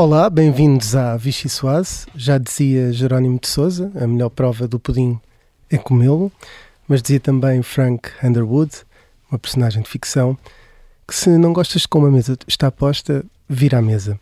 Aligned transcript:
Olá, 0.00 0.30
bem-vindos 0.30 0.94
à 0.94 1.16
Vichy 1.16 1.48
Soase. 1.48 2.06
Já 2.14 2.38
dizia 2.38 2.92
Jerónimo 2.92 3.36
de 3.40 3.48
Souza, 3.48 3.90
a 4.00 4.06
melhor 4.06 4.28
prova 4.28 4.68
do 4.68 4.78
pudim 4.78 5.18
é 5.68 5.76
comê-lo, 5.76 6.30
mas 6.86 7.02
dizia 7.02 7.18
também 7.18 7.64
Frank 7.64 8.08
Underwood, 8.22 8.70
uma 9.28 9.40
personagem 9.40 9.82
de 9.82 9.88
ficção, 9.88 10.38
que 11.04 11.12
se 11.12 11.36
não 11.36 11.52
gostas 11.52 11.82
de 11.82 11.88
como 11.88 12.06
a 12.06 12.12
mesa 12.12 12.38
está 12.46 12.70
posta, 12.70 13.24
vira 13.48 13.78
à 13.78 13.82
mesa. 13.82 14.20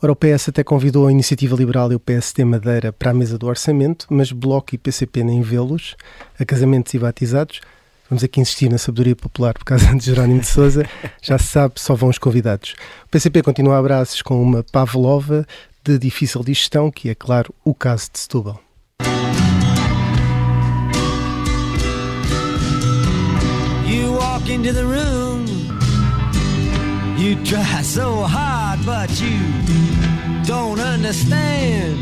Ora, 0.00 0.12
o 0.12 0.14
PS 0.14 0.50
até 0.50 0.62
convidou 0.62 1.08
a 1.08 1.10
Iniciativa 1.10 1.56
Liberal 1.56 1.90
e 1.90 1.96
o 1.96 2.00
PSD 2.00 2.44
Madeira 2.44 2.92
para 2.92 3.10
a 3.10 3.14
mesa 3.14 3.36
do 3.36 3.48
orçamento, 3.48 4.06
mas 4.08 4.30
Bloco 4.30 4.76
e 4.76 4.78
PCP 4.78 5.24
nem 5.24 5.42
vê-los, 5.42 5.96
a 6.38 6.44
casamentos 6.44 6.94
e 6.94 7.00
batizados. 7.00 7.60
Vamos 8.08 8.22
aqui 8.22 8.40
insistir 8.40 8.70
na 8.70 8.78
sabedoria 8.78 9.16
popular 9.16 9.52
por 9.54 9.64
causa 9.64 9.92
de 9.94 10.04
Jerónimo 10.04 10.40
de 10.40 10.46
Souza. 10.46 10.86
Já 11.20 11.38
se 11.38 11.48
sabe, 11.48 11.74
só 11.76 11.94
vão 11.94 12.08
os 12.08 12.18
convidados. 12.18 12.74
O 13.04 13.08
PCP 13.08 13.42
continua 13.42 13.78
a 13.78 13.82
braços 13.82 14.22
com 14.22 14.40
uma 14.40 14.62
Pavlova 14.62 15.44
de 15.84 15.98
difícil 15.98 16.42
digestão, 16.44 16.90
que 16.90 17.08
é, 17.10 17.14
claro, 17.14 17.52
o 17.64 17.74
caso 17.74 18.10
de 18.12 18.20
Setúbal. 18.20 18.60
You 23.88 24.12
walk 24.14 24.52
into 24.52 24.72
the 24.72 24.82
room. 24.82 25.44
You 27.18 27.34
try 27.44 27.82
so 27.82 28.22
hard, 28.22 28.84
but 28.84 29.10
you 29.20 29.38
don't 30.44 30.80
understand 30.80 31.96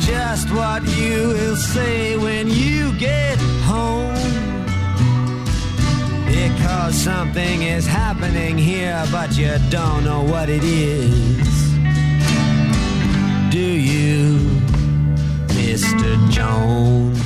just 0.00 0.50
what 0.50 0.82
you 0.96 1.28
will 1.28 1.56
say 1.56 2.16
when 2.16 2.48
you 2.48 2.92
get 2.98 3.38
home. 3.66 4.17
Because 6.48 6.94
something 6.94 7.62
is 7.62 7.86
happening 7.86 8.56
here, 8.56 9.04
but 9.10 9.36
you 9.36 9.50
don't 9.68 10.02
know 10.04 10.22
what 10.22 10.48
it 10.48 10.64
is. 10.64 11.46
Do 13.50 13.58
you, 13.58 14.38
Mr. 15.48 16.16
Jones? 16.30 17.18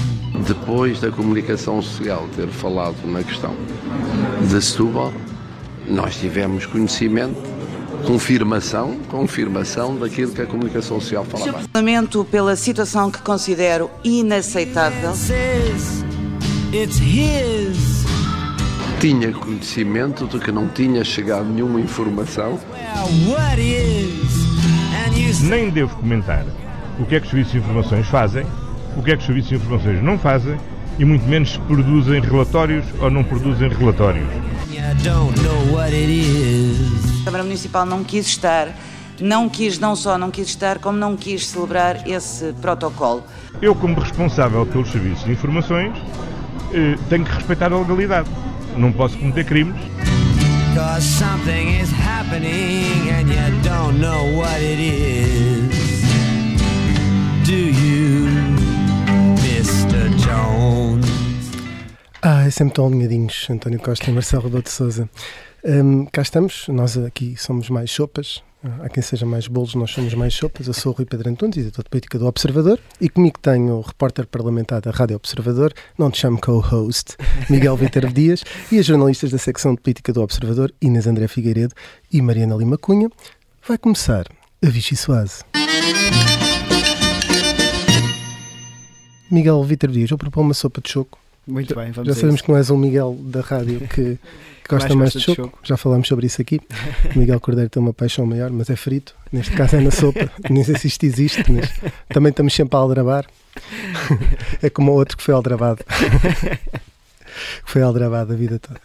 Depois 0.46 1.00
da 1.00 1.10
comunicação 1.10 1.80
social 1.80 2.26
ter 2.34 2.48
falado 2.48 2.96
na 3.04 3.22
questão 3.22 3.54
de 4.48 4.60
Setúbal, 4.60 5.12
nós 5.86 6.16
tivemos 6.16 6.66
conhecimento, 6.66 7.40
confirmação, 8.04 8.98
confirmação 9.08 9.96
daquilo 9.96 10.32
que 10.32 10.42
a 10.42 10.46
comunicação 10.46 11.00
social 11.00 11.24
falava. 11.24 11.62
Lamento 11.72 12.24
pela 12.24 12.56
situação 12.56 13.08
que 13.08 13.22
considero 13.22 13.88
inaceitável. 14.02 15.12
It's 16.72 16.98
his. 16.98 17.91
Tinha 19.02 19.32
conhecimento 19.32 20.28
de 20.28 20.38
que 20.38 20.52
não 20.52 20.68
tinha 20.68 21.02
chegado 21.02 21.44
nenhuma 21.46 21.80
informação 21.80 22.56
Nem 25.42 25.70
devo 25.70 25.96
comentar 25.96 26.44
o 27.00 27.04
que 27.04 27.16
é 27.16 27.18
que 27.18 27.24
os 27.26 27.30
serviços 27.30 27.52
de 27.52 27.58
informações 27.58 28.06
fazem, 28.06 28.46
o 28.96 29.02
que 29.02 29.10
é 29.10 29.16
que 29.16 29.22
os 29.22 29.26
serviços 29.26 29.48
de 29.48 29.56
informações 29.56 30.00
não 30.00 30.16
fazem 30.16 30.56
e 31.00 31.04
muito 31.04 31.26
menos 31.26 31.50
se 31.54 31.58
produzem 31.58 32.20
relatórios 32.20 32.84
ou 33.00 33.10
não 33.10 33.24
produzem 33.24 33.68
relatórios. 33.70 34.28
A 37.20 37.24
Câmara 37.24 37.42
Municipal 37.42 37.84
não 37.84 38.04
quis 38.04 38.28
estar, 38.28 38.68
não 39.20 39.48
quis, 39.48 39.80
não 39.80 39.96
só 39.96 40.16
não 40.16 40.30
quis 40.30 40.46
estar, 40.46 40.78
como 40.78 40.96
não 40.96 41.16
quis 41.16 41.48
celebrar 41.48 42.08
esse 42.08 42.52
protocolo. 42.62 43.24
Eu, 43.60 43.74
como 43.74 43.98
responsável 43.98 44.64
pelos 44.64 44.92
serviços 44.92 45.24
de 45.24 45.32
informações, 45.32 45.92
eh, 46.72 46.96
tenho 47.08 47.24
que 47.24 47.32
respeitar 47.32 47.72
a 47.72 47.78
legalidade. 47.80 48.30
Não 48.76 48.92
posso 48.92 49.18
cometer 49.18 49.44
crimes. 49.44 49.74
Cause 50.74 51.04
something 51.04 51.80
is 51.80 51.90
happening 51.92 53.10
and 53.10 53.28
you 53.28 53.62
don't 53.62 54.00
know 54.00 54.24
what 54.36 54.60
it 54.62 54.80
is. 54.80 56.02
Do 57.44 57.52
you, 57.52 58.28
Mr. 59.42 60.08
Jones? 60.16 61.06
Ah, 62.22 62.46
é 62.46 62.50
sempre 62.50 62.74
tão 62.74 62.86
alinhadinhos, 62.86 63.48
António 63.50 63.80
Costa 63.80 64.10
e 64.10 64.14
Marcelo 64.14 64.44
Rebelo 64.44 64.62
de 64.62 64.70
Souza. 64.70 65.10
Hum, 65.64 66.06
cá 66.10 66.22
estamos, 66.22 66.66
nós 66.68 66.96
aqui 66.96 67.36
somos 67.36 67.68
mais 67.68 67.90
sopas. 67.90 68.42
Há 68.64 68.88
quem 68.88 69.02
seja 69.02 69.26
mais 69.26 69.48
bolos, 69.48 69.74
nós 69.74 69.90
somos 69.90 70.14
mais 70.14 70.32
sopas. 70.32 70.68
Eu 70.68 70.72
sou 70.72 70.92
o 70.92 70.94
Rui 70.94 71.04
Pedro 71.04 71.28
Antunes, 71.28 71.56
editor 71.56 71.82
de 71.82 71.90
política 71.90 72.16
do 72.16 72.26
Observador, 72.26 72.78
e 73.00 73.08
comigo 73.08 73.36
tenho 73.40 73.74
o 73.74 73.80
repórter 73.80 74.24
parlamentar 74.24 74.80
da 74.80 74.92
Rádio 74.92 75.16
Observador, 75.16 75.72
não 75.98 76.12
te 76.12 76.20
chamo 76.20 76.40
co-host, 76.40 77.16
Miguel 77.50 77.76
Viterbo 77.76 78.12
Dias, 78.12 78.44
e 78.70 78.78
as 78.78 78.86
jornalistas 78.86 79.32
da 79.32 79.38
secção 79.38 79.74
de 79.74 79.80
política 79.80 80.12
do 80.12 80.22
Observador, 80.22 80.72
Inês 80.80 81.08
André 81.08 81.26
Figueiredo 81.26 81.74
e 82.12 82.22
Mariana 82.22 82.54
Lima 82.54 82.78
Cunha. 82.78 83.10
Vai 83.66 83.78
começar 83.78 84.26
a 84.64 84.68
Vichy 84.68 84.94
Soase. 84.94 85.42
Miguel 89.28 89.64
Viterbo 89.64 89.94
Dias, 89.94 90.10
eu 90.12 90.18
proponho 90.18 90.46
uma 90.46 90.54
sopa 90.54 90.80
de 90.80 90.88
choco. 90.88 91.21
Muito 91.46 91.74
bem, 91.74 91.90
vamos 91.90 92.08
Já 92.08 92.14
sabemos 92.14 92.36
isso. 92.36 92.44
que 92.44 92.50
não 92.50 92.58
és 92.58 92.70
um 92.70 92.76
Miguel 92.76 93.16
da 93.20 93.40
rádio 93.40 93.80
que, 93.90 94.18
que 94.64 94.68
gosta 94.68 94.94
mais, 94.94 95.12
gosta 95.12 95.18
de, 95.18 95.26
de 95.26 95.34
choco. 95.34 95.42
choco. 95.48 95.58
Já 95.62 95.76
falámos 95.76 96.06
sobre 96.08 96.26
isso 96.26 96.40
aqui. 96.40 96.60
O 97.14 97.18
Miguel 97.18 97.40
Cordeiro 97.40 97.68
tem 97.68 97.82
uma 97.82 97.92
paixão 97.92 98.24
maior, 98.26 98.50
mas 98.50 98.70
é 98.70 98.76
frito. 98.76 99.14
Neste 99.32 99.52
caso 99.52 99.76
é 99.76 99.80
na 99.80 99.90
sopa. 99.90 100.30
Nem 100.48 100.62
sei 100.62 100.76
se 100.78 100.86
isto 100.86 101.04
existe, 101.04 101.44
mas 101.50 101.68
também 102.08 102.30
estamos 102.30 102.54
sempre 102.54 102.76
a 102.76 102.80
aldrabar. 102.80 103.26
É 104.62 104.70
como 104.70 104.92
o 104.92 104.94
outro 104.94 105.16
que 105.16 105.22
foi 105.22 105.34
aldrabado. 105.34 105.84
Que 107.64 107.70
foi 107.72 107.80
aldrabado 107.80 108.34
a 108.34 108.36
vida 108.36 108.58
toda. 108.58 108.78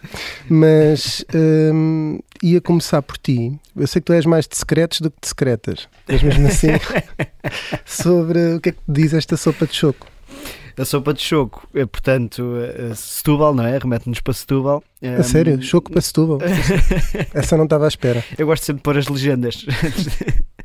Mas 0.50 1.24
hum, 1.74 2.18
ia 2.42 2.62
começar 2.62 3.02
por 3.02 3.18
ti. 3.18 3.60
Eu 3.76 3.86
sei 3.86 4.02
que 4.02 4.06
tu 4.06 4.14
és 4.14 4.26
mais 4.26 4.48
de 4.48 4.56
secretos 4.56 5.02
do 5.02 5.12
que 5.12 5.18
de 5.22 5.28
secretas. 5.28 5.90
Mas 6.08 6.24
mesmo 6.24 6.48
assim, 6.48 6.70
sobre 7.86 8.56
o 8.56 8.62
que 8.62 8.70
é 8.70 8.72
que 8.72 8.78
te 8.78 8.84
diz 8.88 9.14
esta 9.14 9.36
sopa 9.36 9.68
de 9.68 9.76
choco. 9.76 10.08
A 10.78 10.86
sopa 10.86 11.12
de 11.12 11.22
choco, 11.22 11.68
é, 11.74 11.86
portanto, 11.88 12.56
eh, 12.58 12.94
Setúbal, 12.94 13.56
não 13.56 13.66
é? 13.66 13.78
Remete-nos 13.80 14.20
para 14.20 14.34
Setúbal. 14.34 14.84
A 15.18 15.24
sério? 15.24 15.60
Choco 15.62 15.92
para 15.92 16.02
Setúbal? 16.02 16.38
Essa 17.34 17.58
não 17.58 17.64
estava 17.64 17.86
à 17.86 17.88
espera. 17.88 18.24
Eu 18.38 18.46
gosto 18.46 18.64
sempre 18.64 18.82
de 18.82 18.84
pôr 18.84 18.98
as 18.98 19.08
legendas. 19.08 19.66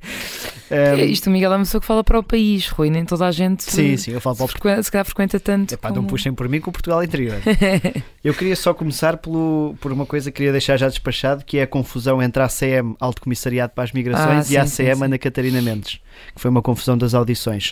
É, 0.70 0.94
Um, 0.94 0.98
Isto 1.04 1.26
o 1.28 1.30
Miguel 1.30 1.52
é 1.52 1.56
uma 1.56 1.64
pessoa 1.64 1.80
que 1.82 1.86
fala 1.86 2.02
para 2.02 2.18
o 2.18 2.22
país, 2.22 2.66
Rui, 2.68 2.88
nem 2.88 3.04
toda 3.04 3.26
a 3.26 3.30
gente 3.30 3.62
sim, 3.62 3.94
sim, 3.98 4.12
eu 4.12 4.20
falo 4.22 4.36
para 4.36 4.44
o 4.44 4.48
frequ- 4.48 4.82
se 4.82 4.90
calhar 4.90 5.04
frequenta 5.04 5.38
tanto. 5.38 5.74
Epá, 5.74 5.88
não 5.90 5.96
como- 5.96 6.08
puxem 6.08 6.32
por 6.32 6.48
mim 6.48 6.60
com 6.60 6.70
o 6.70 6.72
Portugal 6.72 7.04
interior. 7.04 7.36
Eu 8.24 8.32
queria 8.32 8.56
só 8.56 8.72
começar 8.72 9.16
pelo, 9.18 9.74
por 9.80 9.92
uma 9.92 10.06
coisa 10.06 10.30
que 10.30 10.36
queria 10.36 10.52
deixar 10.52 10.76
já 10.78 10.88
despachado, 10.88 11.44
que 11.44 11.58
é 11.58 11.62
a 11.64 11.66
confusão 11.66 12.22
entre 12.22 12.40
a 12.42 12.46
ACM, 12.46 12.94
Alto 13.00 13.20
Comissariado 13.20 13.72
para 13.74 13.84
as 13.84 13.92
Migrações, 13.92 14.48
Ah, 14.48 14.52
e 14.54 14.56
a 14.56 14.64
sim, 14.66 14.76
sim, 14.76 14.82
ACM, 14.84 14.96
sim. 14.98 15.04
Ana 15.04 15.18
Catarina 15.18 15.60
Mendes, 15.60 16.00
que 16.34 16.40
foi 16.40 16.50
uma 16.50 16.62
confusão 16.62 16.96
das 16.96 17.12
audições. 17.14 17.70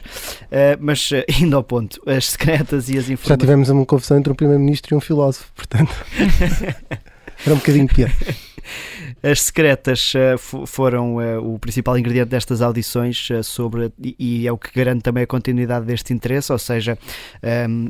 Uh, 0.50 0.76
mas, 0.80 1.10
uh, 1.12 1.24
indo 1.40 1.56
ao 1.56 1.62
ponto, 1.64 2.02
as 2.04 2.26
secretas 2.30 2.88
e 2.90 2.98
as 2.98 3.06
Já 3.06 3.12
informações... 3.14 3.38
tivemos 3.40 3.68
uma 3.70 3.86
confusão 3.86 4.18
entre 4.18 4.30
um 4.32 4.36
primeiro-ministro 4.36 4.94
e 4.94 4.96
um 4.96 5.00
filósofo, 5.00 5.46
portanto. 5.54 5.94
Era 7.46 7.54
um 7.54 7.58
bocadinho 7.58 7.86
pior. 7.86 8.10
As 9.22 9.42
secretas 9.42 10.12
fo- 10.38 10.66
foram 10.66 11.20
eh, 11.20 11.38
o 11.38 11.58
principal 11.58 11.98
ingrediente 11.98 12.30
destas 12.30 12.62
audições 12.62 13.28
eh, 13.30 13.42
sobre, 13.42 13.92
e, 14.02 14.16
e 14.18 14.46
é 14.46 14.52
o 14.52 14.56
que 14.56 14.70
garante 14.74 15.02
também 15.02 15.24
a 15.24 15.26
continuidade 15.26 15.84
deste 15.84 16.12
interesse, 16.12 16.50
ou 16.52 16.58
seja, 16.58 16.98
ehm, 17.42 17.88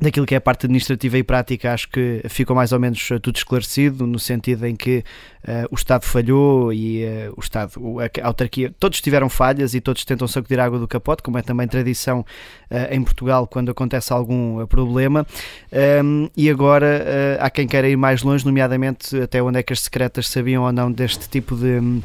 daquilo 0.00 0.26
que 0.26 0.34
é 0.34 0.38
a 0.38 0.40
parte 0.40 0.66
administrativa 0.66 1.18
e 1.18 1.22
prática, 1.22 1.72
acho 1.72 1.88
que 1.88 2.22
ficou 2.28 2.54
mais 2.54 2.72
ou 2.72 2.78
menos 2.78 3.10
eh, 3.10 3.18
tudo 3.18 3.36
esclarecido, 3.36 4.06
no 4.06 4.18
sentido 4.18 4.66
em 4.66 4.76
que 4.76 5.04
eh, 5.44 5.66
o 5.70 5.74
Estado 5.74 6.04
falhou 6.04 6.72
e 6.72 7.02
eh, 7.02 7.30
o 7.36 7.40
Estado, 7.40 7.72
a, 8.00 8.26
autarquia, 8.26 8.72
todos 8.78 9.00
tiveram 9.00 9.28
falhas 9.28 9.74
e 9.74 9.80
todos 9.80 10.04
tentam 10.04 10.28
sacudir 10.28 10.60
a 10.60 10.64
água 10.64 10.78
do 10.78 10.86
capote, 10.86 11.22
como 11.22 11.38
é 11.38 11.42
também 11.42 11.66
tradição 11.66 12.24
eh, 12.70 12.94
em 12.94 13.02
Portugal 13.02 13.46
quando 13.46 13.70
acontece 13.70 14.12
algum 14.12 14.66
problema. 14.66 15.26
Um, 16.04 16.28
e 16.36 16.50
agora 16.50 17.04
uh, 17.40 17.44
há 17.44 17.50
quem 17.50 17.66
queira 17.66 17.88
ir 17.88 17.96
mais 17.96 18.22
longe, 18.22 18.44
nomeadamente 18.44 19.16
até 19.20 19.42
onde 19.42 19.58
é 19.58 19.62
que 19.62 19.72
as 19.72 19.80
secretas 19.80 20.28
sabiam 20.28 20.64
ou 20.64 20.72
não 20.72 20.90
deste 20.92 21.28
tipo 21.28 21.56
de. 21.56 22.02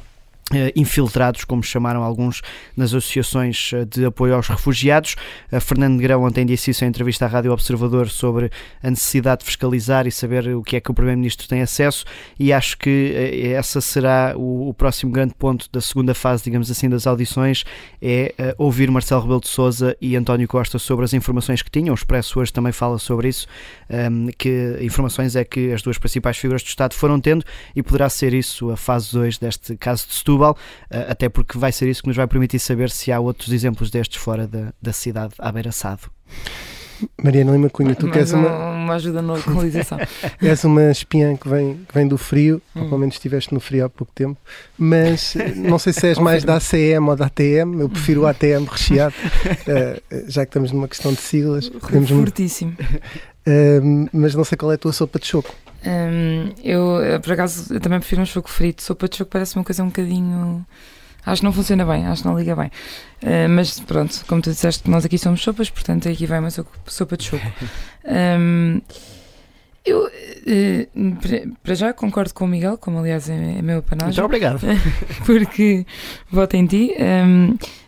Eh, 0.52 0.74
infiltrados, 0.76 1.46
como 1.46 1.64
chamaram 1.64 2.04
alguns 2.04 2.42
nas 2.76 2.94
associações 2.94 3.72
eh, 3.74 3.86
de 3.86 4.06
apoio 4.06 4.36
aos 4.36 4.48
refugiados. 4.48 5.16
Fernando 5.62 5.96
Negrão 5.96 6.24
ontem 6.24 6.46
disse 6.46 6.72
isso 6.72 6.84
em 6.84 6.88
entrevista 6.88 7.26
à 7.26 7.28
Rádio 7.28 7.52
Observador 7.52 8.10
sobre 8.10 8.52
a 8.82 8.90
necessidade 8.90 9.40
de 9.40 9.46
fiscalizar 9.46 10.08
e 10.08 10.12
saber 10.12 10.50
o 10.56 10.64
que 10.64 10.76
é 10.76 10.82
que 10.82 10.92
o 10.92 10.94
Primeiro-Ministro 10.94 11.48
tem 11.48 11.62
acesso 11.62 12.06
e 12.40 12.52
acho 12.52 12.78
que 12.78 13.14
eh, 13.16 13.52
essa 13.52 13.82
será 13.82 14.34
o, 14.36 14.70
o 14.70 14.74
próximo 14.74 15.12
grande 15.12 15.34
ponto 15.34 15.68
da 15.72 15.82
segunda 15.82 16.14
fase, 16.14 16.44
digamos 16.44 16.70
assim, 16.70 16.90
das 16.90 17.08
audições, 17.08 17.64
é 18.02 18.34
eh, 18.38 18.56
ouvir 18.58 18.90
Marcelo 18.92 19.22
Rebelo 19.22 19.42
de 19.42 19.48
Sousa 19.48 19.96
e 20.02 20.16
António 20.16 20.48
Costa 20.48 20.80
sobre 20.80 21.06
as 21.06 21.14
informações 21.14 21.62
que 21.62 21.72
tinham. 21.72 21.94
O 21.94 21.96
Expresso 21.96 22.40
hoje 22.40 22.52
também 22.52 22.72
fala 22.72 22.98
sobre 22.98 23.30
isso, 23.30 23.48
um, 23.90 24.28
que 24.38 24.78
informações 24.82 25.36
é 25.36 25.44
que 25.44 25.72
as 25.72 25.82
duas 25.82 25.98
principais 25.98 26.38
figuras 26.38 26.64
do 26.64 26.68
Estado 26.68 26.94
foram 26.94 27.20
tendo 27.20 27.46
e 27.76 27.82
poderá 27.82 28.10
ser 28.10 28.34
isso 28.34 28.72
a 28.72 28.78
fase 28.78 29.12
2 29.12 29.38
deste 29.38 29.76
caso 29.78 30.08
de 30.08 30.14
Setúbal, 30.34 30.52
uh, 30.92 31.12
até 31.12 31.30
porque 31.30 31.58
vai 31.58 31.72
ser 31.72 31.88
isso 31.90 32.02
que 32.02 32.08
nos 32.08 32.18
vai 32.18 32.28
permitir 32.28 32.60
saber 32.60 32.90
se 32.90 33.12
há 33.12 33.20
outros 33.20 33.52
exemplos 33.52 33.90
destes 33.92 34.22
fora 34.22 34.48
da, 34.48 34.74
da 34.82 34.92
cidade 34.94 35.34
à 35.40 35.52
beira-sado. 35.52 36.10
Mariana 37.22 37.52
Lima 37.52 37.70
Cunha, 37.70 37.96
tu 37.96 38.10
queres 38.10 38.32
um- 38.34 38.40
uma, 38.40 38.70
uma 38.72 38.94
ajuda 38.96 39.22
na 39.22 39.34
localização. 39.34 39.98
és 40.42 40.64
uma 40.64 40.90
espiã 40.92 41.36
que 41.36 41.50
vem, 41.50 41.76
que 41.88 41.94
vem 41.94 42.08
do 42.08 42.18
frio, 42.18 42.62
Hum. 42.76 42.86
pelo 42.86 43.00
menos 43.00 43.16
estiveste 43.16 43.54
no 43.54 43.60
frio 43.60 43.86
há 43.86 43.90
pouco 43.90 44.12
tempo, 44.16 44.40
mas 44.78 45.36
eh, 45.36 45.54
não 45.56 45.78
sei 45.78 45.92
se 45.94 46.08
és 46.08 46.18
mais 46.20 46.44
da 46.44 46.56
ACM 46.56 47.10
ou 47.10 47.16
da 47.16 47.26
ATM, 47.26 47.80
eu 47.82 47.90
prefiro 47.90 48.22
o 48.22 48.26
ATM 48.28 48.66
recheado, 48.70 49.14
eh, 49.68 50.02
já 50.28 50.46
que 50.46 50.50
estamos 50.50 50.72
numa 50.72 50.88
questão 50.88 51.12
de 51.14 51.20
siglas, 51.22 51.70
muito, 51.70 52.08
Fortíssimo. 52.16 52.76
eh, 53.46 53.82
mas 54.14 54.34
não 54.34 54.44
sei 54.46 54.58
qual 54.58 54.72
é 54.72 54.76
a 54.76 54.78
tua 54.78 54.94
sopa 54.94 55.20
de 55.20 55.28
choco. 55.28 55.54
Hum, 55.86 56.54
eu, 56.64 57.02
eh, 57.04 57.20
por 57.20 57.34
acaso, 57.34 57.74
eu 57.74 57.80
também 57.80 58.00
prefiro 58.00 58.22
um 58.22 58.26
choco 58.26 58.50
frito. 58.50 58.82
Sopa 58.84 59.08
de 59.10 59.18
choco 59.18 59.32
parece 59.32 59.56
uma 59.56 59.64
coisa 59.66 59.84
um 59.84 59.88
bocadinho. 59.88 60.66
Acho 61.26 61.42
que 61.42 61.46
não 61.46 61.54
funciona 61.54 61.86
bem, 61.86 62.06
acho 62.06 62.22
que 62.22 62.28
não 62.28 62.38
liga 62.38 62.56
bem. 62.56 62.70
Eh, 63.22 63.48
mas 63.48 63.80
pronto, 63.80 64.24
como 64.28 64.42
tu 64.42 64.50
disseste, 64.50 64.90
nós 64.90 65.06
aqui 65.06 65.18
somos 65.18 65.42
sopas, 65.42 65.70
portanto 65.70 66.10
aqui 66.10 66.26
vai 66.26 66.40
uma 66.40 66.52
so- 66.52 66.66
sopa 66.86 67.16
de 67.18 67.24
choco. 67.24 67.46
Hum, 68.06 68.82
eu, 69.86 70.10
eh, 70.48 70.88
para- 71.64 71.76
já, 71.76 71.94
concordo 71.94 72.34
com 72.34 72.44
o 72.46 72.48
Miguel, 72.48 72.78
como 72.78 73.00
aliás 73.00 73.30
é, 73.30 73.34
é 73.36 73.62
meu 73.62 73.76
Muito 73.76 73.80
apanagem, 73.94 74.24
obrigado. 74.24 74.60
porque 75.26 75.86
voto 76.32 76.56
em 76.56 76.66
ti. 76.66 76.92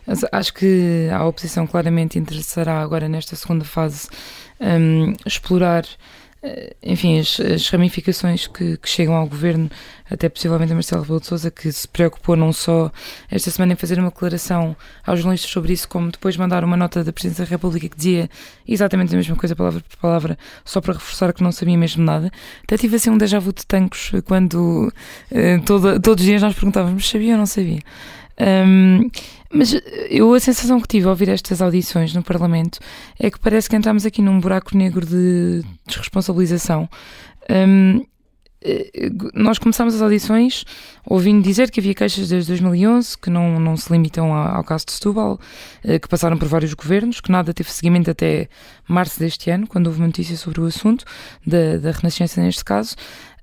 Mas 0.06 0.24
acho 0.32 0.54
que 0.54 1.08
a 1.12 1.24
oposição 1.26 1.66
claramente 1.66 2.18
interessará 2.18 2.80
agora 2.80 3.08
nesta 3.08 3.34
segunda 3.36 3.64
fase 3.64 4.08
explorar 5.26 5.84
enfim, 6.82 7.18
as, 7.18 7.40
as 7.40 7.68
ramificações 7.70 8.46
que, 8.46 8.76
que 8.76 8.88
chegam 8.88 9.14
ao 9.14 9.26
governo, 9.26 9.68
até 10.10 10.28
possivelmente 10.28 10.70
a 10.72 10.74
Marcelo 10.74 11.02
Rebelo 11.02 11.20
de 11.20 11.26
Sousa, 11.26 11.50
que 11.50 11.70
se 11.72 11.88
preocupou 11.88 12.36
não 12.36 12.52
só 12.52 12.92
esta 13.30 13.50
semana 13.50 13.72
em 13.72 13.76
fazer 13.76 13.98
uma 13.98 14.10
declaração 14.10 14.76
aos 15.04 15.18
jornalistas 15.18 15.50
sobre 15.50 15.72
isso, 15.72 15.88
como 15.88 16.10
depois 16.12 16.36
mandar 16.36 16.62
uma 16.62 16.76
nota 16.76 17.02
da 17.02 17.12
Presidência 17.12 17.44
da 17.44 17.50
República 17.50 17.88
que 17.88 17.96
dizia 17.96 18.30
exatamente 18.66 19.12
a 19.12 19.16
mesma 19.16 19.34
coisa, 19.34 19.56
palavra 19.56 19.82
por 19.88 19.96
palavra, 19.98 20.38
só 20.64 20.80
para 20.80 20.94
reforçar 20.94 21.32
que 21.32 21.42
não 21.42 21.50
sabia 21.50 21.76
mesmo 21.76 22.04
nada. 22.04 22.30
Até 22.62 22.76
tive 22.76 22.96
assim 22.96 23.10
um 23.10 23.18
déjà 23.18 23.38
vu 23.40 23.52
de 23.52 23.66
tancos 23.66 24.12
quando 24.24 24.92
eh, 25.30 25.58
toda- 25.64 25.98
todos 25.98 26.22
os 26.22 26.26
dias 26.28 26.42
nós 26.42 26.54
perguntávamos 26.54 27.08
sabia 27.08 27.32
ou 27.32 27.38
não 27.38 27.46
sabia. 27.46 27.80
Hum, 28.38 29.10
mas 29.52 29.74
eu 30.10 30.32
a 30.34 30.40
sensação 30.40 30.80
que 30.80 30.88
tive 30.88 31.06
ao 31.06 31.10
ouvir 31.10 31.28
estas 31.28 31.62
audições 31.62 32.14
no 32.14 32.22
Parlamento 32.22 32.78
é 33.18 33.30
que 33.30 33.38
parece 33.38 33.68
que 33.68 33.76
entramos 33.76 34.04
aqui 34.04 34.22
num 34.22 34.40
buraco 34.40 34.76
negro 34.76 35.04
de 35.06 35.62
desresponsabilização. 35.86 36.88
Hum, 37.50 38.04
eh, 38.62 39.10
nós 39.32 39.58
começámos 39.58 39.94
as 39.94 40.02
audições 40.02 40.64
ouvindo 41.04 41.42
dizer 41.44 41.70
que 41.70 41.78
havia 41.78 41.94
queixas 41.94 42.28
desde 42.28 42.48
2011 42.48 43.16
que 43.16 43.30
não, 43.30 43.60
não 43.60 43.76
se 43.76 43.92
limitam 43.92 44.34
ao 44.34 44.64
caso 44.64 44.86
de 44.86 44.92
Setúbal, 44.92 45.38
eh, 45.84 45.98
que 45.98 46.08
passaram 46.08 46.36
por 46.36 46.48
vários 46.48 46.74
governos, 46.74 47.20
que 47.20 47.30
nada 47.30 47.54
teve 47.54 47.70
seguimento 47.70 48.10
até 48.10 48.48
março 48.88 49.20
deste 49.20 49.50
ano, 49.50 49.66
quando 49.66 49.86
houve 49.86 50.00
uma 50.00 50.06
notícia 50.06 50.36
sobre 50.36 50.60
o 50.60 50.64
assunto, 50.64 51.04
da, 51.46 51.76
da 51.78 51.92
Renascença 51.92 52.40
neste 52.40 52.64
caso. 52.64 52.96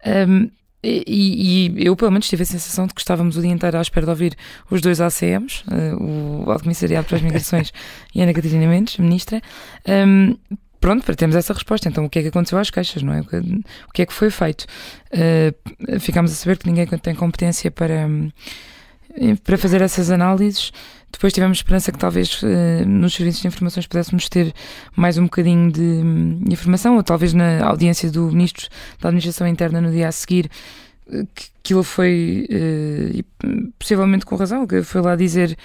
Hum, 0.06 0.50
e, 0.84 1.72
e 1.78 1.86
eu, 1.86 1.96
pelo 1.96 2.12
menos, 2.12 2.28
tive 2.28 2.44
a 2.44 2.46
sensação 2.46 2.86
de 2.86 2.94
que 2.94 3.00
estávamos 3.00 3.38
o 3.38 3.42
dia 3.42 3.52
inteiro 3.52 3.78
à 3.78 3.82
espera 3.82 4.06
de 4.06 4.10
ouvir 4.10 4.36
os 4.70 4.82
dois 4.82 5.00
ACMs, 5.00 5.64
eh, 5.72 5.96
o 5.96 6.50
Alto 6.52 6.64
Comissariado 6.64 7.08
para 7.08 7.16
as 7.16 7.24
Migrações 7.24 7.72
e 8.14 8.22
Ana 8.22 8.34
Catarina 8.34 8.68
Mendes, 8.68 8.98
ministra. 8.98 9.42
Hum, 9.88 10.38
pronto, 10.82 11.06
para 11.06 11.16
termos 11.16 11.38
essa 11.38 11.54
resposta. 11.54 11.88
Então, 11.88 12.04
o 12.04 12.10
que 12.10 12.20
é 12.20 12.22
que 12.24 12.28
aconteceu 12.28 12.60
às 12.60 12.70
queixas, 12.70 13.02
não 13.02 13.14
é? 13.14 13.22
O 13.22 13.94
que, 13.94 14.02
é 14.02 14.06
que 14.06 14.14
foi 14.14 14.30
feito? 14.30 14.66
Eh, 15.12 15.54
ficámos 16.00 16.32
a 16.32 16.36
saber 16.36 16.58
que 16.58 16.68
ninguém 16.68 16.86
tem 16.86 17.16
competência 17.16 17.72
para, 17.72 18.06
hum, 18.06 18.30
para 19.44 19.58
fazer 19.58 19.82
essas 19.82 20.12
análises. 20.12 20.74
Depois 21.14 21.32
tivemos 21.32 21.60
esperança 21.60 21.92
que 21.92 21.98
talvez 21.98 22.42
eh, 22.44 22.84
nos 22.86 23.14
serviços 23.14 23.42
de 23.42 23.48
informações 23.48 23.86
pudéssemos 23.86 24.28
ter 24.28 24.52
mais 24.96 25.16
um 25.18 25.24
bocadinho 25.26 25.72
de 25.72 25.82
hum, 25.82 26.42
informação, 26.50 26.98
ou 26.98 27.04
talvez 27.04 27.34
na 27.34 27.64
audiência 27.66 28.12
do 28.12 28.24
Ministro 28.32 28.68
da 29.00 29.10
Administração 29.10 29.48
Interna 29.48 29.80
no 29.80 29.92
dia 29.92 30.08
a 30.08 30.12
seguir, 30.12 30.50
eh, 31.12 31.24
que 31.34 31.46
aquilo 31.64 31.84
foi, 31.84 32.48
eh, 32.50 33.12
e, 33.14 33.26
possivelmente 33.78 34.26
com 34.26 34.36
razão, 34.36 34.66
que 34.66 34.82
foi 34.82 35.02
lá 35.02 35.16
dizer 35.16 35.56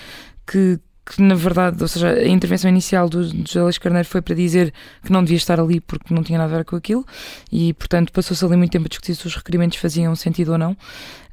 que, 0.47 0.79
que 1.05 1.23
na 1.23 1.35
verdade, 1.35 1.79
ou 1.81 1.89
seja, 1.89 2.11
a 2.11 2.29
intervenção 2.29 2.71
inicial 2.71 3.09
do, 3.09 3.27
do 3.27 3.49
José 3.49 3.62
Luís 3.62 3.79
Carneiro 3.79 4.06
foi 4.06 4.21
para 4.21 4.35
dizer 4.35 4.73
que 5.03 5.11
não 5.11 5.25
devia 5.25 5.39
estar 5.39 5.59
ali 5.59 5.81
porque 5.81 6.12
não 6.12 6.23
tinha 6.23 6.39
nada 6.39 6.55
a 6.55 6.59
ver 6.59 6.65
com 6.67 6.77
aquilo 6.77 7.06
e, 7.50 7.73
portanto, 7.73 8.12
passou-se 8.12 8.45
ali 8.45 8.56
muito 8.56 8.71
tempo 8.71 8.85
a 8.85 8.89
discutir 8.89 9.15
se 9.15 9.27
os 9.27 9.35
requerimentos 9.35 9.79
faziam 9.79 10.15
sentido 10.15 10.53
ou 10.53 10.59
não. 10.59 10.77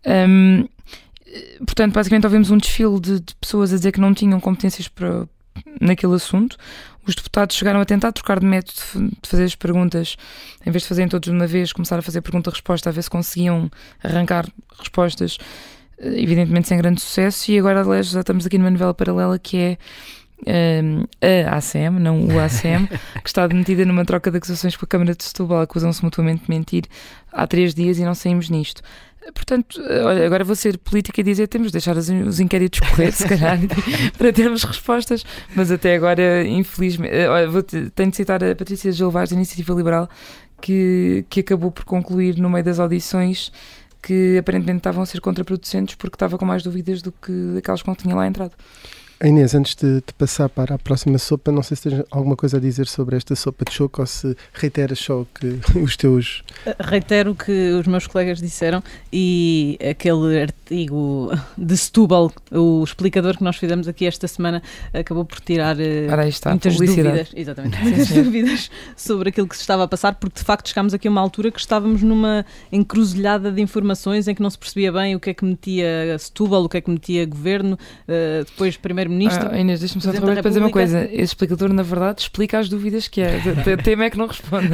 Hum, 0.07 0.67
portanto, 1.66 1.94
basicamente 1.94 2.25
ouvimos 2.25 2.51
um 2.51 2.57
desfile 2.57 3.00
de, 3.00 3.19
de 3.19 3.36
pessoas 3.36 3.74
a 3.74 3.75
dizer 3.75 3.92
que 3.92 4.00
não 4.00 4.13
tinham 4.13 4.39
competências 4.39 4.88
para, 4.88 5.27
naquele 5.80 6.16
assunto. 6.16 6.57
Os 7.07 7.13
deputados 7.13 7.56
chegaram 7.56 7.80
a 7.80 7.86
tentar 7.86 8.12
trocar 8.12 8.39
de 8.39 8.45
método 8.45 9.12
de 9.22 9.30
fazer 9.30 9.44
as 9.44 9.56
perguntas, 9.56 10.16
em 10.66 10.72
vez 10.72 10.83
de 10.83 10.89
fazerem 10.89 11.07
todos 11.07 11.30
de 11.30 11.36
uma 11.36 11.45
vez, 11.45 11.72
começar 11.72 12.00
a 12.00 12.01
fazer 12.01 12.22
pergunta-resposta, 12.22 12.89
a 12.89 12.92
ver 12.92 13.04
se 13.04 13.10
conseguiam 13.10 13.69
arrancar 14.04 14.48
respostas, 14.80 15.38
eh, 16.00 16.22
evidentemente 16.22 16.68
sem 16.68 16.77
grande 16.77 17.01
sucesso. 17.01 17.51
E 17.51 17.60
agora, 17.60 17.81
aliás, 17.81 18.07
já 18.10 18.22
estamos 18.22 18.45
aqui 18.45 18.57
numa 18.57 18.72
novela 18.72 18.94
paralela 18.94 19.38
que 19.38 19.57
é 19.57 19.77
hum, 20.83 21.04
a 21.48 21.57
ACM, 21.57 22.00
não 22.00 22.25
o 22.25 22.39
ACM, 22.39 22.88
que 23.22 23.27
está 23.27 23.45
demitida 23.45 23.86
numa 23.86 24.04
troca 24.04 24.31
de 24.31 24.38
acusações 24.38 24.75
com 24.75 24.86
a 24.86 24.88
Câmara 24.88 25.13
de 25.13 25.24
Setúbal, 25.24 25.62
acusam-se 25.62 26.04
mutuamente 26.04 26.45
de 26.45 26.50
mentir 26.50 26.86
há 27.31 27.45
três 27.45 27.75
dias 27.75 28.00
e 28.00 28.04
não 28.04 28.16
saímos 28.16 28.50
nisto. 28.50 28.81
Portanto, 29.33 29.81
olha, 30.06 30.25
agora 30.25 30.44
vou 30.44 30.56
ser 30.56 30.77
política 30.77 31.22
e 31.22 31.24
dizer 31.24 31.48
temos 31.48 31.68
de 31.68 31.74
deixar 31.74 31.95
os, 31.98 32.10
os 32.10 32.39
inquéritos 32.39 32.80
correr, 32.80 33.12
se 33.12 33.27
calhar, 33.27 33.60
para 34.18 34.31
termos 34.33 34.63
respostas, 34.63 35.25
mas 35.56 35.72
até 35.72 35.95
agora, 35.95 36.45
infelizmente, 36.45 37.13
eh, 37.13 37.30
olha, 37.30 37.50
vou 37.50 37.63
te- 37.63 37.89
tenho 37.92 38.10
de 38.12 38.18
citar 38.18 38.44
a 38.44 38.56
Patrícia 38.56 38.92
Gilvaz, 38.92 39.30
da 39.30 39.36
Iniciativa 39.36 39.74
Liberal, 39.74 40.10
que, 40.62 41.25
que 41.30 41.39
acabou 41.42 41.72
por 41.72 41.83
concluir 41.86 42.38
no 42.38 42.50
meio 42.50 42.63
das 42.63 42.80
audições 42.80 43.51
que 44.01 44.38
aparentemente 44.38 44.77
estavam 44.77 45.01
a 45.01 45.06
ser 45.06 45.19
contraproducentes 45.19 45.95
porque 45.95 46.16
estava 46.16 46.38
com 46.38 46.45
mais 46.45 46.62
dúvidas 46.62 47.01
do 47.01 47.12
que 47.12 47.56
aquelas 47.57 47.81
que 47.81 47.88
não 47.88 47.95
tinha 47.95 48.16
lá 48.16 48.27
entrado. 48.27 48.51
Inês, 49.23 49.56
antes 49.56 49.75
de, 49.75 49.95
de 49.95 50.13
passar 50.17 50.50
para 50.50 50.75
a 50.75 50.77
próxima 50.77 51.17
sopa, 51.17 51.50
não 51.51 51.63
sei 51.63 51.77
se 51.77 51.89
tens 51.89 52.03
alguma 52.12 52.35
coisa 52.35 52.57
a 52.57 52.59
dizer 52.59 52.85
sobre 52.85 53.15
esta 53.15 53.33
sopa 53.33 53.63
de 53.63 53.73
choco 53.73 54.01
ou 54.01 54.07
se 54.07 54.35
reiteras 54.53 55.00
só 55.00 55.21
o 55.21 55.27
que 55.33 55.59
os 55.79 55.95
teus. 55.95 56.44
Reitero 56.79 57.31
o 57.31 57.35
que 57.35 57.71
os 57.71 57.88
meus 57.88 58.07
colegas 58.07 58.41
disseram 58.41 58.83
e 59.13 59.77
aquele 59.89 60.41
artigo 60.41 61.31
de 61.57 61.77
Setúbal, 61.77 62.31
o 62.51 62.83
explicador 62.83 63.38
que 63.38 63.44
nós 63.44 63.56
fizemos 63.56 63.88
aqui 63.88 64.06
esta 64.06 64.27
semana, 64.27 64.62
acabou 64.94 65.23
por 65.23 65.39
tirar 65.39 65.79
eh, 65.79 66.07
Ora, 66.12 66.27
está, 66.27 66.50
muitas 66.50 66.75
dúvidas, 66.75 67.31
exatamente, 67.34 67.79
muitas 67.84 68.10
dúvidas 68.10 68.72
sobre 68.98 69.29
aquilo 69.29 69.48
que 69.48 69.55
se 69.55 69.62
estava 69.62 69.86
a 69.86 69.88
passar, 69.88 70.15
porque 70.15 70.39
de 70.39 70.45
facto 70.45 70.67
chegámos 70.67 70.93
aqui 70.93 71.07
a 71.07 71.12
uma 71.12 71.22
altura 71.22 71.51
que 71.51 71.60
estávamos 71.60 72.03
numa 72.03 72.45
encruzilhada 72.69 73.50
de 73.50 73.62
informações 73.62 74.27
em 74.27 74.36
que 74.36 74.41
não 74.41 74.50
se 74.50 74.57
percebia 74.57 74.91
bem 74.91 75.15
o 75.15 75.19
que 75.22 75.29
é 75.29 75.34
que 75.34 75.45
metia 75.45 76.17
Setúbal, 76.19 76.65
o 76.65 76.69
que 76.69 76.77
é 76.77 76.81
que 76.81 76.89
metia 76.89 77.25
governo, 77.25 77.79
eh, 78.07 78.43
depois 78.45 78.75
primeiro-ministro. 79.09 79.50
Ah, 79.51 79.57
Inês, 79.59 79.79
deixa-me 79.79 80.01
só 80.01 80.09
interromper 80.09 80.41
para 80.41 80.50
dizer 80.50 80.59
uma 80.59 80.69
coisa. 80.71 81.05
Esse 81.05 81.24
explicador, 81.24 81.71
na 81.74 81.83
verdade, 81.83 82.21
explica 82.21 82.59
as 82.59 82.67
dúvidas 82.69 83.07
que 83.07 83.21
é. 83.21 83.39
O 83.77 83.83
tema 83.83 84.05
é 84.05 84.09
que 84.09 84.17
não 84.17 84.27
responde. 84.27 84.69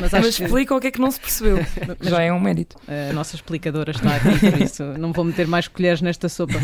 Mas 0.00 0.12
Mas 0.12 0.14
acho 0.14 0.36
que 0.38 0.44
explica 0.44 0.74
o 0.74 0.80
que 0.80 0.86
é 0.88 0.90
que 0.90 1.00
não 1.00 1.10
se 1.10 1.20
percebeu. 1.20 1.58
mas 1.98 2.08
Já 2.08 2.22
é 2.22 2.32
um 2.32 2.40
mérito. 2.40 2.76
a 2.88 3.12
nossa 3.12 3.36
explicadora 3.36 3.90
está 3.92 4.16
aqui, 4.16 4.50
por 4.50 4.60
isso 4.60 4.82
não 4.98 5.12
vou 5.12 5.24
meter 5.24 5.46
mais 5.46 5.68
colheres 5.68 6.00
nesta 6.02 6.28
sopa. 6.28 6.54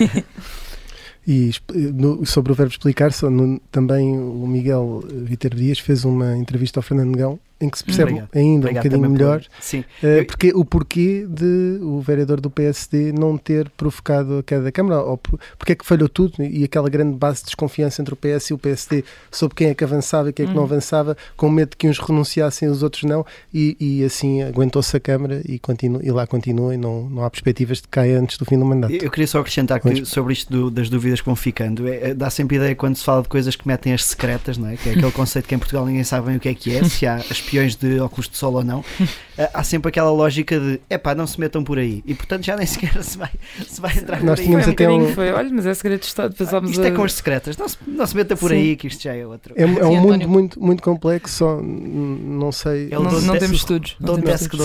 E 1.27 1.53
no- 1.95 2.27
sobre 2.27 2.51
o 2.53 2.55
verbo 2.55 2.73
explicar, 2.73 3.13
só 3.13 3.31
no- 3.31 3.61
também 3.71 4.19
o 4.19 4.45
Miguel 4.47 5.05
Viter 5.09 5.55
Dias 5.55 5.79
fez 5.79 6.05
uma 6.05 6.37
entrevista 6.37 6.81
ao 6.81 6.83
Fernando 6.83 7.11
Negão 7.11 7.39
em 7.63 7.71
que 7.71 7.79
se 7.79 7.85
percebe 7.85 8.11
Obrigado. 8.11 8.29
ainda 8.35 8.67
Obrigado 8.67 8.85
um 8.85 8.89
bocadinho 8.89 9.03
por- 9.09 9.11
melhor 9.11 9.45
Sim. 9.61 9.85
eh, 10.03 10.25
porque, 10.25 10.53
o 10.55 10.65
porquê 10.65 11.27
de 11.29 11.79
o 11.81 12.01
vereador 12.01 12.41
do 12.41 12.51
PSD 12.51 13.13
não 13.13 13.39
ter 13.39 13.71
provocado 13.71 14.39
a 14.39 14.43
queda 14.43 14.65
da 14.65 14.73
Câmara, 14.73 15.01
ou 15.03 15.17
por- 15.17 15.39
porque 15.59 15.73
é 15.73 15.75
que 15.75 15.87
falhou 15.87 16.09
tudo 16.09 16.43
e 16.43 16.65
aquela 16.65 16.89
grande 16.91 17.17
base 17.17 17.39
de 17.41 17.47
desconfiança 17.47 18.03
entre 18.03 18.13
o 18.15 18.17
PS 18.17 18.51
e 18.51 18.55
o 18.55 18.59
PSD 18.59 19.05
sobre 19.31 19.55
quem 19.55 19.69
é 19.69 19.75
que 19.75 19.85
avançava 19.85 20.31
e 20.31 20.33
quem 20.33 20.45
é 20.45 20.49
que 20.49 20.55
não 20.55 20.63
Uhum. 20.63 20.69
avançava, 20.69 21.17
com 21.37 21.49
medo 21.51 21.71
de 21.71 21.77
que 21.77 21.89
uns 21.89 21.99
renunciassem 21.99 22.69
e 22.69 22.71
os 22.71 22.83
outros 22.83 23.05
não, 23.05 23.25
e, 23.55 23.77
e 23.79 24.05
assim 24.05 24.43
aguentou-se 24.43 24.97
a 24.97 25.01
Câmara 25.01 25.41
e, 25.47 25.59
continua, 25.59 26.01
e 26.03 26.11
lá 26.11 26.27
continua 26.27 26.75
e 26.75 26.77
não, 26.77 27.09
não 27.09 27.25
há 27.25 27.31
perspectivas 27.31 27.79
de 27.81 27.89
caia 27.89 28.19
antes 28.19 28.37
do 28.39 28.45
fim 28.45 28.59
do 28.59 28.65
mandato. 28.65 28.93
Eu 28.93 29.11
queria 29.11 29.27
só 29.27 29.39
acrescentar 29.41 29.81
que 29.81 30.05
sobre 30.05 30.33
isto 30.33 30.53
do- 30.53 30.71
das 30.71 30.89
dúvidas 30.89 31.21
que 31.21 31.27
vão 31.27 31.37
ficando, 31.37 31.87
é- 31.89 32.11
é- 32.11 32.15
dá 32.15 32.29
sempre 32.31 32.57
ideia 32.57 32.75
quando 32.75 32.97
se 32.97 33.05
fala 33.05 33.23
de 33.23 33.29
coisas 33.29 33.55
que 33.55 33.67
metem 33.69 33.93
as 33.93 34.05
secretas, 34.05 34.59
não 34.59 34.69
é? 34.69 34.77
Que 34.77 34.89
é 34.89 34.93
aquele 34.93 35.13
conceito 35.13 35.47
que 35.47 35.55
em 35.55 35.59
Portugal 35.59 35.87
ninguém 35.87 36.05
sabe 36.05 36.27
bem 36.27 36.37
o 36.37 36.41
que 36.41 36.49
é 36.49 36.55
que 36.55 36.75
é, 36.77 36.83
se 36.85 37.07
há 37.07 37.19
peões 37.53 37.77
de 37.77 38.01
óculos 38.01 38.29
de 38.29 38.37
sol 38.37 38.55
ou 38.55 38.65
não, 38.65 38.85
eh, 39.37 39.51
há 39.53 39.63
sempre 39.63 39.91
aquela 39.91 40.11
lógica 40.11 40.59
de 40.59 40.81
epá, 40.89 41.15
não 41.15 41.27
se 41.27 41.39
metam 41.39 41.63
por 41.63 41.79
aí. 41.79 42.03
E 42.07 42.15
portanto 42.15 42.45
já 42.45 42.57
nem 42.57 42.65
sequer 42.67 43.03
se 43.03 43.19
vai, 43.19 43.31
se 43.67 43.81
vai 43.81 43.97
entrar 43.97 44.23
Nós 44.23 44.39
por 44.39 44.43
aí. 44.43 44.47
tínhamos 44.47 44.69
até 44.69 44.89
um- 44.89 45.15
foi, 45.15 45.31
olha, 45.33 45.51
mas 45.53 45.67
é 45.67 45.75
segredo 45.75 46.01
de 46.01 46.07
Estado, 46.07 46.35
passámos 46.35 46.71
Isto 46.71 46.85
é 46.85 46.91
com 46.91 47.05
as 47.05 47.13
secretas, 47.13 47.57
não 47.57 47.69
se, 47.69 47.77
não 47.87 48.07
se 48.07 48.17
meta 48.17 48.37
por 48.37 48.51
Sim. 48.51 48.57
aí 48.57 48.77
que 48.77 48.87
isto 48.87 49.03
já 49.03 49.15
é 49.15 49.27
outro. 49.27 49.55
É, 49.57 49.63
é 49.63 49.67
um 49.67 49.75
Sim, 49.93 50.01
mundo 50.01 50.29
muito, 50.29 50.63
muito 50.63 50.83
complexo, 50.83 51.37
só 51.37 51.61
não 51.63 52.51
sei. 52.51 52.89
É 52.91 52.99
Não, 52.99 53.39
temos 53.39 53.59
estudos. 53.59 53.97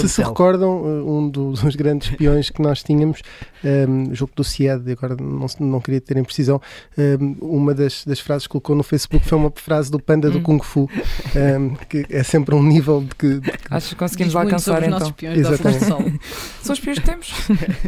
Se 0.02 0.10
se 0.10 0.24
recordam, 0.24 0.82
uh, 0.82 1.18
um 1.18 1.30
dos, 1.30 1.76
grandes 1.76 2.10
espiões 2.10 2.50
que 2.50 2.62
nós 2.62 2.82
tínhamos, 2.84 3.22
um, 3.64 4.14
jogo 4.14 4.32
do 4.36 4.44
CIED, 4.44 4.92
agora 4.92 5.16
não, 5.20 5.46
não 5.60 5.80
queria 5.82 6.00
ter 6.02 6.18
em 6.18 6.24
precisão, 6.24 6.62
um, 6.98 7.36
uma 7.42 7.74
das, 7.74 8.06
das 8.06 8.20
frases 8.20 8.48
que 8.48 8.52
colocou 8.52 8.76
no 8.76 8.84
Facebook 8.84 9.26
foi 9.26 9.38
uma 9.38 9.52
frase 9.56 9.92
do 9.92 10.00
Panda 10.00 10.30
do 10.30 10.38
Hum. 10.40 10.44
Kung 10.44 10.60
Fu, 10.64 10.90
um, 11.36 11.76
que 11.90 12.06
é 12.10 12.24
sempre 12.24 12.56
um 12.56 12.64
nível 12.64 12.77
de 12.82 13.16
que. 13.16 13.40
de 13.40 13.54
Acho 13.70 13.90
que 13.90 13.96
conseguimos 13.96 14.34
Diz 14.34 14.42
alcançar 14.42 14.84
então. 14.84 15.00
nossos 15.00 15.12
peões 15.12 15.48
sol. 15.88 16.04
São 16.62 16.74
os 16.74 16.80
piores 16.80 17.00
que 17.00 17.06
temos. 17.06 17.34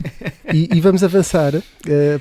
e, 0.53 0.69
e 0.75 0.81
vamos 0.81 1.03
avançar 1.03 1.55
uh, 1.55 1.61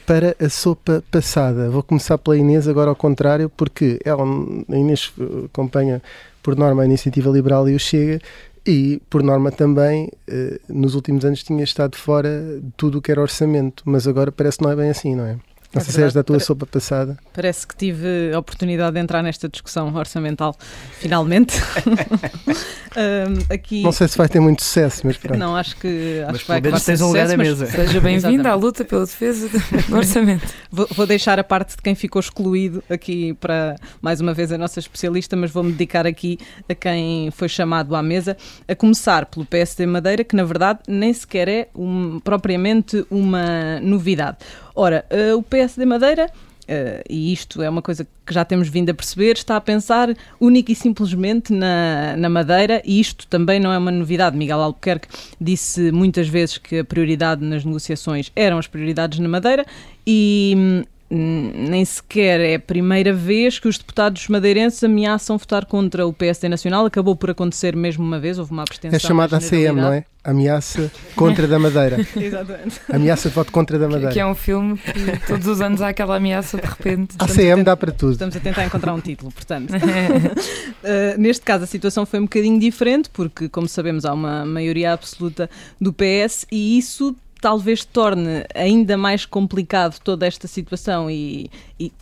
para 0.07 0.37
a 0.41 0.49
sopa 0.49 1.03
passada. 1.11 1.69
Vou 1.71 1.83
começar 1.83 2.19
pela 2.19 2.37
Inês, 2.37 2.69
agora 2.69 2.91
ao 2.91 2.97
contrário, 2.97 3.49
porque 3.49 3.99
ela, 4.05 4.25
a 4.25 4.77
Inês 4.77 5.13
uh, 5.19 5.47
acompanha 5.47 6.03
por 6.43 6.57
norma 6.57 6.83
a 6.83 6.87
Iniciativa 6.87 7.31
Liberal 7.31 7.69
e 7.69 7.75
o 7.75 7.79
Chega. 7.79 8.21
E, 8.67 9.01
por 9.09 9.23
norma, 9.23 9.51
também, 9.51 10.11
eh, 10.27 10.61
nos 10.69 10.95
últimos 10.95 11.25
anos 11.25 11.43
tinha 11.43 11.65
estado 11.65 11.97
fora 11.97 12.61
de 12.61 12.71
tudo 12.77 12.99
o 12.99 13.03
que 13.03 13.11
era 13.11 13.19
orçamento, 13.19 13.83
mas 13.87 14.07
agora 14.07 14.31
parece 14.31 14.59
que 14.59 14.65
não 14.65 14.71
é 14.71 14.77
bem 14.77 14.91
assim, 14.91 15.15
não 15.15 15.25
é? 15.25 15.39
Não 15.75 15.83
sei 15.83 15.93
se 15.93 16.03
és 16.03 16.15
da 16.15 16.23
tua 16.23 16.41
sopa 16.41 16.65
passada. 16.67 17.19
Parece 17.35 17.67
que 17.67 17.77
tive 17.77 18.33
a 18.35 18.39
oportunidade 18.39 18.95
de 18.95 19.01
entrar 19.01 19.23
nesta 19.23 19.49
discussão 19.49 19.95
orçamental, 19.95 20.57
finalmente. 20.99 21.55
Ahm, 22.97 23.45
aqui. 23.51 23.83
Não 23.83 23.93
sei 23.93 24.09
se 24.09 24.17
vai 24.17 24.29
ter 24.29 24.41
muito 24.41 24.63
sucesso, 24.63 25.03
mas 25.07 25.17
pronto. 25.17 25.39
Não, 25.39 25.55
acho 25.55 25.77
que, 25.77 26.21
acho 26.23 26.33
Mas 26.33 26.43
que 26.43 26.49
vai 26.49 26.59
acabar 26.59 26.81
tens 26.81 27.01
um 27.01 27.09
lugar 27.09 27.27
sucesso, 27.29 27.39
mesa. 27.39 27.67
Seja 27.67 28.01
bem-vindo 28.01 28.49
à 28.49 28.55
luta 28.55 28.85
pela 28.85 29.05
defesa 29.05 29.49
do 29.89 29.97
orçamento. 29.97 30.47
Vou, 30.71 30.89
vou 30.95 31.07
deixar 31.07 31.39
a 31.39 31.45
parte 31.45 31.77
de 31.77 31.83
quem 31.83 31.95
ficou 31.95 32.19
excluído 32.21 32.83
aqui 32.89 33.35
para, 33.35 33.77
mais 34.01 34.21
uma 34.21 34.33
vez, 34.35 34.51
a 34.51 34.59
nossa 34.59 34.81
especialista, 34.81 35.37
mas 35.37 35.51
vou-me 35.51 35.71
dedicar 35.73 36.07
aqui 36.07 36.39
a 36.69 36.75
quem 36.75 37.31
foi 37.31 37.49
chamado 37.49 37.95
à 37.95 38.03
mesa, 38.03 38.37
a 38.67 38.75
começar 38.75 39.27
pelo 39.27 39.45
PSD 39.45 39.85
Madeira, 39.87 40.25
que 40.25 40.35
na 40.35 40.45
verdade 40.45 40.81
nem 40.89 41.13
sequer 41.13 41.47
é 41.49 41.69
um- 41.77 42.21
propriamente 42.21 43.05
uma 43.11 43.79
novidade. 43.81 44.39
Ora, 44.81 45.05
eh, 45.11 45.35
o 45.35 45.43
PSD 45.43 45.85
Madeira. 45.85 46.31
eh, 46.69 47.03
e 47.11 47.33
isto 47.33 47.61
é 47.63 47.69
uma 47.69 47.83
coisa 47.83 48.07
que 48.25 48.33
já 48.33 48.45
temos 48.45 48.69
vindo 48.69 48.91
a 48.91 48.95
perceber, 48.95 49.37
está 49.37 49.57
a 49.57 49.61
pensar 49.61 50.15
única 50.39 50.71
e 50.71 50.75
simplesmente 50.75 51.53
na, 51.53 52.15
na 52.17 52.29
Madeira, 52.29 52.81
e 52.85 53.01
isto 53.01 53.27
também 53.27 53.59
não 53.59 53.73
é 53.73 53.79
uma 53.79 53.91
novidade. 53.91 54.37
Miguel 54.37 54.61
Albuquerque 54.61 55.09
disse 55.41 55.91
muitas 55.91 56.29
vezes 56.29 56.59
que 56.59 56.79
a 56.79 56.85
prioridade 56.85 57.45
nas 57.45 57.65
negociações 57.65 58.31
eram 58.37 58.57
as 58.59 58.69
prioridades 58.69 59.19
na 59.19 59.29
Madeira, 59.29 59.67
e 60.07 60.55
hum, 60.57 60.85
nem 61.11 61.85
sequer 61.85 62.41
é 62.41 62.55
a 62.57 62.61
primeira 62.61 63.13
vez 63.13 63.59
que 63.59 63.67
os 63.67 63.79
deputados 63.79 64.29
madeirenses 64.29 64.83
ameaçam 64.85 65.39
votar 65.39 65.65
contra 65.65 66.07
o 66.07 66.13
PSD 66.13 66.49
Nacional. 66.49 66.85
Acabou 66.85 67.17
por 67.17 67.31
acontecer 67.31 67.75
mesmo 67.75 68.05
uma 68.05 68.19
vez, 68.19 68.39
houve 68.39 68.53
uma 68.53 68.63
abstenção. 68.63 68.97
É 68.97 68.99
chamada 68.99 69.39
ACM, 69.39 69.73
não 69.75 69.93
é? 69.93 70.05
Ameaça 70.23 70.93
contra 71.17 71.47
da 71.47 71.59
Madeira. 71.59 71.97
Exatamente. 72.15 72.81
Ameaça 72.93 73.31
de 73.31 73.35
voto 73.35 73.51
contra 73.51 73.79
da 73.79 73.87
Que, 73.87 73.93
que 73.93 73.99
é 73.99 74.05
Madeira. 74.05 74.29
um 74.29 74.35
filme 74.35 74.77
que 74.77 75.27
todos 75.27 75.47
os 75.47 75.61
anos 75.63 75.81
há 75.81 75.89
aquela 75.89 76.17
ameaça 76.17 76.59
de 76.59 76.67
repente. 76.67 77.17
ACM 77.19 77.63
dá 77.63 77.75
para 77.75 77.93
tudo. 77.93 78.13
Estamos 78.13 78.37
a 78.37 78.41
tentar 78.41 78.67
encontrar 78.67 78.93
um 78.93 79.01
título, 79.01 79.33
portanto. 79.33 79.71
Uh, 79.71 81.17
neste 81.17 81.43
caso, 81.43 81.65
a 81.65 81.67
situação 81.67 82.05
foi 82.05 82.21
um 82.21 82.25
bocadinho 82.25 82.61
diferente, 82.61 83.09
porque, 83.11 83.49
como 83.49 83.67
sabemos, 83.67 84.05
há 84.05 84.13
uma 84.13 84.45
maioria 84.45 84.93
absoluta 84.93 85.49
do 85.81 85.95
PS 85.95 86.45
e 86.53 86.77
isso 86.77 87.17
talvez 87.41 87.85
torne 87.85 88.45
ainda 88.55 88.97
mais 88.97 89.25
complicado 89.25 89.99
toda 90.01 90.27
esta 90.27 90.47
situação 90.47 91.11
e, 91.11 91.51
e 91.79 91.93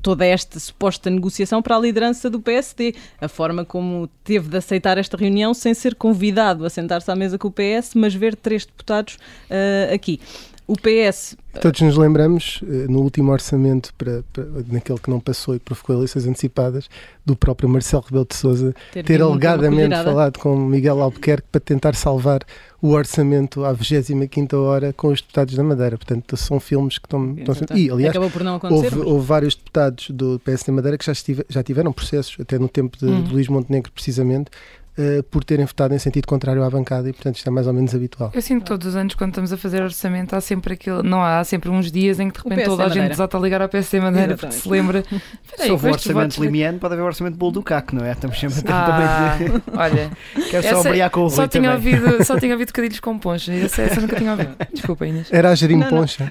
toda 0.00 0.24
esta 0.24 0.58
suposta 0.58 1.10
negociação 1.10 1.60
para 1.62 1.76
a 1.76 1.80
liderança 1.80 2.30
do 2.30 2.40
PSD. 2.40 2.94
A 3.20 3.28
forma 3.28 3.64
como 3.64 4.08
teve 4.22 4.48
de 4.48 4.56
aceitar 4.56 4.96
esta 4.98 5.16
reunião 5.16 5.52
sem 5.52 5.74
ser 5.74 5.94
convidado 5.94 6.64
a 6.64 6.70
sentar-se 6.70 7.10
à 7.10 7.16
mesa 7.16 7.38
com 7.38 7.48
o 7.48 7.52
PS, 7.52 7.94
mas 7.94 8.14
ver 8.14 8.36
três 8.36 8.64
deputados 8.64 9.14
uh, 9.50 9.94
aqui. 9.94 10.20
O 10.66 10.74
PS 10.76 11.36
Todos 11.60 11.80
nos 11.82 11.96
lembramos, 11.96 12.60
eh, 12.62 12.86
no 12.88 13.00
último 13.00 13.30
orçamento, 13.30 13.92
para, 13.96 14.24
para- 14.32 14.46
naquele 14.70 14.98
que 14.98 15.10
não 15.10 15.20
passou 15.20 15.54
e 15.54 15.58
provocou 15.58 15.94
eleições 15.94 16.26
antecipadas, 16.26 16.88
do 17.24 17.36
próprio 17.36 17.68
Marcelo 17.68 18.02
Rebelo 18.02 18.26
de 18.28 18.34
Sousa 18.34 18.74
ter, 18.92 19.04
ter 19.04 19.22
alegadamente 19.22 19.94
falado 19.94 20.38
com 20.38 20.56
Miguel 20.56 21.00
Albuquerque 21.00 21.46
para 21.52 21.60
tentar 21.60 21.94
salvar 21.94 22.40
o 22.86 22.90
orçamento 22.90 23.64
à 23.64 23.72
25 23.72 24.56
hora 24.58 24.92
com 24.92 25.08
os 25.08 25.20
deputados 25.22 25.54
da 25.54 25.62
Madeira. 25.62 25.96
Portanto, 25.96 26.36
são 26.36 26.60
filmes 26.60 26.98
que 26.98 27.06
estão... 27.06 27.34
estão 27.38 27.76
e, 27.76 27.90
aliás, 27.90 28.10
Acabou 28.10 28.30
por 28.30 28.44
não 28.44 28.56
acontecer. 28.56 28.84
houve, 28.84 28.96
mas- 28.98 29.06
houve 29.06 29.26
vários 29.26 29.54
deputados 29.54 30.10
do 30.10 30.38
PSD 30.44 30.70
Madeira 30.70 30.98
que 30.98 31.06
já, 31.06 31.12
estive- 31.12 31.46
já 31.48 31.62
tiveram 31.62 31.92
processos, 31.94 32.36
até 32.38 32.58
no 32.58 32.68
tempo 32.68 32.98
de, 32.98 33.06
Uhum. 33.06 33.22
de 33.22 33.32
Luís 33.32 33.48
Montenegro, 33.48 33.90
precisamente, 33.90 34.50
eh, 34.96 35.22
por 35.28 35.42
terem 35.42 35.64
votado 35.66 35.92
em 35.92 35.98
sentido 35.98 36.26
contrário 36.26 36.62
à 36.62 36.70
bancada 36.70 37.08
e, 37.08 37.12
portanto, 37.12 37.36
isto 37.36 37.48
é 37.48 37.50
mais 37.50 37.66
ou 37.66 37.72
menos 37.72 37.94
habitual. 37.94 38.30
Eu 38.32 38.40
sinto 38.40 38.60
que 38.60 38.66
todos 38.66 38.86
os 38.86 38.96
anos, 38.96 39.14
quando 39.14 39.30
estamos 39.30 39.52
a 39.52 39.56
fazer 39.56 39.82
orçamento, 39.82 40.36
há 40.36 40.40
sempre 40.40 40.74
aquilo. 40.74 41.02
Não 41.02 41.20
há, 41.20 41.40
há 41.40 41.44
sempre 41.44 41.68
uns 41.68 41.90
dias 41.90 42.20
em 42.20 42.30
que 42.30 42.40
de 42.40 42.48
repente 42.48 42.66
toda 42.66 42.84
a 42.84 42.88
gente 42.88 43.08
desata 43.08 43.36
a 43.36 43.40
ligar 43.40 43.60
ao 43.60 43.68
PSD 43.68 44.00
Madeira 44.00 44.36
porque 44.36 44.54
se 44.54 44.68
lembra. 44.68 45.02
Se 45.56 45.70
houve 45.70 45.88
um 45.88 45.92
orçamento 45.92 46.42
limiano, 46.42 46.78
pode 46.78 46.94
haver 46.94 47.02
um 47.02 47.06
orçamento 47.06 47.36
bolo 47.36 47.52
do 47.52 47.62
caco, 47.62 47.94
não 47.94 48.04
é? 48.04 48.12
Estamos 48.12 48.38
sempre 48.38 48.58
a 48.58 48.62
ter 48.62 48.72
Ah, 48.72 49.36
também 49.38 49.62
olha. 49.74 50.10
Quero 50.50 50.68
só 50.68 50.82
brilhar 50.82 51.10
com 51.10 51.24
o 51.24 51.30
só 51.30 51.46
tinha, 51.46 51.72
também. 51.72 51.96
ouvido, 51.96 52.24
só 52.24 52.38
tinha 52.38 52.52
ouvido 52.52 52.72
cadilhos 52.72 53.00
com 53.00 53.18
poncha. 53.18 53.52
Essa, 53.52 53.82
essa 53.82 54.00
nunca 54.00 54.16
tinha 54.16 54.32
ouvido. 54.32 54.56
Desculpa, 54.72 55.06
Inês. 55.06 55.28
Era 55.32 55.52
a 55.52 55.54
não. 55.68 55.88
Poncha. 55.88 56.30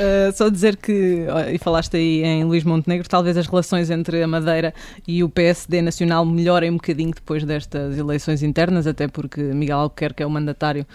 Uh, 0.00 0.32
só 0.32 0.48
dizer 0.48 0.76
que, 0.76 1.26
e 1.52 1.58
falaste 1.58 1.94
aí 1.96 2.22
em 2.22 2.44
Luís 2.44 2.64
Montenegro, 2.64 3.06
talvez 3.08 3.36
as 3.36 3.46
relações 3.46 3.90
entre 3.90 4.22
a 4.22 4.26
Madeira 4.26 4.72
e 5.06 5.22
o 5.22 5.28
PSD 5.28 5.82
Nacional 5.82 6.24
melhorem 6.24 6.70
bocadinho 6.80 7.12
depois 7.14 7.44
destas 7.44 7.96
eleições 7.98 8.42
internas, 8.42 8.86
até 8.86 9.06
porque 9.06 9.40
Miguel 9.40 9.78
Albuquerque 9.78 10.22
é 10.22 10.26
o 10.26 10.30
mandatário. 10.30 10.86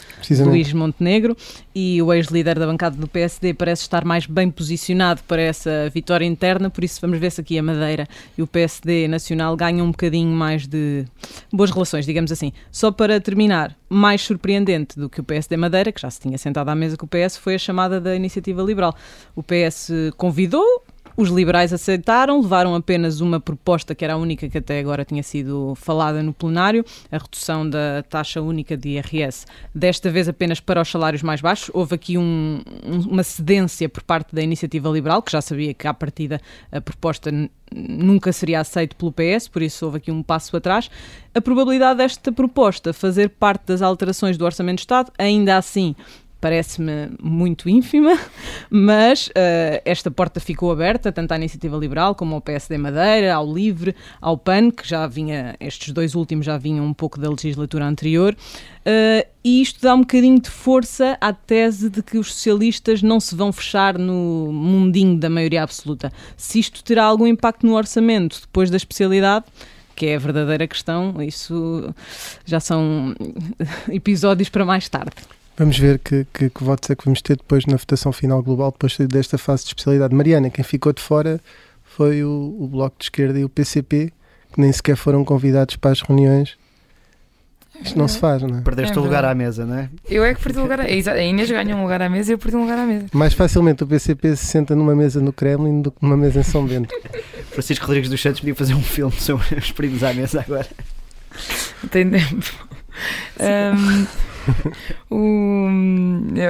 Luís 0.46 0.74
Montenegro 0.74 1.38
e 1.74 2.02
o 2.02 2.14
ex-líder 2.14 2.58
da 2.58 2.66
bancada 2.66 2.96
do 2.96 3.08
PSD 3.08 3.54
parece 3.54 3.84
estar 3.84 4.04
mais 4.04 4.26
bem 4.26 4.50
posicionado 4.50 5.22
para 5.28 5.42
essa 5.42 5.90
vitória 5.94 6.26
interna, 6.26 6.70
por 6.70 6.84
isso 6.84 7.00
vamos 7.02 7.20
ver 7.20 7.32
se 7.32 7.42
aqui 7.42 7.58
a 7.58 7.64
Madeira 7.64 8.08
e 8.38 8.42
o 8.42 8.48
PSD 8.48 9.08
Nacional 9.08 9.56
ganham 9.56 9.86
um 9.86 9.92
bocadinho 9.92 10.32
mais 10.32 10.68
de 10.68 11.06
boas 11.52 11.72
relações, 11.72 12.06
digamos 12.06 12.32
assim. 12.32 12.52
Só 12.72 12.92
para 12.92 13.20
terminar, 13.20 13.76
mais 13.90 14.22
surpreendente 14.22 15.00
do 15.00 15.10
que 15.10 15.20
o 15.20 15.24
PSD 15.24 15.58
Madeira, 15.58 15.92
que 15.92 16.02
já 16.02 16.10
se 16.10 16.20
tinha 16.20 16.38
sentado 16.38 16.70
à 16.70 16.76
mesa 16.76 16.98
com 16.98 17.06
o 17.06 17.10
PS, 17.10 17.38
foi 17.38 17.56
a 17.56 17.60
chamada 17.60 18.02
da 18.02 18.16
Iniciativa 18.16 18.62
Liberal. 18.62 18.96
O 19.36 19.44
PS 19.44 19.92
convidou, 20.18 20.84
os 21.18 21.30
liberais 21.30 21.72
aceitaram, 21.72 22.42
levaram 22.42 22.76
apenas 22.76 23.22
uma 23.22 23.40
proposta 23.40 23.96
que 23.96 24.04
era 24.04 24.14
a 24.14 24.18
única 24.18 24.50
que 24.50 24.58
até 24.58 24.80
agora 24.80 25.06
tinha 25.06 25.24
sido 25.24 25.74
falada 25.76 26.22
no 26.22 26.34
plenário, 26.34 26.84
a 27.12 27.18
redução 27.18 27.70
da 27.70 28.04
taxa 28.10 28.42
única 28.42 28.76
de 28.76 28.90
IRS, 28.90 29.46
desta 29.74 30.10
vez 30.10 30.28
apenas 30.28 30.60
para 30.60 30.82
os 30.82 30.90
salários 30.90 31.24
mais 31.24 31.42
baixos. 31.42 31.72
Houve 31.74 31.96
aqui 31.96 32.18
um- 32.18 32.62
um- 32.84 33.10
uma 33.12 33.24
cedência 33.24 33.88
por 33.88 34.04
parte 34.04 34.36
da 34.36 34.42
Iniciativa 34.42 34.90
Liberal, 34.90 35.22
que 35.22 35.32
já 35.32 35.42
sabia 35.42 35.74
que 35.74 35.88
à 35.88 35.94
partida 35.94 36.42
a 36.72 36.82
proposta 36.82 37.32
nunca 37.74 38.32
seria 38.32 38.60
aceita 38.60 38.96
pelo 38.96 39.12
PS, 39.12 39.50
por 39.50 39.62
isso 39.62 39.86
houve 39.86 39.98
aqui 39.98 40.12
um 40.12 40.22
passo 40.22 40.56
atrás. 40.56 40.90
A 41.34 41.42
probabilidade 41.42 41.98
desta 41.98 42.32
proposta 42.32 42.94
fazer 42.94 43.30
parte 43.30 43.66
das 43.68 43.82
alterações 43.82 44.38
do 44.38 44.46
Orçamento 44.46 44.78
de 44.78 44.82
Estado, 44.84 45.12
ainda 45.18 45.58
assim, 45.58 45.96
parece-me 46.46 47.10
muito 47.20 47.68
ínfima, 47.68 48.16
mas 48.70 49.32
eh, 49.34 49.82
esta 49.84 50.12
porta 50.12 50.40
ficou 50.40 50.72
aberta 50.72 51.12
tanto 51.12 51.32
à 51.32 51.38
Iniciativa 51.38 51.76
Liberal 51.76 52.14
como 52.14 52.36
ao 52.36 52.42
PSD 52.42 52.78
Madeira, 52.78 53.34
ao 53.34 53.52
LIVRE, 53.52 53.96
ao 54.22 54.38
PAN, 54.38 54.70
que 54.70 54.88
já 54.88 55.08
vinha, 55.08 55.56
estes 55.60 55.92
dois 55.92 56.14
últimos 56.14 56.46
já 56.46 56.56
vinham 56.56 56.86
um 56.86 56.94
pouco 56.94 57.20
da 57.20 57.28
legislatura 57.32 57.88
anterior, 57.88 58.38
eh, 58.86 59.26
e 59.44 59.60
isto 59.60 59.82
dá 59.82 59.96
um 59.96 60.02
bocadinho 60.02 60.40
de 60.40 60.52
força 60.52 61.18
à 61.20 61.34
tese 61.34 61.90
de 61.90 62.04
que 62.04 62.20
os 62.20 62.32
socialistas 62.32 63.02
não 63.02 63.20
se 63.20 63.34
vão 63.34 63.52
fechar 63.52 63.98
no 63.98 64.54
mundinho 64.54 65.18
da 65.18 65.32
maioria 65.32 65.64
absoluta. 65.64 66.14
Se 66.38 66.60
isto 66.60 66.84
terá 66.84 67.06
algum 67.06 67.26
impacto 67.26 67.66
no 67.66 67.74
orçamento 67.74 68.40
depois 68.42 68.70
da 68.70 68.78
especialidade, 68.78 69.46
que 69.96 70.06
é 70.06 70.16
a 70.16 70.20
verdadeira 70.20 70.68
questão, 70.68 71.20
isso 71.24 71.92
já 72.46 72.60
são 72.60 73.16
episódios 73.90 74.48
para 74.48 74.64
mais 74.64 74.88
tarde. 74.88 75.16
Vamos 75.58 75.78
ver 75.80 76.00
que, 76.00 76.26
que, 76.34 76.50
que 76.50 76.64
votos 76.64 76.90
é 76.90 76.96
que 76.96 77.06
vamos 77.06 77.22
ter 77.22 77.38
depois 77.38 77.66
na 77.66 77.78
votação 77.78 78.12
final 78.12 78.44
global, 78.44 78.72
depois 78.72 78.98
desta 79.08 79.38
fase 79.38 79.64
de 79.64 79.70
especialidade. 79.70 80.14
Mariana, 80.14 80.50
quem 80.50 80.64
ficou 80.64 80.92
de 80.92 81.02
fora 81.02 81.40
foi 81.84 82.24
o, 82.24 82.58
o 82.60 82.68
Bloco 82.68 82.98
de 83.00 83.06
Esquerda 83.06 83.40
e 83.40 83.46
o 83.46 83.50
PCP, 83.50 84.12
que 84.54 84.60
nem 84.62 84.72
sequer 84.72 84.98
foram 84.98 85.24
convidados 85.24 85.78
para 85.78 85.92
as 85.92 86.02
reuniões. 86.02 86.58
Isto 87.82 87.98
não 88.00 88.08
se 88.08 88.18
faz, 88.18 88.42
não 88.42 88.58
é? 88.58 88.62
Perdeste 88.62 88.98
É 88.98 89.02
o 89.02 89.04
lugar 89.04 89.26
à 89.26 89.36
mesa, 89.36 89.66
não 89.66 89.78
é? 89.78 89.90
Eu 90.10 90.24
é 90.24 90.34
que 90.34 90.42
perdi 90.42 90.60
o 90.60 90.62
lugar. 90.64 90.80
A, 90.80 90.90
Exa- 90.90 91.12
a 91.12 91.22
Inês 91.24 91.50
ganha 91.52 91.76
um 91.76 91.82
lugar 91.84 92.02
à 92.02 92.10
mesa 92.10 92.32
e 92.32 92.34
eu 92.34 92.38
perdi 92.38 92.56
um 92.56 92.62
lugar 92.62 92.78
à 92.80 92.86
mesa. 92.86 93.06
Mais 93.14 93.34
facilmente 93.34 93.84
o 93.84 93.88
PCP 93.88 94.34
se 94.36 94.46
senta 94.46 94.74
numa 94.76 94.96
mesa 94.96 95.20
no 95.22 95.34
Kremlin 95.34 95.82
do 95.82 95.92
que 95.92 95.98
numa 96.02 96.16
mesa 96.16 96.40
em 96.40 96.44
São 96.44 96.66
Bento. 96.66 96.94
Francisco 97.52 97.86
Rodrigues 97.86 98.10
dos 98.10 98.22
Santos 98.22 98.40
podia 98.40 98.56
fazer 98.56 98.74
um 98.76 98.82
filme 98.82 99.14
sobre 99.20 99.56
os 99.58 99.72
primos 99.72 100.04
à 100.04 100.14
mesa 100.14 100.40
agora. 100.42 100.68
Tem 101.92 102.10
tempo. 102.10 102.54
Um, 103.40 104.06
o, 105.10 105.68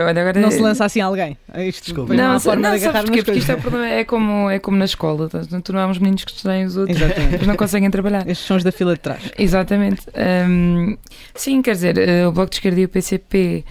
olha, 0.07 0.21
agora 0.21 0.39
Não 0.39 0.51
se 0.51 0.59
lança 0.59 0.85
assim 0.85 1.01
alguém. 1.01 1.37
Isto 1.57 1.85
Desculpa. 1.85 2.13
não, 2.13 2.33
Não, 2.33 2.39
forma 2.39 2.69
não 2.69 2.75
de 2.75 2.81
sabes 2.81 3.01
porquê? 3.01 3.23
Porque 3.23 3.39
isto 3.39 3.51
é, 3.51 3.55
problema, 3.55 3.87
é, 3.87 4.03
como, 4.03 4.49
é 4.49 4.59
como 4.59 4.77
na 4.77 4.85
escola. 4.85 5.29
Tu 5.63 5.73
não 5.73 5.79
há 5.79 5.87
uns 5.87 5.97
meninos 5.99 6.23
que 6.23 6.31
estudem 6.31 6.65
os 6.65 6.77
outros, 6.77 6.99
Exatamente. 6.99 7.37
mas 7.39 7.47
não 7.47 7.55
conseguem 7.55 7.89
trabalhar. 7.89 8.27
Estes 8.27 8.45
são 8.47 8.57
os 8.57 8.63
da 8.63 8.71
fila 8.71 8.93
de 8.93 8.99
trás. 8.99 9.31
Exatamente. 9.37 10.01
Hum, 10.47 10.97
sim, 11.33 11.61
quer 11.61 11.71
dizer, 11.71 11.97
eh, 11.97 12.27
o 12.27 12.31
Bloco 12.31 12.49
de 12.49 12.57
Esquerda 12.57 12.79
e 12.79 12.85
o 12.85 12.89
PCP 12.89 13.63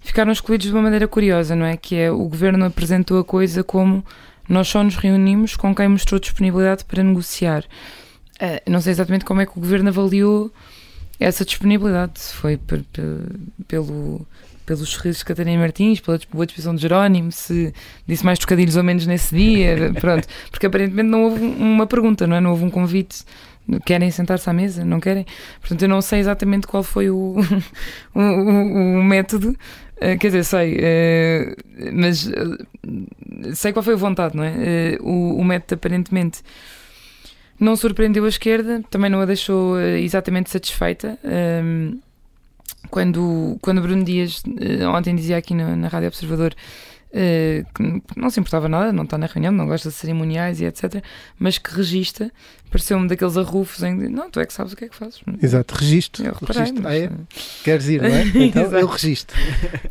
ficaram 0.00 0.32
excluídos 0.32 0.66
de 0.66 0.72
uma 0.72 0.82
maneira 0.82 1.06
curiosa, 1.06 1.54
não 1.54 1.66
é? 1.66 1.76
Que 1.76 1.96
é 1.96 2.10
o 2.10 2.24
governo 2.28 2.64
apresentou 2.64 3.18
a 3.18 3.24
coisa 3.24 3.62
como 3.62 4.04
nós 4.48 4.68
só 4.68 4.82
nos 4.82 4.96
reunimos 4.96 5.56
com 5.56 5.74
quem 5.74 5.88
mostrou 5.88 6.18
disponibilidade 6.18 6.84
para 6.84 7.02
negociar. 7.02 7.64
Eh, 8.40 8.62
não 8.66 8.80
sei 8.80 8.92
exatamente 8.92 9.24
como 9.24 9.40
é 9.40 9.46
que 9.46 9.52
o 9.52 9.60
governo 9.60 9.90
avaliou 9.90 10.50
essa 11.20 11.44
disponibilidade. 11.44 12.18
Foi 12.32 12.56
pe- 12.56 12.82
pe- 12.92 13.38
pelo, 13.68 14.26
pelos 14.66 14.88
sorrisos 14.88 15.18
de 15.20 15.24
Catarina 15.26 15.60
Martins, 15.60 16.00
pela 16.00 16.18
boa 16.32 16.46
disposição 16.46 16.74
de 16.74 16.82
Jerónimo, 16.82 17.30
se 17.30 17.72
disse 18.08 18.24
mais 18.24 18.38
trocadilhos 18.38 18.76
ou 18.76 18.82
menos 18.82 19.06
nesse 19.06 19.34
dia, 19.34 19.92
pronto. 20.00 20.26
Porque 20.50 20.66
aparentemente 20.66 21.08
não 21.08 21.24
houve 21.24 21.44
uma 21.44 21.86
pergunta, 21.86 22.26
não 22.26 22.36
é? 22.36 22.40
Não 22.40 22.50
houve 22.50 22.64
um 22.64 22.70
convite. 22.70 23.24
Querem 23.86 24.10
sentar-se 24.10 24.50
à 24.50 24.52
mesa? 24.52 24.84
Não 24.84 24.98
querem? 24.98 25.24
Portanto, 25.60 25.82
eu 25.82 25.88
não 25.88 26.00
sei 26.00 26.18
exatamente 26.18 26.66
qual 26.66 26.82
foi 26.82 27.08
o, 27.10 27.36
o, 28.14 28.20
o- 28.20 28.98
o 29.00 29.04
método. 29.04 29.54
Eh, 30.00 30.16
quer 30.16 30.28
dizer, 30.28 30.44
sei, 30.44 30.76
eh, 30.80 31.54
mas 31.92 32.26
eh, 32.26 33.52
sei 33.54 33.70
qual 33.72 33.82
foi 33.82 33.92
a 33.94 33.96
vontade, 33.98 34.34
não 34.34 34.42
é? 34.42 34.96
O, 35.00 35.36
o 35.36 35.44
método 35.44 35.74
aparentemente 35.74 36.40
não 37.60 37.76
surpreendeu 37.76 38.24
a 38.24 38.28
esquerda, 38.28 38.82
também 38.90 39.10
não 39.10 39.20
a 39.20 39.26
deixou 39.26 39.78
eh, 39.78 40.00
exatamente 40.00 40.50
satisfeita. 40.50 41.18
Quando, 42.90 43.58
quando 43.60 43.82
Bruno 43.82 44.02
Dias 44.02 44.42
eh, 44.58 44.86
ontem 44.86 45.14
dizia 45.14 45.36
aqui 45.36 45.54
na, 45.54 45.76
na 45.76 45.88
Rádio 45.88 46.08
Observador 46.08 46.54
eh, 47.12 47.64
que 47.74 48.02
não 48.16 48.30
se 48.30 48.40
importava 48.40 48.68
nada, 48.68 48.92
não 48.92 49.04
está 49.04 49.18
na 49.18 49.26
reunião, 49.26 49.52
não 49.52 49.66
gosta 49.66 49.88
de 49.88 49.94
cerimoniais 49.94 50.60
e 50.60 50.64
etc., 50.64 51.02
mas 51.38 51.58
que 51.58 51.74
regista, 51.74 52.32
pareceu-me 52.70 53.08
daqueles 53.08 53.36
arrufos 53.36 53.82
em 53.82 53.98
que, 53.98 54.08
não, 54.08 54.30
tu 54.30 54.40
é 54.40 54.46
que 54.46 54.52
sabes 54.52 54.72
o 54.72 54.76
que 54.76 54.84
é 54.84 54.88
que 54.88 54.94
fazes. 54.96 55.20
Exato, 55.42 55.74
registro. 55.74 56.24
Eu 56.24 56.32
reparei, 56.32 56.60
registro. 56.62 56.82
mas, 56.82 56.92
Ah, 56.92 56.96
é? 56.96 57.04
eh, 57.04 57.10
Queres 57.64 57.88
ir, 57.88 58.00
não 58.02 58.08
é? 58.08 58.22
Então 58.46 58.62
eu 58.78 58.86
registro. 58.86 59.36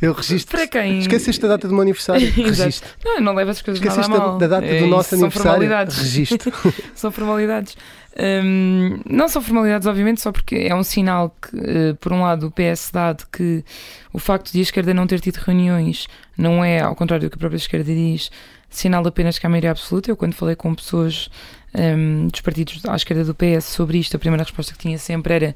Eu 0.02 0.14
registro. 0.14 0.58
Para 0.58 0.68
quem? 0.68 1.00
Esqueceste 1.00 1.46
a 1.46 1.50
data 1.50 1.68
do 1.68 1.74
meu 1.74 1.82
aniversário? 1.82 2.30
Registro. 2.32 2.90
Não, 3.04 3.20
não 3.22 3.34
levo 3.36 3.52
as 3.52 3.62
coisas 3.62 3.82
nada 3.84 3.92
a 3.98 4.02
Esqueceste 4.02 4.20
da, 4.20 4.28
mal. 4.28 4.38
da 4.38 4.48
data 4.48 4.66
É, 4.66 4.70
do 4.70 4.76
isso 4.78 4.88
nosso 4.88 5.10
são 5.10 5.20
aniversário? 5.20 5.52
formalidades. 5.52 5.98
Registro. 5.98 6.54
são 6.96 7.12
formalidades. 7.12 7.78
Hum, 8.18 9.00
não 9.10 9.28
são 9.30 9.42
formalidades, 9.42 9.88
obviamente, 9.88 10.20
só 10.22 10.32
porque 10.32 10.56
é 10.56 10.76
um 10.76 10.84
sinal 10.84 11.30
que, 11.42 11.58
eh, 11.58 11.94
por 12.02 12.12
um 12.12 12.22
lado, 12.22 12.48
o 12.48 12.52
PS 12.52 12.90
dá 12.92 13.14
de 13.14 13.26
que 13.28 13.64
o 14.12 14.20
facto 14.20 14.52
de 14.52 14.60
a 14.60 14.62
esquerda 14.62 14.94
não 14.94 15.08
ter 15.08 15.20
tido 15.22 15.38
reuniões 15.38 16.08
não 16.38 16.64
é, 16.64 16.80
ao 16.82 16.96
contrário 16.96 17.28
do 17.28 17.30
que 17.32 17.36
a 17.38 17.40
própria 17.40 17.58
esquerda 17.58 17.94
diz, 17.94 18.30
sinal 18.70 19.06
apenas 19.08 19.40
que 19.40 19.46
há 19.46 19.50
maioria 19.50 19.72
absoluta. 19.72 20.12
Eu, 20.12 20.18
quando 20.18 20.34
falei 20.34 20.56
com 20.56 20.74
pessoas 20.76 21.30
hum, 21.74 22.28
dos 22.28 22.42
partidos 22.42 22.86
à 22.86 22.96
esquerda 22.96 23.24
do 23.24 23.36
PS 23.36 23.66
sobre 23.66 23.98
isto, 23.98 24.16
a 24.16 24.20
primeira 24.20 24.44
resposta 24.44 24.74
que 24.74 24.80
tinha 24.80 24.98
sempre 24.98 25.34
era 25.34 25.56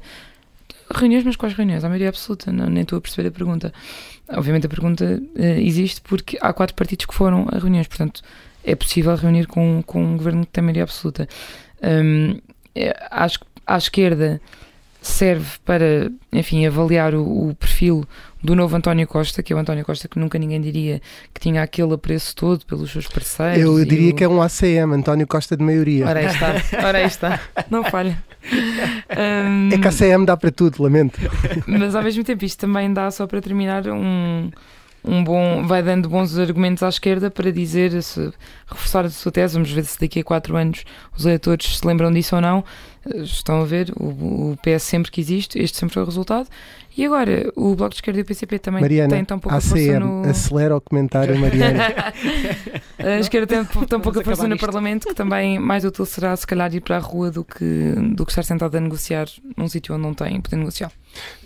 reuniões, 0.92 1.24
mas 1.24 1.36
quais 1.36 1.54
reuniões? 1.54 1.84
Há 1.84 1.88
maioria 1.88 2.08
absoluta, 2.08 2.52
não, 2.52 2.66
nem 2.66 2.82
estou 2.82 2.98
a 2.98 3.00
perceber 3.00 3.28
a 3.28 3.32
pergunta. 3.32 3.72
Obviamente 4.28 4.66
a 4.66 4.68
pergunta 4.68 5.22
eh, 5.36 5.60
existe 5.60 6.00
porque 6.00 6.38
há 6.40 6.52
quatro 6.52 6.74
partidos 6.74 7.06
que 7.06 7.14
foram 7.14 7.46
a 7.50 7.58
reuniões, 7.58 7.86
portanto 7.86 8.22
é 8.64 8.74
possível 8.74 9.14
reunir 9.14 9.46
com, 9.46 9.82
com 9.86 10.02
um 10.02 10.16
governo 10.16 10.46
que 10.46 10.52
tem 10.52 10.64
maioria 10.64 10.84
absoluta. 10.84 11.28
É, 12.74 12.96
acho 13.10 13.40
que 13.40 13.46
à 13.66 13.76
esquerda 13.76 14.40
serve 15.00 15.58
para, 15.64 16.10
enfim, 16.32 16.66
avaliar 16.66 17.14
o, 17.14 17.50
o 17.50 17.54
perfil 17.54 18.06
do 18.44 18.54
novo 18.54 18.76
António 18.76 19.06
Costa, 19.08 19.42
que 19.42 19.52
é 19.52 19.56
o 19.56 19.58
António 19.58 19.84
Costa 19.84 20.06
que 20.06 20.18
nunca 20.18 20.38
ninguém 20.38 20.60
diria 20.60 21.00
que 21.32 21.40
tinha 21.40 21.62
aquele 21.62 21.94
apreço 21.94 22.36
todo 22.36 22.64
pelos 22.66 22.92
seus 22.92 23.06
parceiros. 23.08 23.58
Eu 23.62 23.82
diria 23.84 24.12
o- 24.12 24.14
que 24.14 24.22
é 24.22 24.28
um 24.28 24.42
ACM, 24.42 24.92
António 24.94 25.26
Costa 25.26 25.56
de 25.56 25.64
maioria. 25.64 26.06
Ora 26.06 26.20
aí 26.20 26.26
está, 26.26 26.54
ora 26.86 26.98
aí 26.98 27.06
está, 27.06 27.40
não 27.70 27.82
falha. 27.84 28.22
Hum, 29.48 29.70
É 29.72 29.78
que 29.78 29.86
a 29.86 29.90
ACM 29.90 30.24
dá 30.26 30.36
para 30.36 30.50
tudo, 30.50 30.82
lamento. 30.82 31.18
mas 31.66 31.94
ao 31.94 32.02
mesmo 32.02 32.22
tempo 32.22 32.44
isto 32.44 32.58
também 32.60 32.92
dá 32.92 33.10
só 33.10 33.26
para 33.26 33.40
terminar 33.40 33.88
um, 33.88 34.50
um 35.02 35.24
bom 35.24 35.66
vai 35.66 35.82
dando 35.82 36.08
bons 36.08 36.36
argumentos 36.38 36.82
à 36.82 36.88
esquerda 36.88 37.30
para 37.30 37.50
dizer 37.50 38.02
se 38.02 38.30
reforçar 38.66 39.04
a 39.06 39.10
sua 39.10 39.32
tese, 39.32 39.54
vamos 39.54 39.70
ver 39.70 39.84
se 39.84 39.98
daqui 39.98 40.20
a 40.20 40.24
quatro 40.24 40.56
anos 40.56 40.84
os 41.16 41.24
eleitores 41.24 41.78
se 41.78 41.86
lembram 41.86 42.12
disso 42.12 42.36
ou 42.36 42.42
não 42.42 42.64
Eh, 43.06 43.18
estão 43.18 43.60
a 43.60 43.66
ver, 43.66 43.92
o, 44.00 44.52
o 44.52 44.58
PS 44.62 44.82
sempre 44.82 45.10
que 45.10 45.20
existe 45.20 45.58
este 45.58 45.76
sempre 45.76 45.92
foi 45.92 46.02
o 46.02 46.06
resultado 46.06 46.48
e 46.96 47.04
agora 47.04 47.50
o 47.56 47.74
Bloco 47.74 47.90
de 47.90 47.96
Esquerda 47.96 48.20
e 48.20 48.22
o 48.22 48.24
PCP 48.24 48.58
também 48.58 48.80
Mariana, 48.80 49.14
têm 49.14 49.24
tão 49.24 49.38
pouca 49.38 49.60
força 49.60 49.76
ACM, 49.76 49.98
no 50.04 50.28
acelera 50.30 50.76
o 50.76 50.80
comentário, 50.80 51.38
Mariana. 51.38 51.84
a 52.98 53.18
esquerda 53.18 53.46
tem 53.46 53.64
tão 53.64 54.00
pouca 54.00 54.20
acabar 54.20 54.24
força 54.24 54.42
no 54.44 54.50
nisto. 54.50 54.60
Parlamento 54.60 55.08
que 55.08 55.14
também 55.14 55.58
mais 55.58 55.84
útil 55.84 56.04
será 56.06 56.36
se 56.36 56.46
calhar 56.46 56.72
ir 56.74 56.80
para 56.80 56.96
a 56.96 57.00
rua 57.00 57.30
do 57.30 57.44
que, 57.44 57.94
do 58.14 58.24
que 58.24 58.32
estar 58.32 58.42
sentado 58.42 58.76
a 58.76 58.80
negociar 58.80 59.26
num 59.56 59.68
sítio 59.68 59.94
onde 59.94 60.02
não 60.04 60.14
tem 60.14 60.40
poder 60.40 60.56
negocial 60.56 60.90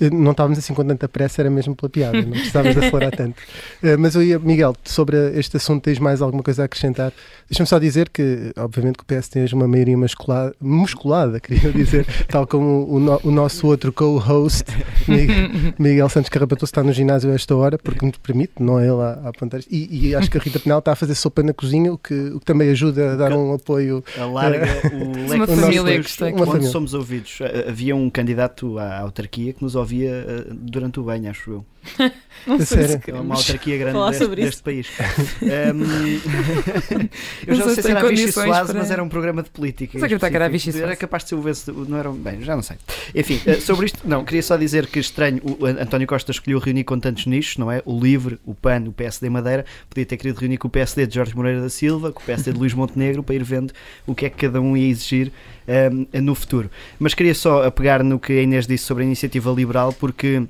Eh, 0.01 0.11
Não 0.11 0.31
estávamos 0.33 0.59
assim 0.59 0.73
com 0.75 0.85
tanta 0.85 1.09
pressa, 1.09 1.43
era 1.43 1.51
mesmo 1.51 1.75
pela 1.77 1.91
piada, 1.91 2.21
não 2.23 2.31
precisávamos 2.31 2.75
de 2.79 2.87
acelerar 2.87 3.15
tanto. 3.15 3.37
Eh, 3.83 3.97
Mas 3.97 4.15
eu 4.15 4.23
ia, 4.23 4.39
Miguel, 4.39 4.75
sobre 4.85 5.17
este 5.39 5.57
assunto, 5.59 5.83
tens 5.83 5.99
mais 5.99 6.23
alguma 6.23 6.43
coisa 6.43 6.63
a 6.63 6.65
acrescentar? 6.65 7.13
Deixa-me 7.49 7.67
só 7.67 7.79
dizer 7.79 8.09
que, 8.09 8.53
obviamente, 8.57 8.97
que 8.99 9.03
o 9.03 9.07
PS 9.07 9.29
tem 9.29 9.43
hoje 9.45 9.55
uma 9.55 9.69
maioria 9.69 9.97
musculada, 9.97 10.55
musculada 10.61 11.41
queria 11.41 11.71
dizer, 11.73 12.07
tal 12.29 12.47
como 12.47 12.87
o, 12.91 12.99
no- 12.99 13.21
o 13.25 13.31
nosso 13.31 13.67
outro 13.67 13.93
co-host, 13.93 14.65
Mi- 15.07 15.29
Miguel 15.79 16.09
Santos 16.09 16.29
Carrapatoso, 16.29 16.71
está 16.71 16.83
no 16.83 16.93
ginásio 16.93 17.31
a 17.31 17.35
esta 17.35 17.55
hora, 17.55 17.79
porque 17.79 18.05
nos 18.05 18.17
permite, 18.19 18.55
não 18.61 18.79
é 18.79 18.85
ele 18.85 19.01
a, 19.01 19.21
a 19.25 19.29
apontar 19.29 19.61
isto. 19.61 19.73
E, 19.73 20.09
e 20.09 20.15
acho 20.15 20.31
que 20.31 20.39
a 20.39 20.41
Rita 20.41 20.59
Penal 20.59 20.79
está 20.79 20.93
a 20.93 20.97
fazer 20.97 21.15
sopa 21.15 21.43
na 21.43 21.53
cozinha, 21.53 21.93
o 21.93 21.99
que, 21.99 22.15
o 22.15 22.41
que 22.41 22.45
também 22.47 22.71
ajuda 22.71 23.13
a 23.13 23.17
dar 23.17 23.33
um 23.33 23.55
apoio. 23.55 24.05
Alarga 24.19 24.67
o 24.93 25.19
Uma 25.19 25.29
leque 25.29 25.47
de 25.47 25.61
família 25.61 26.01
que 26.01 26.09
está. 26.09 26.27
Uma 26.29 26.47
família. 26.47 26.71
somos 26.71 26.95
ouvidos. 26.95 27.39
Ah, 27.43 27.69
Havia 27.69 27.95
um 27.95 28.09
candidato 28.11 28.79
à 28.79 29.01
autarquia 29.01 29.53
que 29.53 29.63
nos 29.63 29.75
ouvia 29.75 30.25
ah, 30.29 30.53
durante 30.53 31.01
o 31.01 31.03
banho, 31.03 31.31
acho 31.31 31.51
eu. 31.51 31.67
Não 32.47 32.59
sei 32.61 32.89
se 32.89 33.11
É 33.11 33.15
uma 33.15 33.35
autarquia 33.35 33.77
grande 33.77 33.99
deste, 34.11 34.37
deste 34.37 34.63
país. 34.63 34.89
Ahm, 35.43 35.83
eu 37.47 37.57
Não 37.57 37.57
já 37.57 37.65
sei 37.65 37.67
não 37.67 37.75
sei 37.75 37.83
se 37.83 37.91
era 37.91 38.01
a 38.01 38.09
Vichy 38.09 38.33
Soase, 38.33 38.73
para- 38.73 38.79
mas 38.79 38.91
era 38.91 39.03
um 39.03 39.09
programa 39.09 39.43
de 39.43 39.51
política. 39.51 39.99
Acreditar 39.99 40.31
que 40.31 40.37
era 40.37 40.47
a. 40.47 40.49
Vichy 40.49 40.81
Era 40.81 40.97
capaz 40.97 41.25
de 41.25 41.31
ser 41.31 41.35
o 41.35 41.43
vencedor. 41.43 41.89
Não 41.89 41.99
era, 41.99 42.11
bem, 42.11 42.41
já 42.43 42.55
não 42.55 42.63
sei. 42.63 42.77
Enfim, 43.15 43.41
eh, 43.45 43.55
sobre 43.57 43.87
isto, 43.87 44.01
não, 44.05 44.25
queria 44.25 44.43
só 44.43 44.57
dizer 44.57 44.87
que 44.87 44.99
estranho, 44.99 45.41
o 45.45 45.67
António 45.67 46.07
Costa 46.07 46.31
escolheu 46.31 46.59
reunir 46.59 46.85
com 46.85 46.99
tantos 46.99 47.27
nichos, 47.27 47.57
não 47.59 47.71
é? 47.71 47.83
O 47.85 47.99
LIVRE, 48.01 48.39
o 48.47 48.55
PAN, 48.55 48.85
o 48.87 48.93
PSD 48.93 49.29
Madeira, 49.29 49.67
podia 49.91 50.07
ter 50.07 50.17
querido 50.17 50.41
reunir 50.41 50.57
com 50.59 50.69
o 50.69 50.71
PSD 50.71 51.07
de 51.07 51.15
Jorge 51.17 51.35
Moreira 51.37 51.61
da 51.61 51.69
Silva, 51.69 52.13
com 52.13 52.23
o 52.23 52.25
PSD 52.25 52.53
de 52.53 52.59
Luís 52.59 52.73
Montenegro, 52.73 53.23
para 53.23 53.35
ir 53.35 53.43
vendo 53.45 53.73
o 54.07 54.15
que 54.15 54.27
é 54.27 54.31
que 54.31 54.37
cada 54.37 54.61
um 54.61 54.77
ia 54.77 54.89
exigir 54.89 55.33
ahm, 55.67 56.07
no 56.23 56.35
futuro. 56.35 56.71
Mas 56.99 57.15
queria 57.15 57.35
só 57.35 57.65
apegar 57.65 58.03
no 58.03 58.19
que 58.19 58.33
a 58.33 58.43
Inês 58.43 58.67
disse 58.67 58.85
sobre 58.85 59.03
a 59.03 59.07
iniciativa 59.07 59.51
liberal, 59.51 59.93
porque 59.93 60.45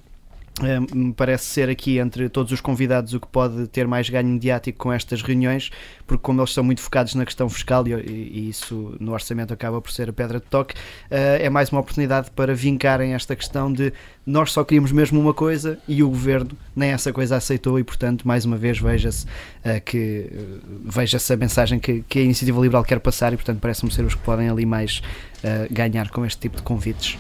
me 0.92 1.12
parece 1.12 1.44
ser 1.44 1.68
aqui 1.68 1.98
entre 1.98 2.28
todos 2.28 2.52
os 2.52 2.60
convidados 2.60 3.14
o 3.14 3.20
que 3.20 3.26
pode 3.26 3.66
ter 3.68 3.86
mais 3.86 4.08
ganho 4.08 4.28
mediático 4.28 4.78
com 4.78 4.92
estas 4.92 5.22
reuniões, 5.22 5.70
porque 6.06 6.22
como 6.22 6.40
eles 6.40 6.52
são 6.52 6.64
muito 6.64 6.80
focados 6.80 7.14
na 7.14 7.24
questão 7.24 7.48
fiscal 7.48 7.86
e, 7.86 7.92
e 7.92 8.48
isso 8.48 8.96
no 9.00 9.12
orçamento 9.12 9.52
acaba 9.52 9.80
por 9.80 9.90
ser 9.90 10.08
a 10.08 10.12
pedra 10.12 10.40
de 10.40 10.46
toque, 10.46 10.74
eh, 11.10 11.40
é 11.42 11.50
mais 11.50 11.70
uma 11.70 11.80
oportunidade 11.80 12.30
para 12.30 12.54
vincarem 12.54 13.14
esta 13.14 13.34
questão 13.36 13.72
de 13.72 13.92
nós 14.26 14.52
só 14.52 14.62
queríamos 14.62 14.92
mesmo 14.92 15.18
uma 15.18 15.32
coisa 15.32 15.78
e 15.88 16.02
o 16.02 16.08
governo 16.10 16.50
nem 16.76 16.90
essa 16.90 17.12
coisa 17.12 17.36
aceitou 17.36 17.78
e 17.78 17.84
portanto 17.84 18.28
mais 18.28 18.44
uma 18.44 18.58
vez 18.58 18.78
veja-se 18.78 19.26
eh, 19.64 19.80
que 19.80 20.28
eh, 20.30 20.58
veja-se 20.84 21.32
a 21.32 21.36
mensagem 21.36 21.78
que, 21.78 22.04
que 22.06 22.18
a 22.18 22.22
iniciativa 22.22 22.60
liberal 22.60 22.84
quer 22.84 23.00
passar 23.00 23.32
e 23.32 23.36
portanto 23.36 23.58
parece-me 23.60 23.90
ser 23.90 24.04
os 24.04 24.14
que 24.14 24.22
podem 24.22 24.48
ali 24.48 24.66
mais 24.66 25.02
eh, 25.42 25.66
ganhar 25.70 26.10
com 26.10 26.26
este 26.26 26.40
tipo 26.40 26.56
de 26.56 26.62
convites. 26.62 27.18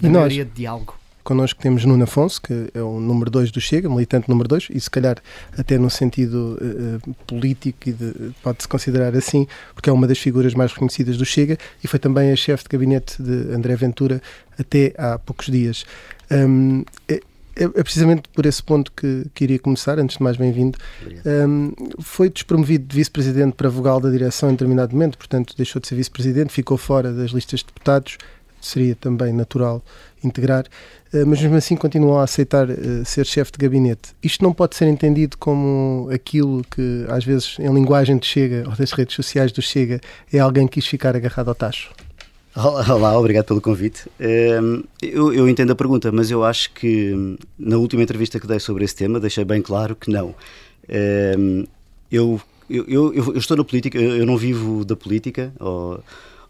E 0.00 0.04
Na 0.04 0.08
nós? 0.08 0.20
maioria 0.20 0.44
de 0.44 0.50
diálogo. 0.50 1.01
Connosco 1.22 1.60
temos 1.60 1.84
Nuno 1.84 2.04
Afonso, 2.04 2.40
que 2.42 2.70
é 2.74 2.82
o 2.82 2.98
número 3.00 3.30
2 3.30 3.50
do 3.50 3.60
Chega, 3.60 3.88
militante 3.88 4.28
número 4.28 4.48
2, 4.48 4.68
e 4.70 4.80
se 4.80 4.90
calhar 4.90 5.16
até 5.56 5.78
no 5.78 5.88
sentido 5.90 6.58
eh, 6.60 7.10
político, 7.26 7.92
de- 7.92 8.32
pode-se 8.42 8.66
considerar 8.68 9.14
assim, 9.16 9.46
porque 9.74 9.88
é 9.88 9.92
uma 9.92 10.06
das 10.06 10.18
figuras 10.18 10.54
mais 10.54 10.72
reconhecidas 10.72 11.16
do 11.16 11.24
Chega 11.24 11.56
e 11.82 11.86
foi 11.88 11.98
também 11.98 12.30
a 12.32 12.36
chefe 12.36 12.64
de 12.64 12.68
gabinete 12.70 13.22
de 13.22 13.54
André 13.54 13.76
Ventura 13.76 14.20
até 14.58 14.92
há 14.98 15.18
poucos 15.18 15.46
dias. 15.46 15.84
Hum, 16.30 16.84
é, 17.08 17.14
é- 17.54 17.64
é 17.64 17.82
precisamente 17.82 18.22
por 18.34 18.46
esse 18.46 18.62
ponto 18.62 18.90
que, 18.92 19.26
que 19.34 19.44
iria 19.44 19.58
começar, 19.58 19.98
antes 19.98 20.16
de 20.16 20.22
mais 20.22 20.36
bem-vindo. 20.38 20.78
Hum, 21.26 21.72
foi 22.00 22.30
despromovido 22.30 22.86
de 22.86 22.96
vice-presidente 22.96 23.54
para 23.54 23.68
vogal 23.68 24.00
da 24.00 24.10
direção 24.10 24.48
em 24.48 24.52
determinado 24.52 24.92
momento, 24.92 25.18
portanto 25.18 25.54
deixou 25.56 25.80
de 25.80 25.86
ser 25.86 25.94
vice-presidente, 25.94 26.52
ficou 26.52 26.76
fora 26.78 27.12
das 27.12 27.30
listas 27.30 27.60
de 27.60 27.66
deputados, 27.66 28.16
seria 28.66 28.94
também 28.94 29.32
natural 29.32 29.82
integrar, 30.24 30.64
eh, 31.12 31.24
mas 31.24 31.40
mesmo 31.40 31.56
assim 31.56 31.76
continuou 31.76 32.18
a 32.18 32.24
aceitar 32.24 32.70
eh, 32.70 33.04
ser 33.04 33.26
chefe 33.26 33.52
de 33.52 33.58
gabinete. 33.58 34.14
Isto 34.22 34.42
não 34.42 34.52
pode 34.52 34.76
ser 34.76 34.86
entendido 34.86 35.36
como 35.36 36.08
aquilo 36.12 36.62
que, 36.70 37.04
às 37.08 37.24
vezes, 37.24 37.56
em 37.58 37.72
linguagem 37.72 38.16
de 38.16 38.26
Chega 38.26 38.64
ou 38.68 38.76
das 38.76 38.92
redes 38.92 39.14
sociais 39.14 39.52
do 39.52 39.60
Chega, 39.60 40.00
é 40.32 40.38
alguém 40.38 40.66
que 40.66 40.74
quis 40.74 40.86
ficar 40.86 41.14
agarrado 41.16 41.48
ao 41.48 41.54
tacho. 41.54 41.90
Olá, 42.54 43.18
obrigado 43.18 43.46
pelo 43.46 43.60
convite. 43.62 44.08
Ehm, 44.20 44.82
eu, 45.00 45.32
eu, 45.32 45.48
entendo 45.48 45.72
a 45.72 45.74
pergunta, 45.74 46.12
mas 46.12 46.30
eu 46.30 46.44
acho 46.44 46.70
que 46.74 47.36
na 47.58 47.78
última 47.78 48.02
entrevista 48.02 48.38
que 48.38 48.46
dei 48.46 48.60
sobre 48.60 48.84
esse 48.84 48.94
tema 48.94 49.18
deixei 49.18 49.44
bem 49.44 49.62
claro 49.62 49.96
que 49.96 50.10
não. 50.10 50.34
Ehm, 50.86 51.64
eu, 52.10 52.38
eu, 52.68 53.14
eu 53.14 53.36
estou 53.38 53.56
na 53.56 53.64
política, 53.64 53.98
eu 53.98 54.26
não 54.26 54.36
vivo 54.36 54.84
da 54.84 54.94
política, 54.94 55.50
ou, 55.58 56.02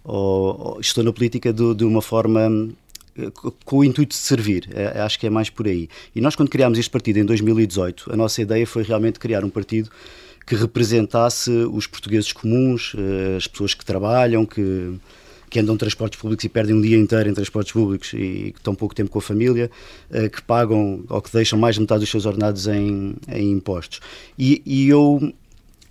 ou, 0.04 0.74
ou 0.74 0.80
estou 0.80 1.02
na 1.04 1.12
política 1.12 1.52
de, 1.52 1.74
de 1.74 1.84
uma 1.84 2.02
forma 2.02 2.70
eh, 3.16 3.30
com 3.64 3.78
o 3.78 3.84
intuito 3.84 4.10
de 4.10 4.20
servir, 4.20 4.68
é, 4.72 5.00
acho 5.00 5.18
que 5.18 5.26
é 5.26 5.30
mais 5.30 5.50
por 5.50 5.66
aí. 5.66 5.88
E 6.14 6.20
nós, 6.20 6.34
quando 6.34 6.48
criámos 6.48 6.78
este 6.78 6.90
partido 6.90 7.18
em 7.18 7.24
2018, 7.24 8.12
a 8.12 8.16
nossa 8.16 8.40
ideia 8.40 8.66
foi 8.66 8.82
realmente 8.82 9.18
criar 9.18 9.44
um 9.44 9.50
partido 9.50 9.90
que 10.46 10.54
representasse 10.54 11.50
os 11.50 11.86
portugueses 11.86 12.32
comuns, 12.32 12.94
eh, 12.96 13.36
as 13.36 13.46
pessoas 13.46 13.74
que 13.74 13.84
trabalham, 13.84 14.44
que, 14.46 14.94
que 15.48 15.60
andam 15.60 15.74
em 15.74 15.78
transportes 15.78 16.18
públicos 16.18 16.44
e 16.44 16.48
perdem 16.48 16.74
um 16.74 16.80
dia 16.80 16.96
inteiro 16.96 17.28
em 17.28 17.34
transportes 17.34 17.72
públicos 17.72 18.12
e 18.14 18.52
que 18.52 18.58
estão 18.58 18.74
pouco 18.74 18.94
tempo 18.94 19.10
com 19.10 19.18
a 19.18 19.22
família, 19.22 19.70
eh, 20.10 20.28
que 20.28 20.42
pagam 20.42 21.04
ou 21.08 21.22
que 21.22 21.30
deixam 21.32 21.58
mais 21.58 21.74
de 21.76 21.82
metade 21.82 22.00
dos 22.00 22.10
seus 22.10 22.26
ordenados 22.26 22.66
em, 22.66 23.14
em 23.28 23.52
impostos. 23.52 24.00
E, 24.38 24.62
e 24.64 24.88
eu 24.88 25.32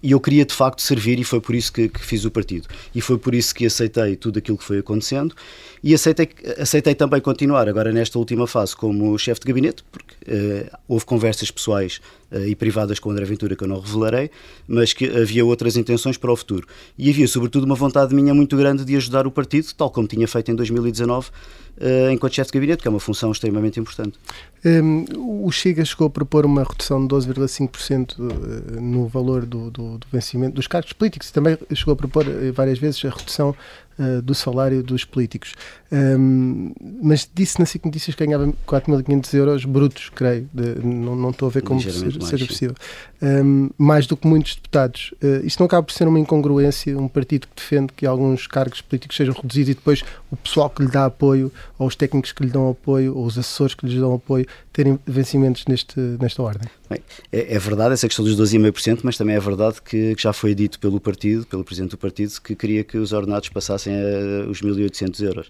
e 0.03 0.11
eu 0.11 0.19
queria 0.19 0.45
de 0.45 0.53
facto 0.53 0.81
servir 0.81 1.19
e 1.19 1.23
foi 1.23 1.39
por 1.39 1.53
isso 1.53 1.71
que, 1.71 1.87
que, 1.87 1.99
fiz 1.99 2.25
o 2.25 2.31
partido. 2.31 2.67
E 2.93 3.01
foi 3.01 3.17
por 3.17 3.35
isso 3.35 3.53
que 3.53 3.65
aceitei 3.65 4.15
tudo 4.15 4.39
aquilo 4.39 4.57
que 4.57 4.63
foi 4.63 4.79
acontecendo 4.79 5.35
e 5.83 5.93
aceitei, 5.93 6.29
aceitei 6.57 6.95
também 6.95 7.21
continuar 7.21 7.67
agora 7.67 7.91
nesta 7.91 8.17
última 8.17 8.47
fase 8.47 8.75
como 8.75 9.17
chefe 9.17 9.41
de 9.41 9.47
gabinete, 9.47 9.83
porque 9.91 10.15
uh, 10.27 10.77
houve 10.87 11.05
conversas 11.05 11.51
pessoais 11.51 12.01
e 12.31 12.55
privadas 12.55 12.99
com 12.99 13.11
André 13.11 13.25
Ventura 13.25 13.55
que 13.55 13.63
eu 13.63 13.67
não 13.67 13.79
revelarei, 13.79 14.31
mas 14.67 14.93
que 14.93 15.05
havia 15.05 15.45
outras 15.45 15.75
intenções 15.75 16.17
para 16.17 16.31
o 16.31 16.35
futuro. 16.35 16.67
E 16.97 17.09
havia 17.09 17.27
sobretudo 17.27 17.65
uma 17.65 17.75
vontade 17.75 18.13
minha 18.15 18.33
muito 18.33 18.55
grande 18.55 18.85
de 18.85 18.95
ajudar 18.95 19.27
o 19.27 19.31
partido, 19.31 19.67
tal 19.75 19.89
como 19.89 20.07
tinha 20.07 20.27
feito 20.27 20.51
em 20.51 20.55
2019, 20.55 21.29
uh, 21.29 22.11
enquanto 22.11 22.33
chefe 22.33 22.51
de 22.51 22.57
gabinete, 22.57 22.81
que 22.81 22.87
é 22.87 22.91
uma 22.91 22.99
função 22.99 23.31
extremamente 23.31 23.79
importante. 23.79 24.17
Um, 24.63 25.05
o 25.45 25.51
Chega 25.51 25.83
chegou 25.83 26.07
a 26.07 26.09
propor 26.09 26.45
uma 26.45 26.63
redução 26.63 27.05
de 27.05 27.13
12,5% 27.13 28.15
eh, 28.19 28.79
no 28.79 29.07
valor 29.07 29.45
do, 29.45 29.71
do, 29.71 29.97
do, 29.97 30.07
vencimento 30.11 30.55
dos 30.55 30.67
cargos 30.67 30.93
políticos 30.93 31.29
e 31.29 31.33
também 31.33 31.57
chegou 31.73 31.93
a 31.93 31.97
propor 31.97 32.27
eh, 32.27 32.51
várias 32.51 32.77
vezes 32.77 33.03
a 33.05 33.09
redução 33.09 33.55
uh, 34.01 34.21
do 34.21 34.33
salário 34.33 34.81
dos 34.81 35.05
políticos. 35.05 35.53
Um, 35.91 36.71
mas 37.01 37.29
disse 37.33 37.59
na 37.59 37.65
SIC 37.65 37.85
Notícias 37.85 38.15
que 38.15 38.25
ganhava 38.25 38.47
4.500 38.65 39.33
euros 39.33 39.65
brutos, 39.65 40.09
creio. 40.09 40.49
De, 40.53 40.79
não, 40.85 41.15
não 41.15 41.29
estou 41.31 41.49
a 41.49 41.51
ver 41.51 41.61
como 41.61 41.81
seja, 41.81 42.05
mais, 42.05 42.29
seja 42.29 42.45
possível. 42.45 42.75
Um, 43.21 43.69
mais 43.77 44.07
do 44.07 44.15
que 44.15 44.25
muitos 44.25 44.55
deputados. 44.55 45.13
Uh, 45.21 45.45
isto 45.45 45.59
não 45.59 45.65
acaba 45.65 45.83
por 45.83 45.93
ser 45.93 46.07
uma 46.07 46.19
incongruência, 46.19 46.97
um 46.97 47.07
partido 47.07 47.47
que 47.47 47.61
defende 47.61 47.93
que 47.95 48.05
alguns 48.05 48.47
cargos 48.47 48.81
políticos 48.81 49.17
sejam 49.17 49.33
reduzidos 49.33 49.71
e 49.71 49.73
depois 49.75 50.03
o 50.31 50.37
pessoal 50.37 50.69
que 50.69 50.81
lhe 50.81 50.89
dá 50.89 51.05
apoio, 51.05 51.51
ou 51.77 51.87
os 51.87 51.95
técnicos 51.95 52.31
que 52.31 52.43
lhe 52.43 52.49
dão 52.49 52.69
apoio, 52.69 53.15
ou 53.15 53.25
os 53.25 53.37
assessores 53.37 53.75
que 53.75 53.85
lhes 53.85 53.99
dão 53.99 54.13
apoio, 54.13 54.45
terem 54.71 54.97
vencimentos 55.05 55.65
neste, 55.67 55.99
nesta 55.99 56.41
ordem? 56.41 56.69
Bem, 56.89 56.99
é, 57.31 57.55
é, 57.55 57.59
verdade 57.59 57.93
essa 57.93 58.07
questão 58.07 58.23
dos 58.23 58.35
12,5%, 58.37 58.99
mas 59.03 59.17
também 59.17 59.35
é 59.35 59.39
verdade 59.39 59.81
que, 59.81 60.15
que, 60.15 60.21
já 60.21 60.33
foi 60.33 60.55
dito 60.55 60.79
pelo 60.79 60.99
partido, 60.99 61.45
pelo 61.45 61.63
presidente 61.63 61.91
do 61.91 61.97
partido, 61.97 62.33
que 62.41 62.55
queria 62.55 62.83
que 62.83 62.97
os 62.97 63.11
ordenados 63.11 63.49
passassem 63.49 63.90
a 63.91 64.49
os 64.49 64.61
1.800 64.61 65.23
euros. 65.23 65.47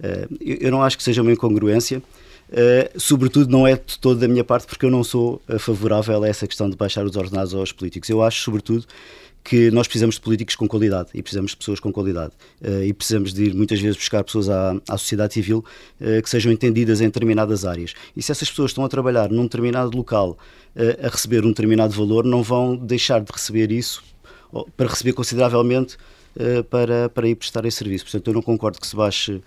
Uh, 0.00 0.36
eu, 0.40 0.56
eu 0.60 0.70
não 0.70 0.82
acho 0.82 0.96
que 0.96 1.02
seja 1.02 1.22
uma 1.22 1.32
incongruência. 1.32 2.02
Uh, 2.48 3.00
sobretudo 3.00 3.50
não 3.50 3.66
é 3.66 3.74
de 3.74 3.98
toda 3.98 4.20
da 4.20 4.28
minha 4.28 4.44
parte 4.44 4.68
porque 4.68 4.86
eu 4.86 4.90
não 4.90 5.02
sou 5.02 5.42
favorável 5.58 6.22
a 6.22 6.28
essa 6.28 6.46
questão 6.46 6.70
de 6.70 6.76
baixar 6.76 7.04
os 7.04 7.16
ordenados 7.16 7.54
aos 7.54 7.72
políticos. 7.72 8.08
Eu 8.08 8.22
acho, 8.22 8.40
sobretudo, 8.40 8.86
que 9.46 9.70
nós 9.70 9.86
precisamos 9.86 10.16
de 10.16 10.20
políticos 10.20 10.56
com 10.56 10.66
qualidade 10.66 11.10
e 11.14 11.22
precisamos 11.22 11.52
de 11.52 11.56
pessoas 11.56 11.78
com 11.78 11.92
qualidade 11.92 12.32
uh, 12.62 12.82
e 12.82 12.92
precisamos 12.92 13.32
de 13.32 13.44
ir 13.44 13.54
muitas 13.54 13.80
vezes 13.80 13.96
buscar 13.96 14.24
pessoas 14.24 14.48
à, 14.48 14.76
à 14.88 14.98
sociedade 14.98 15.34
civil 15.34 15.64
uh, 16.00 16.20
que 16.20 16.28
sejam 16.28 16.50
entendidas 16.50 17.00
em 17.00 17.04
determinadas 17.04 17.64
áreas. 17.64 17.94
E 18.16 18.22
se 18.22 18.32
essas 18.32 18.50
pessoas 18.50 18.72
estão 18.72 18.84
a 18.84 18.88
trabalhar 18.88 19.30
num 19.30 19.44
determinado 19.44 19.96
local 19.96 20.36
a 21.02 21.08
receber 21.08 21.42
um 21.42 21.48
determinado 21.48 21.94
valor, 21.94 22.22
não 22.26 22.42
vão 22.42 22.76
deixar 22.76 23.20
de 23.22 23.32
receber 23.32 23.72
isso 23.72 24.04
para 24.76 24.88
receber 24.88 25.14
consideravelmente 25.14 25.96
para, 26.70 27.08
para 27.08 27.28
ir 27.28 27.34
prestar 27.36 27.64
esse 27.64 27.78
serviço. 27.78 28.04
Portanto, 28.04 28.28
eu 28.28 28.34
não 28.34 28.42
concordo 28.42 28.80
que 28.80 28.86
se 28.86 28.96
baixe 28.96 29.36
eh, 29.36 29.40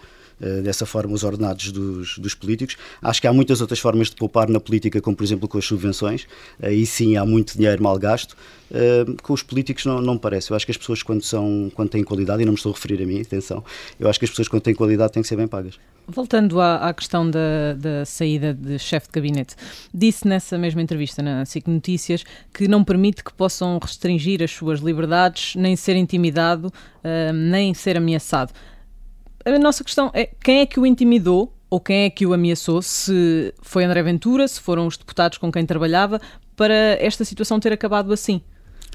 dessa 0.64 0.86
forma 0.86 1.14
os 1.14 1.24
ordenados 1.24 1.72
dos, 1.72 2.18
dos, 2.18 2.34
políticos. 2.34 2.78
Acho 3.02 3.22
que 3.22 3.28
há 3.28 3.34
muitas 3.34 3.62
outras 3.62 3.80
formas 3.80 4.10
de 4.10 4.16
poupar 4.16 4.50
na 4.50 4.60
política, 4.60 5.02
como 5.02 5.16
por 5.16 5.24
exemplo 5.24 5.48
com 5.48 5.58
as 5.58 5.66
subvenções. 5.66 6.26
Aí 6.62 6.86
sim 6.86 7.18
há 7.18 7.26
muito 7.26 7.58
dinheiro 7.58 7.84
mal 7.84 7.98
gasto. 7.98 8.36
Eh, 8.72 9.06
com 9.24 9.34
os 9.34 9.42
políticos 9.42 9.86
não, 9.86 10.02
não 10.02 10.14
me 10.14 10.20
parece. 10.20 10.52
Eu 10.52 10.56
acho 10.56 10.66
que 10.66 10.72
as 10.72 10.78
pessoas 10.78 11.02
quando, 11.02 11.24
são, 11.24 11.72
quando 11.74 11.90
têm 11.90 12.04
qualidade, 12.04 12.42
e 12.42 12.46
não 12.46 12.54
me 12.54 12.58
estou 12.58 12.72
a 12.72 12.76
referir 12.76 13.02
a 13.02 13.06
mim, 13.06 13.22
atenção, 13.22 13.64
eu 14.00 14.10
acho 14.10 14.20
que 14.20 14.26
as 14.26 14.30
pessoas 14.30 14.48
quando 14.48 14.62
têm 14.62 14.76
qualidade 14.76 15.14
têm 15.14 15.22
que 15.22 15.28
ser 15.28 15.36
bem 15.36 15.48
pagas. 15.48 15.80
Voltando 16.08 16.60
à, 16.60 16.90
à 16.90 16.94
questão 16.94 17.30
da, 17.30 17.74
da, 17.78 18.06
saída 18.06 18.54
de 18.54 18.80
chefe 18.80 19.08
de 19.08 19.14
gabinete, 19.14 19.56
disse 19.94 20.28
nessa 20.28 20.58
mesma 20.58 20.82
entrevista 20.82 21.22
na 21.22 21.46
SIC 21.46 21.68
Notícias 21.68 22.24
que 22.52 22.68
não 22.68 22.84
permite 22.84 23.24
que 23.24 23.32
possam 23.34 23.78
restringir 23.80 24.42
as 24.42 24.50
suas 24.50 24.80
liberdades, 24.80 25.56
nem 25.56 25.76
ser 25.76 25.96
intimidado, 25.96 26.74
nem 27.32 27.76
ser 27.76 27.96
ameaçado 27.96 28.54
a 29.46 29.60
nossa 29.60 29.84
questão 29.84 30.12
é 30.14 30.30
quem 30.44 30.60
é 30.60 30.66
que 30.66 30.80
o 30.80 30.86
intimidou 30.86 31.54
ou 31.70 31.80
quem 31.80 32.06
é 32.06 32.10
que 32.10 32.26
o 32.26 32.34
ameaçou, 32.34 32.82
se 32.82 33.54
foi 33.62 33.84
André 33.84 34.02
Ventura, 34.02 34.48
se 34.48 34.60
foram 34.60 34.88
os 34.88 34.98
deputados 34.98 35.38
com 35.38 35.52
quem 35.52 35.66
trabalhava, 35.66 36.20
para 36.56 36.74
esta 37.00 37.24
situação 37.24 37.60
ter 37.60 37.72
acabado 37.72 38.12
assim? 38.12 38.42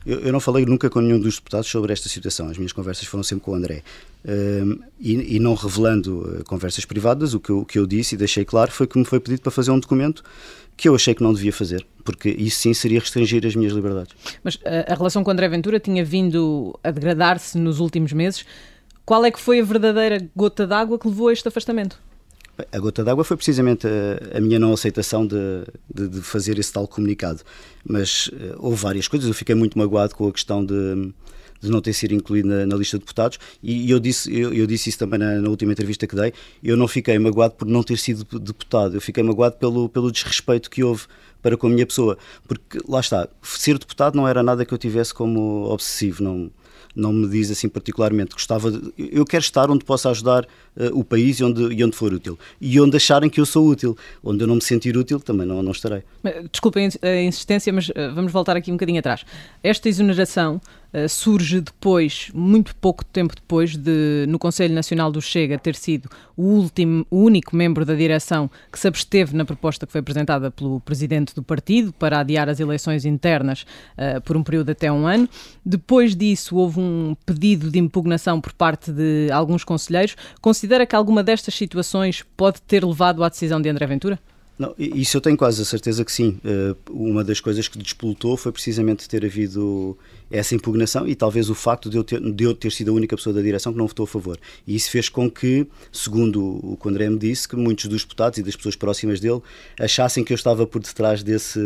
Eu, 0.04 0.20
eu, 0.20 0.32
não 0.32 0.40
falei 0.40 0.66
nunca 0.66 0.90
com 0.90 1.00
nenhum 1.00 1.18
dos 1.18 1.36
deputados 1.36 1.68
sobre 1.68 1.92
esta 1.92 2.08
situação. 2.10 2.48
As 2.48 2.58
minhas 2.58 2.72
conversas 2.72 3.06
foram 3.06 3.22
sempre 3.22 3.44
com 3.44 3.52
o 3.52 3.54
André. 3.54 3.82
Um, 4.26 4.78
e, 5.00 5.36
e, 5.36 5.38
não 5.38 5.54
revelando 5.54 6.40
uh, 6.40 6.44
conversas 6.44 6.84
privadas, 6.84 7.32
o 7.32 7.40
que, 7.40 7.50
eu, 7.50 7.60
o 7.60 7.64
que 7.64 7.78
eu 7.78 7.86
disse 7.86 8.14
e 8.14 8.18
deixei 8.18 8.44
claro 8.44 8.70
foi 8.70 8.86
que 8.86 8.98
me 8.98 9.04
foi 9.04 9.20
pedido 9.20 9.40
para 9.40 9.50
fazer 9.50 9.70
um 9.70 9.78
documento 9.78 10.22
que 10.76 10.88
eu 10.88 10.94
achei 10.94 11.14
que 11.14 11.22
não 11.22 11.32
devia 11.32 11.52
fazer, 11.52 11.86
porque 12.02 12.28
isso 12.30 12.58
sim 12.58 12.74
seria 12.74 12.98
restringir 12.98 13.46
as 13.46 13.54
minhas 13.54 13.72
liberdades. 13.72 14.14
Mas 14.42 14.58
a, 14.64 14.68
uh, 14.68 14.92
a 14.92 14.94
relação 14.94 15.22
com 15.22 15.30
André 15.30 15.48
Ventura 15.48 15.78
tinha 15.78 16.04
vindo 16.04 16.78
a 16.82 16.90
degradar-se 16.90 17.56
nos 17.56 17.80
últimos 17.80 18.12
meses. 18.12 18.44
Qual 19.04 19.22
é 19.24 19.30
que 19.30 19.38
foi 19.38 19.60
a 19.60 19.64
verdadeira 19.64 20.30
gota 20.34 20.66
d'água 20.66 20.98
que 20.98 21.06
levou 21.06 21.28
a 21.28 21.32
este 21.32 21.46
afastamento? 21.46 22.00
A 22.72 22.78
gota 22.78 23.04
d'água 23.04 23.22
foi 23.22 23.36
precisamente 23.36 23.86
a, 23.86 24.38
a, 24.38 24.40
minha 24.40 24.58
não 24.58 24.72
aceitação 24.72 25.26
de, 25.26 25.36
de, 25.92 26.08
de, 26.08 26.20
fazer 26.22 26.58
esse 26.58 26.72
tal 26.72 26.88
comunicado. 26.88 27.42
Mas 27.84 28.28
uh, 28.28 28.56
houve 28.58 28.76
várias 28.76 29.06
coisas. 29.06 29.28
Eu 29.28 29.34
fiquei 29.34 29.54
muito 29.54 29.76
magoado 29.76 30.14
com 30.14 30.26
a 30.26 30.32
questão 30.32 30.64
de, 30.64 31.12
de 31.60 31.70
não 31.70 31.82
ter 31.82 31.92
sido 31.92 32.14
incluído 32.14 32.48
na, 32.48 32.64
na 32.64 32.76
lista 32.76 32.96
de 32.96 33.02
deputados 33.02 33.38
e, 33.62 33.86
e 33.86 33.90
eu, 33.90 34.00
disse, 34.00 34.34
eu, 34.34 34.54
eu, 34.54 34.66
disse 34.66 34.88
isso 34.88 34.98
também 34.98 35.18
na, 35.18 35.34
na, 35.34 35.50
última 35.50 35.72
entrevista 35.72 36.06
que 36.06 36.16
dei. 36.16 36.32
Eu 36.62 36.76
não 36.76 36.88
fiquei 36.88 37.18
magoado 37.18 37.54
por 37.54 37.68
não 37.68 37.82
ter 37.82 37.98
sido 37.98 38.24
deputado. 38.38 38.94
Eu 38.94 39.02
fiquei 39.02 39.22
magoado 39.22 39.56
pelo, 39.56 39.86
pelo 39.90 40.10
desrespeito 40.10 40.70
que 40.70 40.82
houve 40.82 41.02
para 41.42 41.58
com 41.58 41.66
a 41.66 41.70
minha 41.70 41.84
pessoa. 41.84 42.16
Porque 42.48 42.78
lá 42.88 43.00
está, 43.00 43.28
ser 43.42 43.78
deputado 43.78 44.14
não 44.14 44.26
era 44.26 44.42
nada 44.42 44.64
que 44.64 44.72
eu 44.72 44.78
tivesse 44.78 45.12
como 45.12 45.64
obsessivo. 45.64 46.22
Não 46.22 46.50
não 46.94 47.12
me 47.12 47.28
diz 47.28 47.50
assim 47.50 47.68
particularmente. 47.68 48.32
Gostava 48.32 48.70
de, 48.70 48.92
eu 48.96 49.24
quero 49.24 49.42
estar 49.42 49.70
onde 49.70 49.84
possa 49.84 50.10
ajudar 50.10 50.44
uh, 50.44 50.98
o 50.98 51.04
país 51.04 51.40
e 51.40 51.44
onde, 51.44 51.74
e 51.74 51.84
onde 51.84 51.96
for 51.96 52.12
útil. 52.12 52.38
E 52.60 52.80
onde 52.80 52.96
acharem 52.96 53.28
que 53.28 53.40
eu 53.40 53.46
sou 53.46 53.66
útil. 53.66 53.96
Onde 54.22 54.42
eu 54.42 54.46
não 54.46 54.56
me 54.56 54.62
sentir 54.62 54.96
útil, 54.96 55.18
também 55.20 55.46
não, 55.46 55.62
não 55.62 55.72
estarei. 55.72 56.02
Desculpem 56.50 56.88
a 57.02 57.22
insistência, 57.22 57.72
mas 57.72 57.88
uh, 57.88 58.14
vamos 58.14 58.32
voltar 58.32 58.56
aqui 58.56 58.70
um 58.70 58.74
bocadinho 58.74 58.98
atrás. 58.98 59.24
Esta 59.62 59.88
exoneração 59.88 60.60
uh, 60.94 61.08
surge 61.08 61.60
depois, 61.60 62.30
muito 62.32 62.74
pouco 62.76 63.04
tempo 63.04 63.34
depois, 63.34 63.76
de 63.76 64.24
no 64.28 64.38
Conselho 64.38 64.74
Nacional 64.74 65.10
do 65.10 65.20
Chega 65.20 65.58
ter 65.58 65.74
sido 65.74 66.08
o 66.36 66.42
último, 66.42 67.06
o 67.10 67.18
único 67.18 67.56
membro 67.56 67.84
da 67.84 67.94
direção 67.94 68.50
que 68.70 68.78
se 68.78 68.86
absteve 68.88 69.36
na 69.36 69.44
proposta 69.44 69.86
que 69.86 69.92
foi 69.92 70.00
apresentada 70.00 70.50
pelo 70.50 70.80
presidente 70.80 71.34
do 71.34 71.42
partido 71.42 71.92
para 71.92 72.20
adiar 72.20 72.48
as 72.48 72.60
eleições 72.60 73.04
internas 73.04 73.64
por 74.24 74.36
um 74.36 74.42
período 74.42 74.70
até 74.70 74.90
um 74.90 75.06
ano. 75.06 75.28
Depois 75.64 76.16
disso, 76.16 76.56
houve 76.56 76.80
um 76.80 77.16
pedido 77.24 77.70
de 77.70 77.78
impugnação 77.78 78.40
por 78.40 78.52
parte 78.52 78.90
de 78.90 79.28
alguns 79.32 79.62
conselheiros. 79.64 80.16
Considera 80.40 80.86
que 80.86 80.96
alguma 80.96 81.22
destas 81.22 81.54
situações 81.54 82.24
pode 82.36 82.60
ter 82.62 82.84
levado 82.84 83.22
à 83.22 83.28
decisão 83.28 83.60
de 83.60 83.68
André 83.68 83.86
Ventura? 83.86 84.18
Não, 84.56 84.72
isso 84.78 85.16
eu 85.16 85.20
tenho 85.20 85.36
quase 85.36 85.60
a 85.60 85.64
certeza 85.64 86.04
que 86.04 86.12
sim. 86.12 86.38
Uh, 86.44 86.76
uma 86.88 87.24
das 87.24 87.40
coisas 87.40 87.66
que 87.66 87.76
despolutou 87.76 88.36
foi 88.36 88.52
precisamente 88.52 89.08
ter 89.08 89.24
havido 89.24 89.98
essa 90.30 90.54
impugnação 90.54 91.08
e 91.08 91.14
talvez 91.16 91.50
o 91.50 91.56
facto 91.56 91.90
de 91.90 91.96
eu, 91.96 92.04
ter, 92.04 92.20
de 92.20 92.44
eu 92.44 92.54
ter 92.54 92.70
sido 92.70 92.92
a 92.92 92.94
única 92.94 93.16
pessoa 93.16 93.34
da 93.34 93.42
direção 93.42 93.72
que 93.72 93.78
não 93.78 93.88
votou 93.88 94.04
a 94.04 94.06
favor. 94.06 94.38
E 94.64 94.76
isso 94.76 94.90
fez 94.90 95.08
com 95.08 95.28
que, 95.28 95.66
segundo 95.90 96.40
o 96.40 96.76
que 96.76 96.88
me 96.88 97.18
disse, 97.18 97.48
que 97.48 97.56
muitos 97.56 97.86
dos 97.86 98.02
deputados 98.02 98.38
e 98.38 98.42
das 98.44 98.54
pessoas 98.54 98.76
próximas 98.76 99.18
dele 99.18 99.40
achassem 99.78 100.22
que 100.22 100.32
eu 100.32 100.36
estava 100.36 100.64
por 100.66 100.80
detrás 100.80 101.24
desse, 101.24 101.58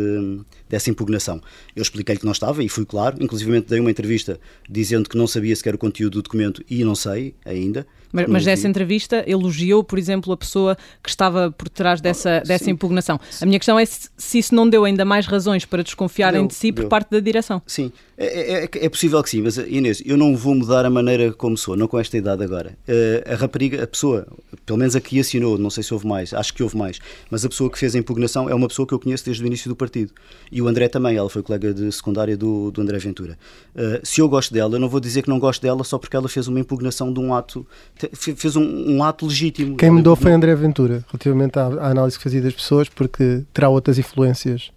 dessa 0.67 0.89
impugnação. 0.89 1.39
Eu 1.75 1.83
expliquei-lhe 1.83 2.19
que 2.19 2.25
não 2.25 2.33
estava 2.33 2.63
e 2.63 2.69
fui 2.69 2.85
claro, 2.85 3.17
inclusive 3.21 3.61
dei 3.61 3.79
uma 3.79 3.91
entrevista 3.91 4.39
dizendo 4.67 5.07
que 5.07 5.17
não 5.17 5.27
sabia 5.27 5.55
sequer 5.55 5.75
o 5.75 5.77
conteúdo 5.77 6.13
do 6.13 6.23
documento 6.23 6.63
e 6.67 6.83
não 6.83 6.95
sei 6.95 7.35
ainda. 7.45 7.85
Mas, 8.11 8.27
mas 8.27 8.45
nessa 8.45 8.67
entrevista 8.67 9.23
elogiou, 9.27 9.83
por 9.83 9.99
exemplo, 9.99 10.33
a 10.33 10.37
pessoa 10.37 10.77
que 11.03 11.09
estava 11.09 11.51
por 11.51 11.69
trás 11.69 12.01
dessa, 12.01 12.41
dessa 12.45 12.69
impugnação. 12.69 13.19
A 13.41 13.45
minha 13.45 13.59
questão 13.59 13.77
é 13.77 13.85
se, 13.85 14.09
se, 14.17 14.39
isso 14.39 14.55
não 14.55 14.67
deu 14.67 14.85
ainda 14.85 15.05
mais 15.05 15.25
razões 15.25 15.65
para 15.65 15.83
desconfiarem 15.83 16.41
deu, 16.41 16.47
de 16.47 16.55
si 16.55 16.71
por 16.71 16.81
deu. 16.81 16.89
parte 16.89 17.11
da 17.11 17.19
direção. 17.19 17.61
Sim, 17.67 17.91
é, 18.17 18.25
é, 18.25 18.49
É, 18.49 18.63
é, 18.63 18.69
é, 18.85 18.89
possível 18.89 19.23
que 19.23 19.29
sim, 19.29 19.41
mas 19.41 19.57
Inês, 19.57 20.03
eu 20.05 20.17
não 20.17 20.35
vou 20.35 20.53
mudar 20.53 20.85
a 20.85 20.89
maneira 20.89 21.31
como 21.31 21.57
sou, 21.57 21.77
não 21.77 21.87
com 21.87 21.97
esta 21.97 22.17
idade 22.17 22.43
agora. 22.43 22.77
Uh, 22.87 23.33
a 23.33 23.35
rapariga, 23.35 23.81
a 23.81 23.87
pessoa, 23.87 24.27
pelo 24.65 24.77
menos 24.77 24.95
a 24.95 24.99
que 24.99 25.17
assinou, 25.19 25.57
não 25.57 25.69
sei 25.69 25.83
se 25.83 25.93
houve 25.93 26.05
mais, 26.05 26.33
acho 26.33 26.53
que 26.53 26.61
houve 26.61 26.75
mais, 26.75 26.99
mas 27.31 27.45
a 27.45 27.49
pessoa 27.49 27.69
que 27.69 27.79
fez 27.79 27.95
a 27.95 27.99
impugnação 27.99 28.49
é 28.49 28.53
uma 28.53 28.67
pessoa 28.67 28.85
que 28.85 28.93
eu 28.93 28.99
conheço 28.99 29.23
desde 29.23 29.41
o 29.41 29.47
início 29.47 29.69
do 29.69 29.75
partido. 29.75 30.11
E 30.51 30.61
o 30.61 30.67
André 30.67 30.89
também, 30.89 31.15
ela 31.15 31.29
foi 31.29 31.41
colega 31.41 31.73
de 31.73 31.89
secundária 31.91 32.35
do, 32.35 32.71
do 32.71 32.81
André 32.81 32.97
Ventura. 32.97 33.37
Uh, 33.73 34.05
se 34.05 34.19
eu 34.19 34.27
gosto 34.27 34.53
dela, 34.53 34.75
eu 34.75 34.79
não 34.79 34.89
vou 34.89 34.99
dizer 34.99 35.21
que 35.21 35.29
não 35.29 35.39
gosto 35.39 35.61
dela 35.61 35.83
só 35.85 35.97
porque 35.97 36.15
ela 36.15 36.27
fez 36.27 36.47
uma 36.47 36.59
impugnação 36.59 37.13
de 37.13 37.19
um 37.21 37.33
ato, 37.33 37.65
fez 38.13 38.55
um, 38.55 38.97
um 38.97 39.03
ato 39.03 39.25
legítimo. 39.25 39.75
Quem 39.75 39.91
mudou 39.91 40.15
foi 40.15 40.31
André 40.31 40.55
Ventura, 40.55 41.03
relativamente 41.07 41.57
à, 41.57 41.65
à 41.65 41.89
análise 41.91 42.17
que 42.17 42.23
fazia 42.23 42.41
das 42.41 42.53
pessoas, 42.53 42.89
porque 42.89 43.43
terá 43.53 43.69
outras 43.69 43.97
influências 43.97 44.71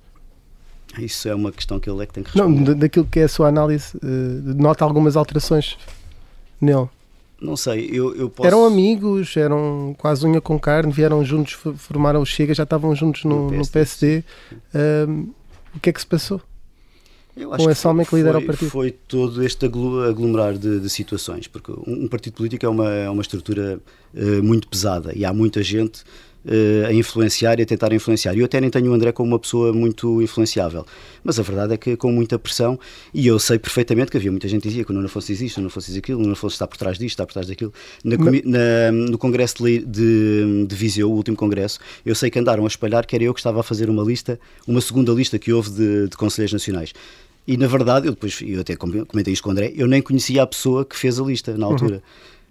isso 0.98 1.28
é 1.28 1.34
uma 1.34 1.50
questão 1.50 1.80
que 1.80 1.88
ele 1.88 2.02
é 2.02 2.06
que 2.06 2.12
tem 2.12 2.22
que 2.22 2.30
responder. 2.30 2.70
Não, 2.70 2.78
daquilo 2.78 3.06
que 3.06 3.20
é 3.20 3.24
a 3.24 3.28
sua 3.28 3.48
análise, 3.48 3.96
uh, 3.96 4.00
nota 4.62 4.84
algumas 4.84 5.16
alterações 5.16 5.78
nele. 6.60 6.88
Não 7.40 7.56
sei, 7.56 7.88
eu, 7.90 8.14
eu 8.14 8.30
posso... 8.30 8.46
Eram 8.46 8.64
amigos, 8.64 9.36
eram 9.36 9.96
quase 9.98 10.24
unha 10.24 10.40
com 10.40 10.58
carne, 10.60 10.92
vieram 10.92 11.24
juntos, 11.24 11.54
formaram 11.76 12.20
o 12.20 12.26
Chega, 12.26 12.54
já 12.54 12.62
estavam 12.62 12.94
juntos 12.94 13.24
no, 13.24 13.50
no 13.50 13.50
PSD. 13.50 14.16
No 14.16 14.22
PSD. 14.72 15.32
O 15.74 15.80
que 15.80 15.90
é 15.90 15.92
que 15.92 16.00
se 16.00 16.06
passou? 16.06 16.40
Eu 17.36 17.52
acho 17.52 17.64
Com 17.64 17.70
esse 17.70 17.86
homem 17.86 18.04
que 18.04 18.14
lidera 18.14 18.38
o 18.38 18.46
partido? 18.46 18.70
Foi 18.70 18.90
todo 18.90 19.42
este 19.42 19.64
aglomerar 19.64 20.54
de, 20.54 20.80
de 20.80 20.90
situações, 20.90 21.46
porque 21.46 21.72
um, 21.72 22.04
um, 22.04 22.08
partido 22.08 22.34
político 22.34 22.66
é 22.66 22.68
uma, 22.68 22.90
é 22.90 23.08
uma 23.08 23.22
estrutura 23.22 23.80
uh, 24.14 24.42
muito 24.42 24.68
pesada 24.68 25.12
e 25.16 25.24
há 25.24 25.32
muita 25.32 25.62
gente 25.62 26.04
uh, 26.44 26.86
a 26.88 26.92
influenciar 26.92 27.58
e 27.58 27.62
a 27.62 27.66
tentar 27.66 27.92
influenciar. 27.92 28.34
E 28.34 28.40
eu 28.40 28.44
até 28.44 28.60
nem 28.60 28.70
tenho 28.70 28.90
o 28.90 28.94
André 28.94 29.12
como 29.12 29.32
uma 29.32 29.38
pessoa 29.38 29.72
muito 29.72 30.20
influenciável, 30.22 30.84
mas 31.22 31.38
a 31.38 31.42
verdade 31.42 31.74
é 31.74 31.76
que 31.76 31.96
com 31.96 32.10
muita 32.12 32.38
pressão, 32.38 32.78
e 33.12 33.26
eu 33.26 33.38
sei 33.38 33.58
perfeitamente 33.58 34.10
que 34.10 34.16
havia 34.16 34.30
muita 34.30 34.48
gente 34.48 34.62
que 34.62 34.68
dizia 34.68 34.84
que 34.84 34.90
o 34.90 34.94
Nuno 34.94 35.06
Afonso 35.06 35.32
isto, 35.32 35.56
o 35.56 35.60
Nuno 35.60 35.68
Afonso 35.68 35.96
aquilo, 35.96 36.18
o 36.18 36.22
Nuno 36.22 36.32
Afonso 36.32 36.54
está 36.54 36.66
por 36.66 36.76
trás 36.76 36.98
disto, 36.98 37.14
está 37.14 37.26
por 37.26 37.32
trás 37.32 37.46
daquilo. 37.46 37.72
Na, 38.04 38.16
na, 38.16 38.92
no 38.92 39.18
congresso 39.18 39.62
de, 39.62 39.80
de, 39.80 40.66
de 40.66 40.76
Viseu, 40.76 41.10
o 41.10 41.14
último 41.14 41.36
congresso, 41.36 41.78
eu 42.04 42.14
sei 42.14 42.30
que 42.30 42.38
andaram 42.38 42.64
a 42.64 42.68
espalhar 42.68 43.06
que 43.06 43.14
era 43.14 43.24
eu 43.24 43.34
que 43.34 43.40
estava 43.40 43.60
a 43.60 43.62
fazer 43.62 43.88
uma 43.88 44.02
lista, 44.02 44.38
uma 44.66 44.80
segunda 44.80 45.12
lista 45.12 45.38
que 45.38 45.52
houve 45.52 45.70
de, 45.70 46.08
de 46.08 46.16
conselheiros 46.16 46.52
nacionais. 46.52 46.92
E 47.46 47.56
na 47.56 47.66
verdade, 47.66 48.06
eu 48.06 48.12
depois 48.12 48.38
eu 48.40 48.60
até 48.60 48.76
comentei 48.76 49.32
isto 49.32 49.42
com 49.42 49.48
o 49.48 49.52
André, 49.52 49.72
eu 49.74 49.88
nem 49.88 50.00
conhecia 50.00 50.42
a 50.42 50.46
pessoa 50.46 50.84
que 50.84 50.96
fez 50.96 51.18
a 51.18 51.24
lista 51.24 51.56
na 51.56 51.66
altura. 51.66 51.96
Uhum. 51.96 52.00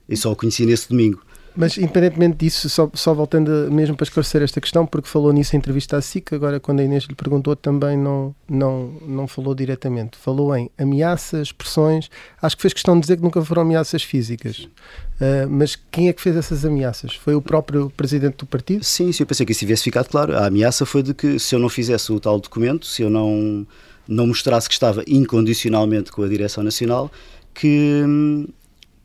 Eu 0.09 0.17
só 0.17 0.31
a 0.31 0.35
conheci 0.35 0.65
nesse 0.65 0.89
domingo. 0.89 1.21
Mas, 1.55 1.77
independentemente 1.77 2.37
disso, 2.37 2.69
só, 2.69 2.89
só 2.93 3.13
voltando 3.13 3.69
mesmo 3.71 3.95
para 3.95 4.05
esclarecer 4.05 4.41
esta 4.41 4.61
questão, 4.61 4.85
porque 4.85 5.07
falou 5.07 5.33
nisso 5.33 5.55
em 5.55 5.59
entrevista 5.59 5.97
à 5.97 6.01
SIC, 6.01 6.33
agora 6.33 6.59
quando 6.59 6.79
a 6.79 6.83
Inês 6.83 7.03
lhe 7.03 7.15
perguntou 7.15 7.55
também 7.55 7.97
não, 7.97 8.33
não, 8.49 8.93
não 9.05 9.27
falou 9.27 9.53
diretamente. 9.53 10.17
Falou 10.17 10.55
em 10.55 10.69
ameaças, 10.77 11.51
pressões, 11.51 12.09
acho 12.41 12.55
que 12.55 12.61
fez 12.61 12.73
questão 12.73 12.95
de 12.95 13.01
dizer 13.01 13.17
que 13.17 13.23
nunca 13.23 13.43
foram 13.43 13.63
ameaças 13.63 14.01
físicas. 14.01 14.59
Uh, 15.19 15.47
mas 15.49 15.77
quem 15.91 16.07
é 16.07 16.13
que 16.13 16.21
fez 16.21 16.35
essas 16.35 16.65
ameaças? 16.65 17.15
Foi 17.15 17.35
o 17.35 17.41
próprio 17.41 17.91
presidente 17.95 18.37
do 18.37 18.45
partido? 18.45 18.83
Sim, 18.83 19.11
sim, 19.11 19.23
eu 19.23 19.27
pensei 19.27 19.45
que 19.45 19.51
isso 19.51 19.59
tivesse 19.59 19.83
ficado 19.83 20.07
claro. 20.07 20.35
A 20.37 20.47
ameaça 20.47 20.85
foi 20.85 21.03
de 21.03 21.13
que 21.13 21.37
se 21.37 21.53
eu 21.53 21.59
não 21.59 21.69
fizesse 21.69 22.11
o 22.11 22.19
tal 22.19 22.39
documento, 22.39 22.85
se 22.85 23.01
eu 23.01 23.09
não, 23.09 23.67
não 24.07 24.27
mostrasse 24.27 24.67
que 24.67 24.73
estava 24.73 25.03
incondicionalmente 25.05 26.11
com 26.11 26.23
a 26.23 26.27
Direção 26.27 26.63
Nacional, 26.63 27.11
que 27.53 28.03
hum, 28.05 28.47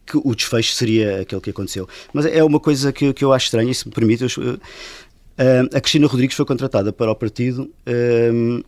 que 0.07 0.17
o 0.17 0.35
desfecho 0.35 0.73
seria 0.73 1.23
aquele 1.23 1.41
que 1.41 1.51
aconteceu. 1.51 1.89
Mas 2.13 2.27
é 2.27 2.43
uma 2.45 2.61
coisa 2.61 2.93
que, 2.93 3.13
que 3.13 3.25
eu 3.25 3.33
acho 3.33 3.47
estranha, 3.47 3.71
e 3.71 3.75
se 3.75 3.87
me 3.87 3.93
permite, 3.93 4.23
eu, 4.23 4.29
uh, 4.29 4.61
a 5.75 5.81
Cristina 5.81 6.07
Rodrigues 6.07 6.37
foi 6.37 6.47
contratada 6.47 6.93
para 6.93 7.11
o 7.11 7.15
partido 7.15 7.63
uh, 7.87 8.65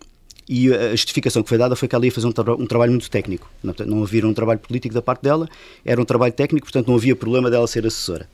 e 0.48 0.72
a 0.72 0.90
justificação 0.92 1.42
que 1.42 1.48
foi 1.48 1.58
dada 1.58 1.76
foi 1.76 1.86
que 1.86 1.94
ela 1.94 2.06
ia 2.06 2.12
fazer 2.12 2.26
um, 2.26 2.32
tra 2.32 2.54
um 2.54 2.66
trabalho 2.66 2.92
muito 2.92 3.10
técnico. 3.10 3.50
Não, 3.62 3.74
não 3.86 4.02
havia 4.02 4.26
um 4.26 4.32
trabalho 4.32 4.58
político 4.58 4.94
da 4.94 5.02
parte 5.02 5.22
dela, 5.22 5.48
era 5.84 6.00
um 6.00 6.04
trabalho 6.04 6.32
técnico, 6.32 6.66
portanto 6.66 6.88
não 6.88 6.96
havia 6.96 7.14
problema 7.14 7.50
dela 7.50 7.66
ser 7.66 7.86
assessora. 7.86 8.28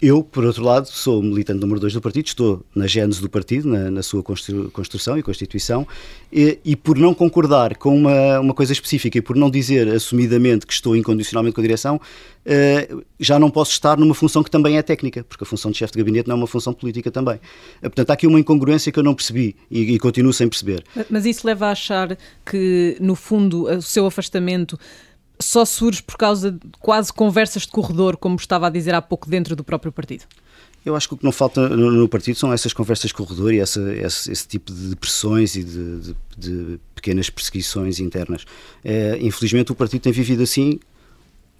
Eu, 0.00 0.22
por 0.22 0.44
outro 0.44 0.62
lado, 0.62 0.86
sou 0.86 1.20
militante 1.20 1.60
número 1.60 1.80
2 1.80 1.94
do 1.94 2.00
partido, 2.00 2.26
estou 2.26 2.64
na 2.72 2.86
gênese 2.86 3.20
do 3.20 3.28
partido, 3.28 3.68
na, 3.68 3.90
na 3.90 4.02
sua 4.02 4.22
construção 4.22 5.18
e 5.18 5.22
constituição, 5.24 5.84
e, 6.32 6.56
e, 6.64 6.76
por 6.76 6.96
não 6.96 7.12
concordar 7.12 7.76
com 7.76 7.96
uma, 7.96 8.38
uma 8.38 8.54
coisa 8.54 8.72
específica 8.72 9.18
e 9.18 9.20
por 9.20 9.34
não 9.34 9.50
dizer 9.50 9.88
assumidamente 9.88 10.66
que 10.66 10.72
estou 10.72 10.94
incondicionalmente 10.94 11.56
com 11.56 11.60
a 11.60 11.64
direção, 11.64 12.00
eh, 12.46 12.88
já 13.18 13.40
não 13.40 13.50
posso 13.50 13.72
estar 13.72 13.98
numa 13.98 14.14
função 14.14 14.42
que 14.44 14.50
também 14.50 14.78
é 14.78 14.82
técnica, 14.82 15.24
porque 15.24 15.42
a 15.42 15.46
função 15.46 15.70
de 15.70 15.76
chefe 15.76 15.94
de 15.94 15.98
gabinete 15.98 16.28
não 16.28 16.36
é 16.36 16.38
uma 16.38 16.46
função 16.46 16.72
política 16.72 17.10
também. 17.10 17.40
Eh, 17.82 17.88
portanto, 17.88 18.10
há 18.10 18.12
aqui 18.12 18.26
uma 18.26 18.38
incongruência 18.38 18.92
que 18.92 18.98
eu 19.00 19.02
não 19.02 19.14
percebi 19.14 19.56
e, 19.68 19.94
e 19.94 19.98
continuo 19.98 20.32
sem 20.32 20.48
perceber. 20.48 20.84
Mas 21.10 21.26
isso 21.26 21.44
leva 21.44 21.66
a 21.66 21.72
achar 21.72 22.16
que, 22.46 22.96
no 23.00 23.16
fundo, 23.16 23.64
o 23.64 23.82
seu 23.82 24.06
afastamento 24.06 24.78
só 25.40 25.64
surge 25.64 26.02
por 26.02 26.16
causa 26.16 26.52
de 26.52 26.60
quase 26.80 27.12
conversas 27.12 27.62
de 27.62 27.68
corredor, 27.68 28.16
como 28.16 28.36
estava 28.36 28.66
a 28.66 28.70
dizer 28.70 28.94
há 28.94 29.02
pouco, 29.02 29.28
dentro 29.28 29.54
do 29.54 29.64
próprio 29.64 29.92
partido? 29.92 30.24
Eu 30.84 30.96
acho 30.96 31.08
que 31.08 31.14
o 31.14 31.18
que 31.18 31.24
não 31.24 31.32
falta 31.32 31.68
no, 31.68 32.08
partido 32.08 32.38
são 32.38 32.52
essas 32.52 32.72
conversas 32.72 33.08
de 33.08 33.14
corredor 33.14 33.52
e 33.52 33.58
essa, 33.58 33.80
esse, 33.94 34.32
esse, 34.32 34.48
tipo 34.48 34.72
de 34.72 34.96
pressões 34.96 35.54
e 35.54 35.64
de, 35.64 36.00
de, 36.00 36.16
de 36.36 36.80
pequenas 36.94 37.28
perseguições 37.28 38.00
internas. 38.00 38.44
É, 38.84 39.18
infelizmente, 39.20 39.72
o 39.72 39.74
partido 39.74 40.02
tem 40.02 40.12
vivido 40.12 40.42
assim 40.42 40.78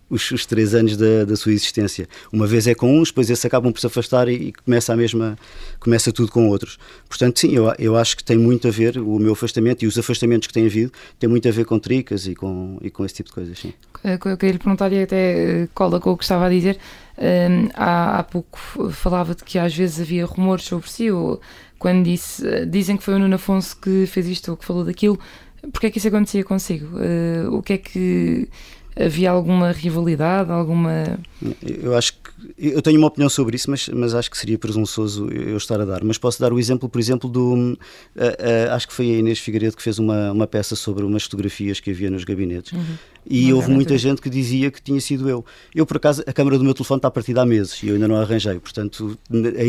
os, 0.09 0.31
os, 0.31 0.47
três 0.47 0.75
anos 0.75 0.97
da, 0.97 1.25
da, 1.25 1.37
sua 1.37 1.53
existência. 1.53 2.09
Uma 2.33 2.47
vez 2.47 2.67
é 2.67 2.75
com 2.75 2.99
uns, 2.99 3.09
depois 3.09 3.29
esses 3.31 3.45
acabam 3.45 3.73
por 3.73 3.81
se 3.81 3.87
afastar 3.87 4.29
e, 4.29 4.49
e, 4.49 4.53
começa 4.53 4.93
a 4.93 4.97
mesma, 4.97 5.39
começa 5.79 6.13
tudo 6.13 6.31
com 6.31 6.49
outros. 6.49 6.79
Portanto, 7.09 7.41
sim, 7.41 7.55
eu, 7.55 7.73
eu 7.79 7.97
acho 7.97 8.17
que 8.17 8.25
tem 8.25 8.37
muito 8.37 8.69
a 8.69 8.71
ver 8.71 8.99
o 8.99 9.19
meu 9.19 9.33
afastamento 9.33 9.85
e 9.85 9.87
os 9.87 9.99
afastamentos 9.99 10.47
que 10.47 10.55
têm 10.55 10.67
havido 10.67 10.93
têm 11.19 11.29
muito 11.29 11.49
a 11.49 11.51
ver 11.51 11.65
com 11.65 11.79
tricas 11.79 12.27
e 12.27 12.35
com, 12.35 12.79
e 12.81 12.91
com 12.91 13.05
esse 13.05 13.15
tipo 13.15 13.29
de 13.29 13.35
coisas, 13.35 13.59
sim. 13.59 13.73
Eu 14.05 14.19
queria 14.19 14.53
lhe 14.53 14.59
perguntar 14.59 14.93
e 14.93 15.03
até 15.03 15.63
eh, 15.63 15.69
cola 15.75 15.99
com 16.01 16.13
o 16.13 16.17
que 16.17 16.25
estava 16.25 16.47
a 16.47 16.49
dizer. 16.49 16.79
Um, 17.19 17.69
há, 17.75 18.21
há 18.21 18.23
pouco 18.23 18.59
falava 18.91 19.35
de 19.35 19.43
que 19.43 19.59
às 19.59 19.75
vezes 19.75 20.01
havia 20.01 20.25
rumores 20.25 20.65
sobre 20.65 20.89
si, 20.89 21.11
ou 21.11 21.41
quando 21.79 22.05
disse, 22.05 22.47
eh, 22.47 22.65
dizem 22.65 22.97
que 22.97 23.03
foi 23.03 23.15
o 23.15 23.19
Nuno 23.19 23.35
Afonso 23.35 23.77
que 23.77 24.07
fez 24.07 24.27
isto 24.29 24.51
ou 24.51 24.57
que 24.57 24.65
falou 24.65 24.85
daquilo. 24.85 25.19
Porquê 25.73 25.89
é 25.89 25.91
que 25.91 25.99
isso 25.99 26.09
acontecia 26.09 26.45
consigo? 26.45 26.87
Uh, 26.97 27.57
o 27.57 27.63
que 27.63 27.73
é 27.73 27.79
que 27.79 28.49
havia 28.99 29.31
alguma 29.31 29.71
rivalidade, 29.73 30.51
alguma. 30.51 31.19
Eu 31.63 31.97
acho 31.97 32.15
que. 32.15 32.29
Eu 32.57 32.81
tenho 32.83 32.99
uma 32.99 33.09
opinião 33.09 33.29
sobre 33.29 33.57
isso, 33.57 33.71
mas, 33.71 33.89
mas 33.89 34.15
acho 34.15 34.31
que 34.31 34.39
seria 34.39 34.59
presunçoso 34.59 35.29
eu 35.31 35.57
estar 35.57 35.81
a 35.81 35.85
dar. 35.85 36.05
Mas 36.05 36.19
posso 36.19 36.41
dar 36.41 36.53
o 36.53 36.59
exemplo, 36.59 36.89
por 36.89 36.99
exemplo, 36.99 37.29
do. 37.29 37.55
Uh, 37.55 37.73
uh, 37.75 38.73
acho 38.73 38.89
que 38.89 38.95
foi 38.95 39.11
a 39.11 39.19
Inês 39.19 39.39
Figueiredo 39.39 39.77
que 39.77 39.83
fez 39.83 39.99
uma, 39.99 40.33
uma 40.33 40.47
peça 40.47 40.77
sobre 40.77 41.05
umas 41.05 41.25
fotografias 41.25 41.81
que 41.81 41.91
havia 41.91 42.11
nos 42.11 42.25
gabinetes. 42.25 42.73
Uhum. 42.73 42.97
E 43.31 43.49
Não 43.49 43.57
houve 43.57 43.71
muita 43.71 43.99
gente 43.99 44.23
que 44.23 44.31
dizia 44.31 44.71
que 44.71 44.81
tinha 44.81 45.01
sido 45.01 45.29
eu. 45.29 45.45
Eu, 45.75 45.85
por 45.85 45.99
acaso, 45.99 46.23
a 46.27 46.33
câmera 46.33 46.57
do 46.57 46.65
meu 46.65 46.73
telefone 46.73 46.99
está 46.99 47.11
partida 47.11 47.43
há 47.43 47.47
meses 47.47 47.83
e 47.83 47.89
eu 47.89 47.95
ainda 47.95 48.09
não 48.09 48.17
a 48.17 48.23
arranjei. 48.23 48.59
Portanto, 48.59 49.19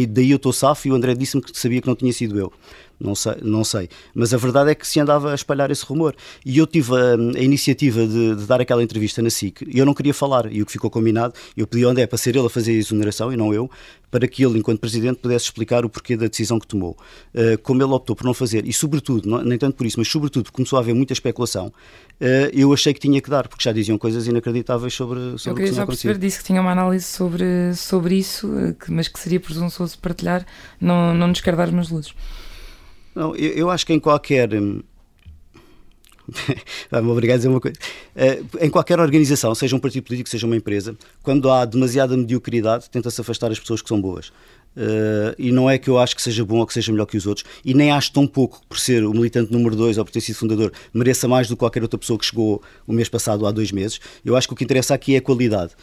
daí 0.09 0.31
eu 0.31 0.37
estou 0.37 0.53
safo 0.53 0.87
e 0.87 0.91
o 0.91 0.95
André 0.95 1.13
disse-me 1.13 1.43
que 1.43 1.57
sabia 1.59 1.81
que 1.81 1.87
não 1.87 1.95
tinha 1.95 2.13
sido 2.13 2.39
eu. 2.39 2.53
Não 2.99 3.15
sei, 3.15 3.35
não 3.41 3.63
sei. 3.63 3.87
Mas 4.13 4.33
a 4.33 4.37
verdade 4.37 4.71
é 4.71 4.75
que 4.75 4.85
se 4.85 4.99
andava 4.99 5.31
a 5.31 5.35
espalhar 5.35 5.71
esse 5.71 5.85
rumor. 5.85 6.13
E 6.45 6.57
eu 6.57 6.67
tive 6.67 6.91
a, 6.93 7.15
a 7.39 7.41
iniciativa 7.41 8.05
de, 8.05 8.35
de, 8.35 8.45
dar 8.45 8.59
aquela 8.59 8.83
entrevista 8.83 9.21
na 9.21 9.29
SIC 9.29 9.61
e 9.67 9.79
eu 9.79 9.85
não 9.85 9.93
queria 9.93 10.13
falar. 10.13 10.51
E 10.51 10.61
o 10.61 10.65
que 10.65 10.71
ficou 10.71 10.89
combinado, 10.89 11.33
eu 11.55 11.65
pedi 11.65 11.85
ao 11.85 11.91
André 11.91 12.05
para 12.05 12.17
ser 12.17 12.35
ele 12.35 12.45
a 12.45 12.49
fazer 12.49 12.71
a 12.71 12.75
exoneração 12.75 13.31
e 13.31 13.37
não 13.37 13.53
eu, 13.53 13.71
para 14.11 14.27
que 14.27 14.43
ele, 14.43 14.59
enquanto 14.59 14.79
Presidente, 14.79 15.17
pudesse 15.17 15.45
explicar 15.45 15.85
o 15.85 15.89
porquê 15.89 16.17
da 16.17 16.27
decisão 16.27 16.59
que 16.59 16.67
tomou. 16.67 16.97
Uh, 17.33 17.57
como 17.61 17.81
ele 17.83 17.91
optou 17.91 18.15
por 18.15 18.25
não 18.25 18.33
fazer, 18.33 18.65
e 18.65 18.73
sobretudo, 18.73 19.29
não, 19.29 19.43
nem 19.43 19.57
tanto 19.57 19.75
por 19.75 19.85
isso, 19.85 19.99
mas 19.99 20.07
sobretudo 20.07 20.43
porque 20.43 20.55
começou 20.55 20.77
a 20.77 20.81
haver 20.81 20.95
muita 20.95 21.13
especulação, 21.13 21.67
uh, 21.67 22.49
eu 22.53 22.73
achei 22.73 22.93
que 22.93 22.99
tinha 22.99 23.21
que 23.21 23.29
dar, 23.29 23.47
porque 23.47 23.63
já 23.63 23.71
diziam 23.71 23.97
coisas 23.97 24.27
inacreditáveis 24.27 24.93
sobre, 24.93 25.37
sobre 25.37 25.49
eu 25.49 25.55
queria 25.55 25.71
o 25.71 25.73
que 25.73 25.79
só 25.79 25.85
perceber, 25.85 26.17
disse 26.17 26.39
que 26.39 26.45
tinha 26.45 26.61
uma 26.61 26.71
análise 26.71 27.05
sobre, 27.05 27.73
sobre 27.75 28.15
isso, 28.15 28.51
eh, 28.57 28.73
que, 28.73 28.91
mas 28.91 29.07
que 29.07 29.19
seria 29.19 29.39
presunçoso 29.39 29.97
partilhar, 29.99 30.45
não, 30.79 31.13
não 31.13 31.27
nos 31.27 31.41
quer 31.41 31.55
dar 31.55 31.69
umas 31.69 31.89
luzes. 31.89 32.13
Não, 33.15 33.35
eu, 33.35 33.51
eu 33.51 33.69
acho 33.69 33.85
que 33.85 33.93
em 33.93 33.99
qualquer. 33.99 34.49
Vai-me 36.89 37.09
obrigar 37.09 37.35
a 37.35 37.37
dizer 37.37 37.49
uma 37.49 37.59
coisa. 37.59 37.77
Uh, 38.15 38.65
em 38.65 38.69
qualquer 38.69 38.99
organização, 38.99 39.53
seja 39.55 39.75
um 39.75 39.79
partido 39.79 40.03
político, 40.03 40.29
seja 40.29 40.45
uma 40.45 40.55
empresa, 40.55 40.95
quando 41.23 41.49
há 41.49 41.65
demasiada 41.65 42.15
mediocridade, 42.15 42.89
tenta-se 42.89 43.19
afastar 43.21 43.51
as 43.51 43.59
pessoas 43.59 43.81
que 43.81 43.89
são 43.89 43.99
boas. 43.99 44.31
Uh, 44.77 45.33
e 45.37 45.51
não 45.51 45.69
é 45.69 45.77
que 45.77 45.89
eu 45.89 45.97
acho 45.97 46.15
que 46.15 46.21
seja 46.21 46.45
bom 46.45 46.59
ou 46.59 46.67
que 46.67 46.73
seja 46.73 46.91
melhor 46.91 47.05
que 47.05 47.17
os 47.17 47.25
outros, 47.25 47.45
e 47.65 47.73
nem 47.73 47.91
acho 47.91 48.13
tão 48.13 48.27
pouco 48.27 48.61
por 48.69 48.79
ser 48.79 49.03
o 49.03 49.11
militante 49.11 49.51
número 49.51 49.75
2 49.75 49.97
ou 49.97 50.05
por 50.05 50.11
ter 50.11 50.21
sido 50.21 50.35
fundador, 50.35 50.71
mereça 50.93 51.27
mais 51.27 51.47
do 51.47 51.55
que 51.55 51.59
qualquer 51.59 51.81
outra 51.81 51.97
pessoa 51.97 52.19
que 52.19 52.25
chegou 52.25 52.61
o 52.85 52.93
mês 52.93 53.09
passado 53.09 53.45
há 53.45 53.51
dois 53.51 53.71
meses. 53.71 53.99
Eu 54.23 54.35
acho 54.35 54.47
que 54.47 54.53
o 54.53 54.57
que 54.57 54.63
interessa 54.63 54.93
aqui 54.93 55.15
é 55.15 55.17
a 55.17 55.21
qualidade. 55.21 55.73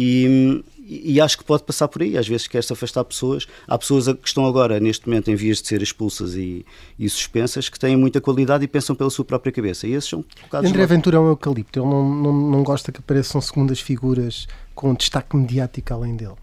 E, 0.00 0.62
e 0.88 1.20
acho 1.20 1.36
que 1.36 1.42
pode 1.42 1.64
passar 1.64 1.88
por 1.88 2.02
aí. 2.02 2.16
Às 2.16 2.28
vezes 2.28 2.46
quer-se 2.46 2.72
afastar 2.72 3.02
pessoas. 3.02 3.48
Há 3.66 3.76
pessoas 3.76 4.06
que 4.06 4.28
estão 4.28 4.46
agora, 4.46 4.78
neste 4.78 5.08
momento, 5.08 5.28
em 5.28 5.34
vias 5.34 5.60
de 5.60 5.66
ser 5.66 5.82
expulsas 5.82 6.36
e, 6.36 6.64
e 6.96 7.10
suspensas, 7.10 7.68
que 7.68 7.76
têm 7.76 7.96
muita 7.96 8.20
qualidade 8.20 8.64
e 8.64 8.68
pensam 8.68 8.94
pela 8.94 9.10
sua 9.10 9.24
própria 9.24 9.50
cabeça. 9.50 9.88
E 9.88 9.94
esses 9.94 10.08
são 10.08 10.24
colocados. 10.36 10.70
André 10.70 10.86
Ventura 10.86 11.16
é 11.16 11.20
um 11.20 11.26
eucalipto. 11.26 11.80
Ele 11.80 11.88
não, 11.88 12.08
não, 12.08 12.32
não 12.32 12.62
gosta 12.62 12.92
que 12.92 13.00
apareçam 13.00 13.40
segundas 13.40 13.80
figuras 13.80 14.46
com 14.72 14.94
destaque 14.94 15.36
mediático 15.36 15.92
além 15.92 16.14
dele. 16.14 16.36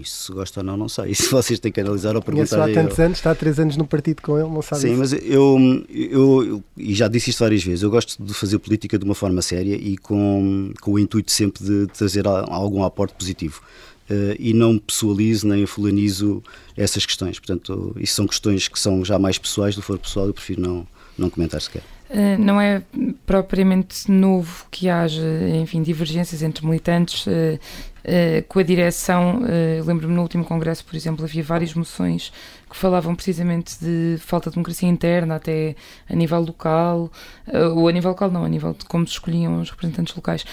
Isso 0.00 0.24
se 0.24 0.32
gosta 0.32 0.60
ou 0.60 0.64
não, 0.64 0.76
não 0.76 0.88
sei. 0.88 1.10
Isso 1.12 1.30
vocês 1.30 1.58
têm 1.58 1.70
que 1.72 1.80
analisar 1.80 2.14
ou 2.16 2.22
Conheço 2.22 2.54
perguntar. 2.56 2.80
há 2.80 2.82
tantos 2.82 2.98
anos, 2.98 3.18
está 3.18 3.30
há 3.30 3.34
três 3.34 3.58
anos 3.58 3.76
no 3.76 3.86
partido 3.86 4.22
com 4.22 4.38
ele, 4.38 4.48
não 4.48 4.62
sabe 4.62 4.82
Sim, 4.82 4.90
isso. 4.92 4.98
mas 4.98 5.12
eu, 5.12 5.84
eu, 5.88 6.44
eu- 6.44 6.64
e 6.76 6.94
já 6.94 7.08
disse 7.08 7.30
isto 7.30 7.40
várias 7.40 7.62
vezes, 7.62 7.82
eu 7.82 7.90
gosto 7.90 8.22
de 8.22 8.32
fazer 8.34 8.58
política 8.58 8.98
de 8.98 9.04
uma 9.04 9.14
forma 9.14 9.40
séria 9.42 9.74
e 9.76 9.96
com, 9.96 10.72
com 10.80 10.92
o 10.92 10.98
intuito 10.98 11.30
sempre 11.32 11.62
de 11.64 11.86
trazer 11.88 12.26
algum 12.26 12.82
aporte 12.84 13.14
positivo. 13.14 13.60
Eh, 14.08 14.36
e 14.38 14.52
não 14.54 14.78
pessoalizo 14.78 15.48
nem 15.48 15.66
fulanizo 15.66 16.40
essas 16.76 17.04
questões. 17.04 17.40
Portanto, 17.40 17.92
isso 17.98 18.14
são 18.14 18.26
questões 18.26 18.68
que 18.68 18.78
são 18.78 19.04
já 19.04 19.18
mais 19.18 19.36
pessoais, 19.36 19.74
do 19.74 19.82
for 19.82 19.98
pessoal, 19.98 20.28
eu 20.28 20.34
prefiro 20.34 20.60
não, 20.60 20.86
não 21.18 21.28
comentar 21.28 21.60
sequer. 21.60 21.82
Uh, 22.08 22.40
não 22.40 22.60
é 22.60 22.84
propriamente 23.26 24.08
novo 24.10 24.64
que 24.70 24.88
haja, 24.88 25.20
enfim, 25.60 25.82
divergências 25.82 26.40
entre 26.40 26.64
militantes 26.64 27.26
uh, 27.26 27.58
uh, 28.06 28.42
com 28.48 28.58
a 28.58 28.62
direção. 28.62 29.42
Uh, 29.42 29.84
Lembro-me 29.84 30.14
no 30.14 30.22
último 30.22 30.44
congresso, 30.44 30.84
por 30.84 30.96
exemplo, 30.96 31.24
havia 31.24 31.42
várias 31.42 31.74
moções 31.74 32.32
que 32.70 32.76
falavam 32.76 33.14
precisamente 33.14 33.76
de 33.80 34.16
falta 34.18 34.50
de 34.50 34.54
democracia 34.54 34.88
interna, 34.88 35.36
até 35.36 35.74
a 36.08 36.14
nível 36.14 36.40
local, 36.40 37.10
uh, 37.48 37.78
ou 37.78 37.88
a 37.88 37.92
nível 37.92 38.10
local 38.10 38.30
não, 38.30 38.44
a 38.44 38.48
nível 38.48 38.72
de 38.72 38.84
como 38.84 39.06
se 39.06 39.12
escolhiam 39.14 39.60
os 39.60 39.70
representantes 39.70 40.14
locais. 40.14 40.44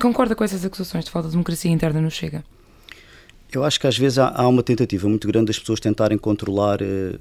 Concorda 0.00 0.34
com 0.34 0.44
essas 0.44 0.64
acusações 0.64 1.04
de 1.04 1.10
falta 1.10 1.28
de 1.28 1.32
democracia 1.32 1.70
interna 1.70 2.00
no 2.00 2.10
Chega? 2.10 2.44
Eu 3.52 3.64
acho 3.64 3.80
que 3.80 3.86
às 3.88 3.98
vezes 3.98 4.16
há, 4.16 4.46
uma 4.46 4.62
tentativa 4.62 5.08
muito 5.08 5.26
grande 5.26 5.46
das 5.46 5.58
pessoas 5.58 5.80
tentarem 5.80 6.16
controlar 6.16 6.80
eh, 6.80 7.18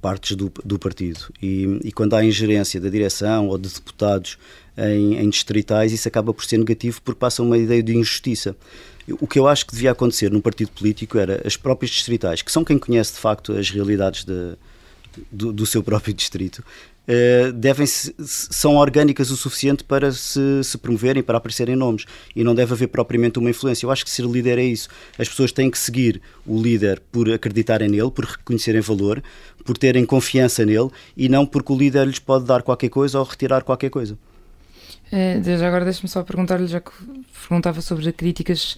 partes 0.00 0.36
do, 0.36 0.52
do 0.64 0.78
partido 0.78 1.32
e, 1.42 1.80
e 1.82 1.90
quando 1.90 2.14
há 2.14 2.24
ingerência 2.24 2.80
da 2.80 2.88
direção 2.88 3.48
ou 3.48 3.58
de 3.58 3.68
deputados 3.68 4.38
em, 4.78 5.18
em 5.18 5.28
distritais, 5.28 5.90
isso 5.90 6.06
acaba 6.06 6.32
por 6.32 6.44
ser 6.44 6.58
negativo 6.58 7.02
porque 7.02 7.18
passa 7.18 7.42
uma 7.42 7.58
ideia 7.58 7.82
de 7.82 7.92
injustiça. 7.92 8.56
O 9.20 9.26
que 9.26 9.38
eu 9.38 9.46
acho 9.46 9.66
que 9.66 9.74
devia 9.74 9.90
acontecer 9.92 10.30
num 10.30 10.40
partido 10.40 10.70
político 10.70 11.18
era 11.18 11.42
as 11.46 11.56
próprias 11.56 11.90
distritais, 11.90 12.42
que 12.42 12.50
são 12.50 12.64
quem 12.64 12.78
conhece 12.78 13.14
de 13.14 13.18
facto 13.18 13.52
as 13.52 13.68
realidades 13.70 14.24
de, 14.24 14.54
do, 15.30 15.52
do 15.52 15.66
seu 15.66 15.82
próprio 15.82 16.14
distrito, 16.14 16.64
eh, 17.06 17.52
devem 17.52 17.86
-se, 17.86 18.14
são 18.18 18.76
orgânicas 18.76 19.30
o 19.30 19.36
suficiente 19.36 19.84
para 19.84 20.10
se, 20.10 20.40
se, 20.64 20.78
promoverem, 20.78 21.22
para 21.22 21.36
aparecerem 21.36 21.76
nomes 21.76 22.06
e 22.34 22.42
não 22.42 22.54
deve 22.54 22.72
haver 22.72 22.88
propriamente 22.88 23.38
uma 23.38 23.50
influência. 23.50 23.84
Eu 23.84 23.90
acho 23.90 24.04
que 24.04 24.10
ser 24.10 24.24
líder 24.24 24.58
é 24.58 24.64
isso. 24.64 24.88
As 25.18 25.28
pessoas 25.28 25.52
têm 25.52 25.70
que 25.70 25.78
seguir 25.78 26.20
o 26.46 26.60
líder 26.60 27.00
por 27.12 27.30
acreditarem 27.30 27.88
nele, 27.88 28.10
por 28.10 28.24
reconhecerem 28.24 28.80
valor, 28.80 29.22
por 29.64 29.76
terem 29.76 30.06
confiança 30.06 30.64
nele 30.64 30.88
e 31.16 31.28
não 31.28 31.44
porque 31.44 31.72
o 31.72 31.76
líder 31.76 32.06
lhes 32.06 32.18
pode 32.18 32.46
dar 32.46 32.62
qualquer 32.62 32.88
coisa 32.88 33.18
ou 33.18 33.24
retirar 33.24 33.62
qualquer 33.62 33.90
coisa. 33.90 34.16
É, 35.12 35.38
desde 35.38 35.64
agora 35.64 35.84
deixe-me 35.84 36.08
só 36.08 36.22
perguntar-lhe, 36.22 36.66
já 36.66 36.80
que 36.80 36.90
perguntava 37.40 37.80
sobre 37.80 38.10
críticas 38.12 38.76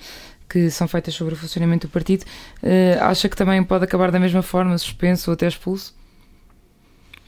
que 0.49 0.71
são 0.71 0.87
feitas 0.87 1.15
sobre 1.15 1.35
o 1.35 1.37
funcionamento 1.37 1.89
do 1.89 1.91
partido, 1.91 2.23
uh, 2.63 3.03
acha 3.03 3.29
que 3.29 3.37
também 3.37 3.63
pode 3.65 3.85
acabar 3.85 4.11
da 4.13 4.21
mesma 4.21 4.43
forma, 4.43 4.77
suspenso 4.79 5.31
ou 5.31 5.35
até 5.35 5.47
expulso? 5.49 5.95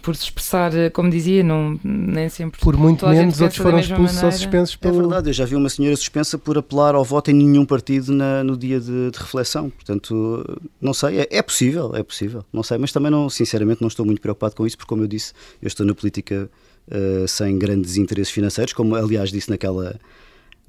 por 0.08 0.16
se 0.16 0.24
expressar, 0.24 0.72
como 0.92 1.10
dizia, 1.10 1.42
não, 1.42 1.78
nem 1.84 2.30
sempre. 2.30 2.58
Por 2.60 2.76
muito 2.76 3.06
menos, 3.06 3.40
outros 3.42 3.60
foram 3.60 3.78
expulsos 3.78 4.22
ou 4.22 4.32
suspensos 4.32 4.76
pelo. 4.76 4.96
É 4.96 5.00
verdade, 5.00 5.28
eu 5.28 5.32
já 5.34 5.44
vi 5.44 5.54
uma 5.54 5.68
senhora 5.68 5.94
suspensa 5.96 6.38
por 6.38 6.56
apelar 6.56 6.94
ao 6.94 7.04
voto 7.04 7.30
em 7.30 7.34
nenhum 7.34 7.66
partido 7.66 8.12
na, 8.12 8.42
no 8.42 8.56
dia 8.56 8.80
de, 8.80 9.10
de, 9.10 9.18
reflexão. 9.18 9.68
Portanto, 9.68 10.60
não 10.80 10.94
sei, 10.94 11.20
é, 11.20 11.28
é, 11.30 11.42
possível, 11.42 11.94
é 11.94 12.02
possível, 12.02 12.44
não 12.50 12.62
sei, 12.62 12.78
mas 12.78 12.92
também, 12.92 13.10
não, 13.10 13.28
sinceramente, 13.28 13.82
não 13.82 13.88
estou 13.88 14.06
muito 14.06 14.20
preocupado 14.20 14.54
com 14.54 14.66
isso, 14.66 14.78
porque, 14.78 14.88
como 14.88 15.02
eu 15.02 15.08
disse, 15.08 15.34
eu 15.60 15.66
estou 15.66 15.84
na 15.84 15.94
política 15.94 16.48
uh, 16.90 17.26
sem 17.28 17.58
grandes 17.58 17.96
interesses 17.96 18.32
financeiros, 18.32 18.72
como 18.72 18.94
aliás 18.94 19.30
disse 19.30 19.50
naquela. 19.50 19.98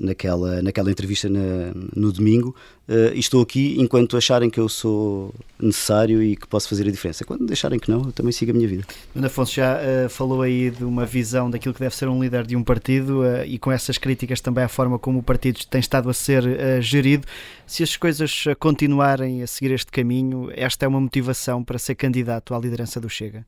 Naquela, 0.01 0.61
naquela 0.61 0.89
entrevista 0.89 1.27
na, 1.27 1.73
no 1.93 2.09
domingo, 2.13 2.55
uh, 2.87 3.13
estou 3.13 3.41
aqui 3.41 3.75
enquanto 3.77 4.15
acharem 4.15 4.49
que 4.49 4.57
eu 4.57 4.69
sou 4.69 5.35
necessário 5.61 6.23
e 6.23 6.37
que 6.37 6.47
posso 6.47 6.69
fazer 6.69 6.87
a 6.87 6.89
diferença. 6.89 7.25
Quando 7.25 7.45
deixarem 7.45 7.77
que 7.77 7.91
não, 7.91 8.05
eu 8.05 8.11
também 8.13 8.31
sigo 8.31 8.51
a 8.51 8.53
minha 8.53 8.65
vida. 8.65 8.85
Ana 9.13 9.27
Afonso 9.27 9.55
já 9.55 9.75
uh, 9.75 10.09
falou 10.09 10.41
aí 10.41 10.71
de 10.71 10.85
uma 10.85 11.05
visão 11.05 11.51
daquilo 11.51 11.73
que 11.73 11.81
deve 11.81 11.93
ser 11.93 12.07
um 12.07 12.23
líder 12.23 12.47
de 12.47 12.55
um 12.55 12.63
partido 12.63 13.23
uh, 13.23 13.43
e 13.45 13.59
com 13.59 13.73
essas 13.73 13.97
críticas 13.97 14.39
também 14.39 14.63
à 14.63 14.69
forma 14.69 14.97
como 14.97 15.19
o 15.19 15.23
partido 15.23 15.59
tem 15.69 15.81
estado 15.81 16.09
a 16.09 16.13
ser 16.13 16.43
gerido. 16.81 17.27
Se 17.67 17.83
as 17.83 17.97
coisas 17.97 18.45
continuarem 18.57 19.43
a 19.43 19.47
seguir 19.47 19.73
este 19.73 19.91
caminho, 19.91 20.49
esta 20.55 20.85
é 20.85 20.87
uma 20.87 21.01
motivação 21.01 21.61
para 21.61 21.77
ser 21.77 21.95
candidato 21.95 22.55
à 22.55 22.57
liderança 22.57 23.01
do 23.01 23.09
Chega? 23.09 23.45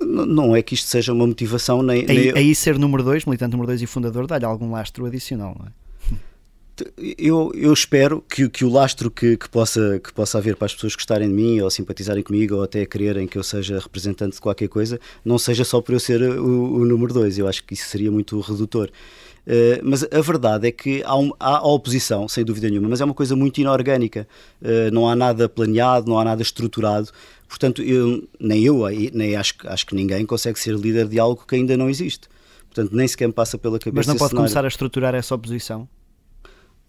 Não 0.00 0.54
é 0.54 0.62
que 0.62 0.74
isto 0.74 0.88
seja 0.88 1.12
uma 1.12 1.26
motivação 1.26 1.82
nem. 1.82 2.00
Aí, 2.08 2.32
nem... 2.32 2.32
aí 2.32 2.54
ser 2.54 2.78
número 2.78 3.02
2, 3.02 3.24
militante 3.24 3.52
número 3.52 3.68
2 3.68 3.82
e 3.82 3.86
fundador, 3.86 4.26
dá-lhe 4.26 4.44
algum 4.44 4.70
lastro 4.70 5.06
adicional, 5.06 5.56
não 5.58 5.66
é? 5.66 5.70
Eu, 7.16 7.50
eu 7.54 7.72
espero 7.72 8.22
que, 8.28 8.50
que 8.50 8.62
o 8.62 8.68
lastro 8.68 9.10
que, 9.10 9.38
que, 9.38 9.48
possa, 9.48 9.98
que 9.98 10.12
possa 10.12 10.36
haver 10.36 10.56
para 10.56 10.66
as 10.66 10.74
pessoas 10.74 10.94
gostarem 10.94 11.26
de 11.26 11.32
mim 11.32 11.58
ou 11.60 11.70
simpatizarem 11.70 12.22
comigo 12.22 12.56
ou 12.56 12.62
até 12.62 12.84
quererem 12.84 13.26
que 13.26 13.38
eu 13.38 13.42
seja 13.42 13.78
representante 13.78 14.34
de 14.34 14.42
qualquer 14.42 14.68
coisa 14.68 15.00
não 15.24 15.38
seja 15.38 15.64
só 15.64 15.80
por 15.80 15.94
eu 15.94 16.00
ser 16.00 16.20
o, 16.20 16.74
o 16.74 16.84
número 16.84 17.14
2. 17.14 17.38
Eu 17.38 17.48
acho 17.48 17.64
que 17.64 17.72
isso 17.72 17.88
seria 17.88 18.10
muito 18.10 18.38
redutor. 18.40 18.90
Uh, 19.46 19.78
mas 19.84 20.02
a 20.02 20.20
verdade 20.20 20.66
é 20.66 20.72
que 20.72 21.04
há, 21.04 21.16
um, 21.16 21.30
há, 21.38 21.64
oposição, 21.66 22.26
sem 22.26 22.44
dúvida 22.44 22.68
nenhuma, 22.68 22.88
mas 22.88 23.00
é 23.00 23.04
uma 23.04 23.14
coisa 23.14 23.36
muito 23.36 23.58
inorgânica. 23.60 24.26
Uh, 24.60 24.92
não 24.92 25.08
há 25.08 25.14
nada 25.14 25.48
planeado, 25.48 26.10
não 26.10 26.18
há 26.18 26.24
nada 26.24 26.42
estruturado. 26.42 27.08
Portanto, 27.48 27.82
eu, 27.82 28.28
nem 28.40 28.64
eu, 28.64 28.82
nem 29.12 29.36
acho, 29.36 29.54
acho 29.64 29.86
que 29.86 29.94
ninguém 29.94 30.26
consegue 30.26 30.58
ser 30.58 30.74
líder 30.74 31.08
de 31.08 31.18
algo 31.18 31.44
que 31.46 31.54
ainda 31.54 31.76
não 31.76 31.88
existe. 31.88 32.28
Portanto, 32.68 32.94
nem 32.94 33.08
sequer 33.08 33.26
me 33.26 33.32
passa 33.32 33.56
pela 33.56 33.78
cabeça. 33.78 33.96
Mas 33.96 34.06
não 34.06 34.16
pode 34.16 34.30
cenário. 34.30 34.48
começar 34.48 34.64
a 34.64 34.68
estruturar 34.68 35.14
essa 35.14 35.34
oposição? 35.34 35.88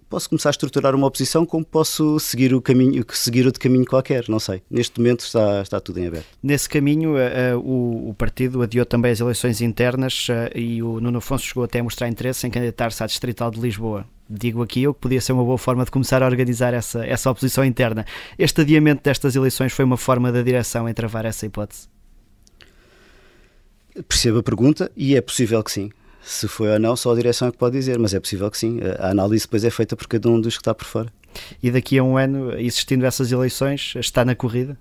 Posso 0.10 0.30
começar 0.30 0.50
a 0.50 0.52
estruturar 0.52 0.96
uma 0.96 1.06
oposição 1.06 1.46
como 1.46 1.66
posso 1.66 2.18
seguir 2.20 2.54
o 2.54 2.62
caminho, 2.62 3.06
seguir 3.10 3.46
outro 3.46 3.62
caminho 3.62 3.86
qualquer, 3.86 4.24
não 4.30 4.40
sei. 4.40 4.62
Neste 4.70 5.00
momento 5.00 5.20
está, 5.20 5.62
está 5.62 5.80
tudo 5.82 6.00
em 6.00 6.08
aberto. 6.08 6.26
Nesse 6.42 6.70
caminho, 6.70 7.16
uh, 7.16 7.60
o, 7.60 8.10
o, 8.10 8.14
partido 8.14 8.62
adiou 8.62 8.86
também 8.86 9.12
as 9.12 9.20
eleições 9.20 9.60
internas 9.60 10.28
uh, 10.30 10.58
e 10.58 10.82
o 10.82 11.02
Nuno 11.02 11.18
Afonso 11.18 11.46
chegou 11.46 11.64
até 11.66 11.80
a 11.80 11.84
mostrar 11.84 12.08
interesse 12.08 12.48
em 12.48 12.50
candidatar-se 12.50 13.04
à 13.04 13.06
Distrital 13.06 13.52
de 13.52 13.60
Lisboa. 13.60 14.06
Digo 14.30 14.62
aqui 14.62 14.84
eu 14.84 14.94
que 14.94 15.00
podia 15.00 15.22
ser 15.22 15.32
uma 15.32 15.44
boa 15.44 15.58
forma 15.58 15.86
de 15.86 15.92
começar 15.92 16.22
a 16.22 16.26
organizar 16.26 16.74
essa, 16.74 17.06
essa 17.06 17.32
oposição 17.32 17.64
interna. 17.64 18.06
Este 18.38 18.62
adiamento 18.62 19.02
destas 19.04 19.36
eleições 19.36 19.72
foi 19.72 19.86
uma 19.86 19.98
forma 19.98 20.32
da 20.32 20.42
direção 20.42 20.88
em 20.90 20.94
travar 20.94 21.26
essa 21.26 21.46
hipótese? 21.46 21.88
Percebo 24.08 24.40
a 24.40 24.44
pergunta 24.44 24.92
e 24.96 25.16
é 25.16 25.22
possível 25.22 25.64
que 25.64 25.72
sim. 25.72 25.90
Se 26.22 26.48
foi 26.48 26.70
ou 26.70 26.80
não, 26.80 26.96
só 26.96 27.14
a 27.14 27.16
direção 27.16 27.48
é 27.48 27.52
que 27.52 27.58
pode 27.58 27.78
dizer, 27.78 27.98
mas 27.98 28.14
é 28.14 28.20
possível 28.20 28.52
que 28.52 28.58
sim. 28.58 28.80
A 29.00 29.12
análise 29.12 29.46
depois 29.46 29.64
é 29.64 29.70
feita 29.70 29.96
por 29.96 30.08
cada 30.08 30.30
um 30.30 30.42
dos 30.42 30.58
que 30.58 30.62
está 30.62 30.76
por 30.76 30.86
fora. 30.86 31.12
E 31.64 31.72
daqui 31.72 31.98
a 31.98 32.04
um 32.04 32.18
ano, 32.18 32.54
existindo 32.60 33.06
essas 33.06 33.32
eleições, 33.32 33.94
está 33.96 34.26
na 34.26 34.36
corrida? 34.36 34.78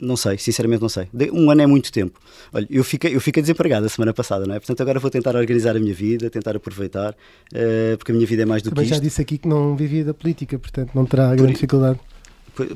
Não 0.00 0.16
sei, 0.16 0.38
sinceramente 0.38 0.80
não 0.80 0.88
sei. 0.88 1.08
Um 1.32 1.50
ano 1.50 1.62
é 1.62 1.66
muito 1.66 1.92
tempo. 1.92 2.18
Olha, 2.52 2.66
eu 2.70 2.82
fiquei, 2.82 3.14
eu 3.14 3.20
fiquei 3.20 3.42
desempregado 3.42 3.84
a 3.86 3.88
semana 3.88 4.14
passada, 4.14 4.46
não 4.46 4.54
é? 4.54 4.58
Portanto, 4.58 4.80
agora 4.80 4.98
vou 4.98 5.10
tentar 5.10 5.36
organizar 5.36 5.76
a 5.76 5.80
minha 5.80 5.94
vida, 5.94 6.30
tentar 6.30 6.56
aproveitar, 6.56 7.12
uh, 7.12 7.96
porque 7.98 8.12
a 8.12 8.14
minha 8.14 8.26
vida 8.26 8.42
é 8.42 8.46
mais 8.46 8.62
do 8.62 8.70
Também 8.70 8.84
que 8.84 8.92
isto. 8.92 8.96
já 8.96 9.02
disse 9.02 9.20
aqui 9.20 9.38
que 9.38 9.46
não 9.46 9.76
vivia 9.76 10.04
da 10.04 10.14
política, 10.14 10.58
portanto 10.58 10.90
não 10.94 11.04
terá 11.04 11.34
grande 11.34 11.52
dificuldade. 11.52 11.98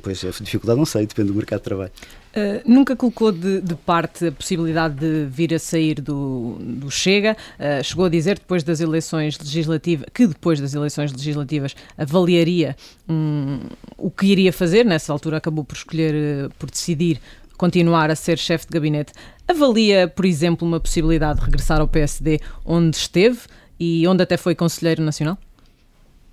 Pois, 0.02 0.24
a 0.24 0.30
dificuldade 0.30 0.78
não 0.78 0.86
sei, 0.86 1.06
depende 1.06 1.28
do 1.28 1.34
mercado 1.34 1.60
de 1.60 1.64
trabalho. 1.64 1.92
Uh, 2.34 2.60
nunca 2.66 2.96
colocou 2.96 3.30
de, 3.30 3.60
de, 3.60 3.74
parte 3.76 4.26
a 4.26 4.32
possibilidade 4.32 4.96
de 4.96 5.26
vir 5.26 5.54
a 5.54 5.58
sair 5.58 6.00
do, 6.00 6.56
do 6.60 6.90
Chega. 6.90 7.36
Uh, 7.58 7.82
chegou 7.84 8.06
a 8.06 8.08
dizer 8.08 8.38
depois 8.38 8.62
das 8.62 8.80
eleições 8.80 9.38
legislativas 9.38 10.06
que 10.12 10.26
depois 10.26 10.60
das 10.60 10.74
eleições 10.74 11.12
legislativas 11.12 11.76
avaliaria 11.96 12.76
um, 13.08 13.60
o 13.96 14.10
que 14.10 14.26
iria 14.26 14.52
fazer. 14.52 14.84
Nessa 14.84 15.12
altura 15.12 15.36
acabou 15.36 15.64
por 15.64 15.76
escolher, 15.76 16.46
uh, 16.46 16.50
por 16.58 16.70
decidir 16.70 17.20
continuar 17.56 18.10
a 18.10 18.16
ser 18.16 18.38
chefe 18.38 18.66
de 18.66 18.72
gabinete. 18.72 19.12
Avalia, 19.46 20.08
por 20.08 20.24
exemplo, 20.24 20.66
uma 20.66 20.80
possibilidade 20.80 21.38
de 21.38 21.44
regressar 21.44 21.80
ao 21.80 21.86
PSD, 21.86 22.40
onde 22.64 22.96
esteve 22.96 23.40
e 23.78 24.06
onde 24.08 24.22
até 24.22 24.36
foi 24.36 24.54
conselheiro 24.54 25.02
nacional? 25.02 25.38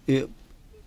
Eu, 0.07 0.29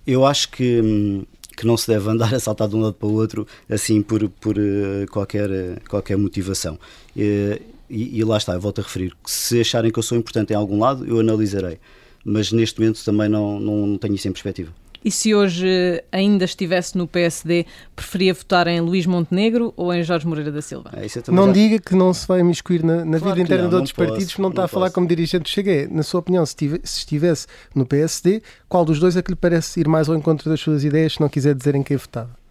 eu 0.06 0.26
acho 0.26 0.50
que. 0.50 1.26
Que 1.56 1.66
não 1.66 1.76
se 1.76 1.86
deve 1.86 2.08
andar 2.10 2.34
a 2.34 2.40
saltar 2.40 2.68
de 2.68 2.76
um 2.76 2.80
lado 2.80 2.94
para 2.94 3.08
o 3.08 3.12
outro 3.12 3.46
assim 3.68 4.02
por, 4.02 4.28
por 4.28 4.56
uh, 4.58 5.06
qualquer, 5.10 5.50
uh, 5.50 5.88
qualquer 5.88 6.16
motivação. 6.16 6.74
Uh, 7.16 7.60
e, 7.88 8.18
e, 8.18 8.24
lá 8.24 8.38
está, 8.38 8.54
eu 8.54 8.60
volto 8.60 8.80
a 8.80 8.82
referir. 8.82 9.12
Se 9.24 9.60
acharem 9.60 9.90
que 9.90 9.98
eu 9.98 10.02
sou 10.02 10.16
importante 10.16 10.52
em 10.52 10.56
algum 10.56 10.78
lado, 10.78 11.06
eu 11.06 11.20
analisarei. 11.20 11.78
Mas 12.24 12.50
neste 12.50 12.80
momento 12.80 13.04
também 13.04 13.28
não, 13.28 13.60
não 13.60 13.98
tenho 13.98 14.14
isso 14.14 14.26
em 14.26 14.32
perspectiva. 14.32 14.72
E 15.04 15.10
se 15.10 15.34
hoje 15.34 16.02
ainda 16.10 16.46
estivesse 16.46 16.96
no 16.96 17.06
PSD, 17.06 17.66
preferia 17.94 18.32
votar 18.32 18.66
em 18.66 18.80
Luís 18.80 19.04
Montenegro 19.04 19.74
ou 19.76 19.92
em 19.92 20.02
Jorge 20.02 20.26
Moreira 20.26 20.50
da 20.50 20.62
Silva? 20.62 20.90
É, 20.94 21.06
não 21.30 21.48
já... 21.48 21.52
diga 21.52 21.78
que 21.78 21.94
não 21.94 22.14
se 22.14 22.26
vai 22.26 22.40
imiscuir 22.40 22.82
na, 22.82 23.04
na 23.04 23.18
claro 23.18 23.34
vida 23.34 23.40
interna 23.42 23.64
não, 23.64 23.68
de 23.68 23.76
outros 23.76 23.94
não 23.96 24.06
partidos, 24.06 24.32
posso, 24.32 24.42
não 24.42 24.48
está 24.48 24.62
não 24.62 24.64
a 24.64 24.68
falar 24.68 24.86
posso. 24.86 24.94
como 24.94 25.06
dirigente 25.06 25.42
do 25.42 25.48
Chega. 25.48 25.88
Na 25.90 26.02
sua 26.02 26.20
opinião, 26.20 26.46
se, 26.46 26.56
tive, 26.56 26.80
se 26.82 26.98
estivesse 27.00 27.46
no 27.74 27.84
PSD, 27.84 28.42
qual 28.68 28.84
dos 28.84 28.98
dois 28.98 29.16
é 29.16 29.22
que 29.22 29.30
lhe 29.30 29.36
parece 29.36 29.80
ir 29.80 29.88
mais 29.88 30.08
ao 30.08 30.16
encontro 30.16 30.48
das 30.48 30.60
suas 30.60 30.84
ideias, 30.84 31.14
se 31.14 31.20
não 31.20 31.28
quiser 31.28 31.54
dizer 31.54 31.74
em 31.74 31.82
quem 31.82 31.98
votava? 31.98 32.43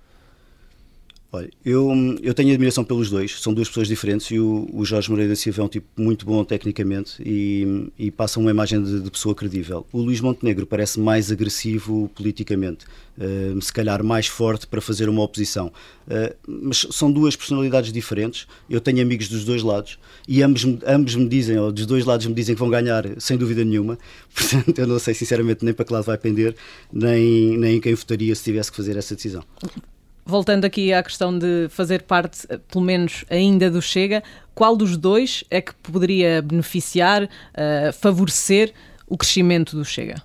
Olha, 1.35 1.49
eu, 1.65 1.91
eu 2.21 2.31
tenho 2.31 2.51
admiração 2.51 2.83
pelos 2.83 3.09
dois, 3.09 3.41
são 3.41 3.55
duas 3.55 3.67
pessoas 3.67 3.87
diferentes 3.87 4.27
e 4.27 4.37
o, 4.37 4.69
o 4.71 4.85
Jorge 4.85 5.09
Moreira 5.09 5.35
Silva 5.35 5.63
é 5.63 5.65
um 5.65 5.67
tipo 5.67 5.87
muito 5.97 6.27
bom 6.27 6.45
tecnicamente 6.45 7.15
e, 7.25 7.91
e 7.97 8.11
passa 8.11 8.39
uma 8.39 8.51
imagem 8.51 8.83
de, 8.83 9.01
de, 9.01 9.09
pessoa 9.09 9.33
credível. 9.33 9.83
O 9.91 9.99
Luís 9.99 10.21
Montenegro 10.21 10.67
parece 10.67 10.99
mais 10.99 11.31
agressivo 11.31 12.07
politicamente, 12.13 12.85
uh, 13.17 13.59
se 13.59 13.73
calhar 13.73 14.03
mais 14.03 14.27
forte 14.27 14.67
para 14.67 14.79
fazer 14.79 15.09
uma 15.09 15.23
oposição. 15.23 15.73
Uh, 16.07 16.35
mas 16.45 16.85
são 16.91 17.11
duas 17.11 17.35
personalidades 17.35 17.91
diferentes. 17.91 18.45
Eu 18.69 18.79
tenho 18.79 19.01
amigos 19.01 19.27
dos 19.27 19.43
dois 19.43 19.63
lados 19.63 19.97
e 20.27 20.43
ambos, 20.43 20.63
ambos 20.85 21.15
me 21.15 21.27
dizem, 21.27 21.57
ou 21.57 21.71
dos 21.71 21.87
dois 21.87 22.05
lados 22.05 22.27
me 22.27 22.35
dizem 22.35 22.53
que 22.53 22.59
vão 22.59 22.69
ganhar 22.69 23.05
sem 23.19 23.37
dúvida 23.37 23.65
nenhuma. 23.65 23.97
Portanto, 24.35 24.77
eu 24.77 24.85
não 24.85 24.99
sei 24.99 25.15
sinceramente 25.15 25.65
nem 25.65 25.73
para 25.73 25.83
que 25.83 25.93
lado 25.93 26.03
vai 26.03 26.17
pender, 26.19 26.55
nem, 26.91 27.57
nem 27.57 27.77
em 27.77 27.81
quem 27.81 27.95
votaria 27.95 28.35
se 28.35 28.43
tivesse 28.43 28.69
que 28.69 28.77
fazer 28.77 28.95
essa 28.97 29.15
decisão 29.15 29.43
voltando 30.25 30.65
aqui 30.65 30.93
à 30.93 31.03
questão 31.03 31.37
de 31.37 31.67
fazer 31.69 32.03
parte, 32.03 32.45
eh, 32.49 32.57
pelo 32.71 32.83
menos 32.83 33.25
ainda 33.29 33.69
do 33.69 33.81
Chega, 33.81 34.23
qual 34.55 34.75
dos 34.75 34.97
dois 34.97 35.43
é 35.49 35.61
que 35.61 35.73
poderia 35.75 36.41
beneficiar, 36.41 37.23
uh, 37.23 37.93
favorecer 37.93 38.73
o 39.07 39.17
crescimento 39.17 39.75
do 39.75 39.83
Chega? 39.83 40.21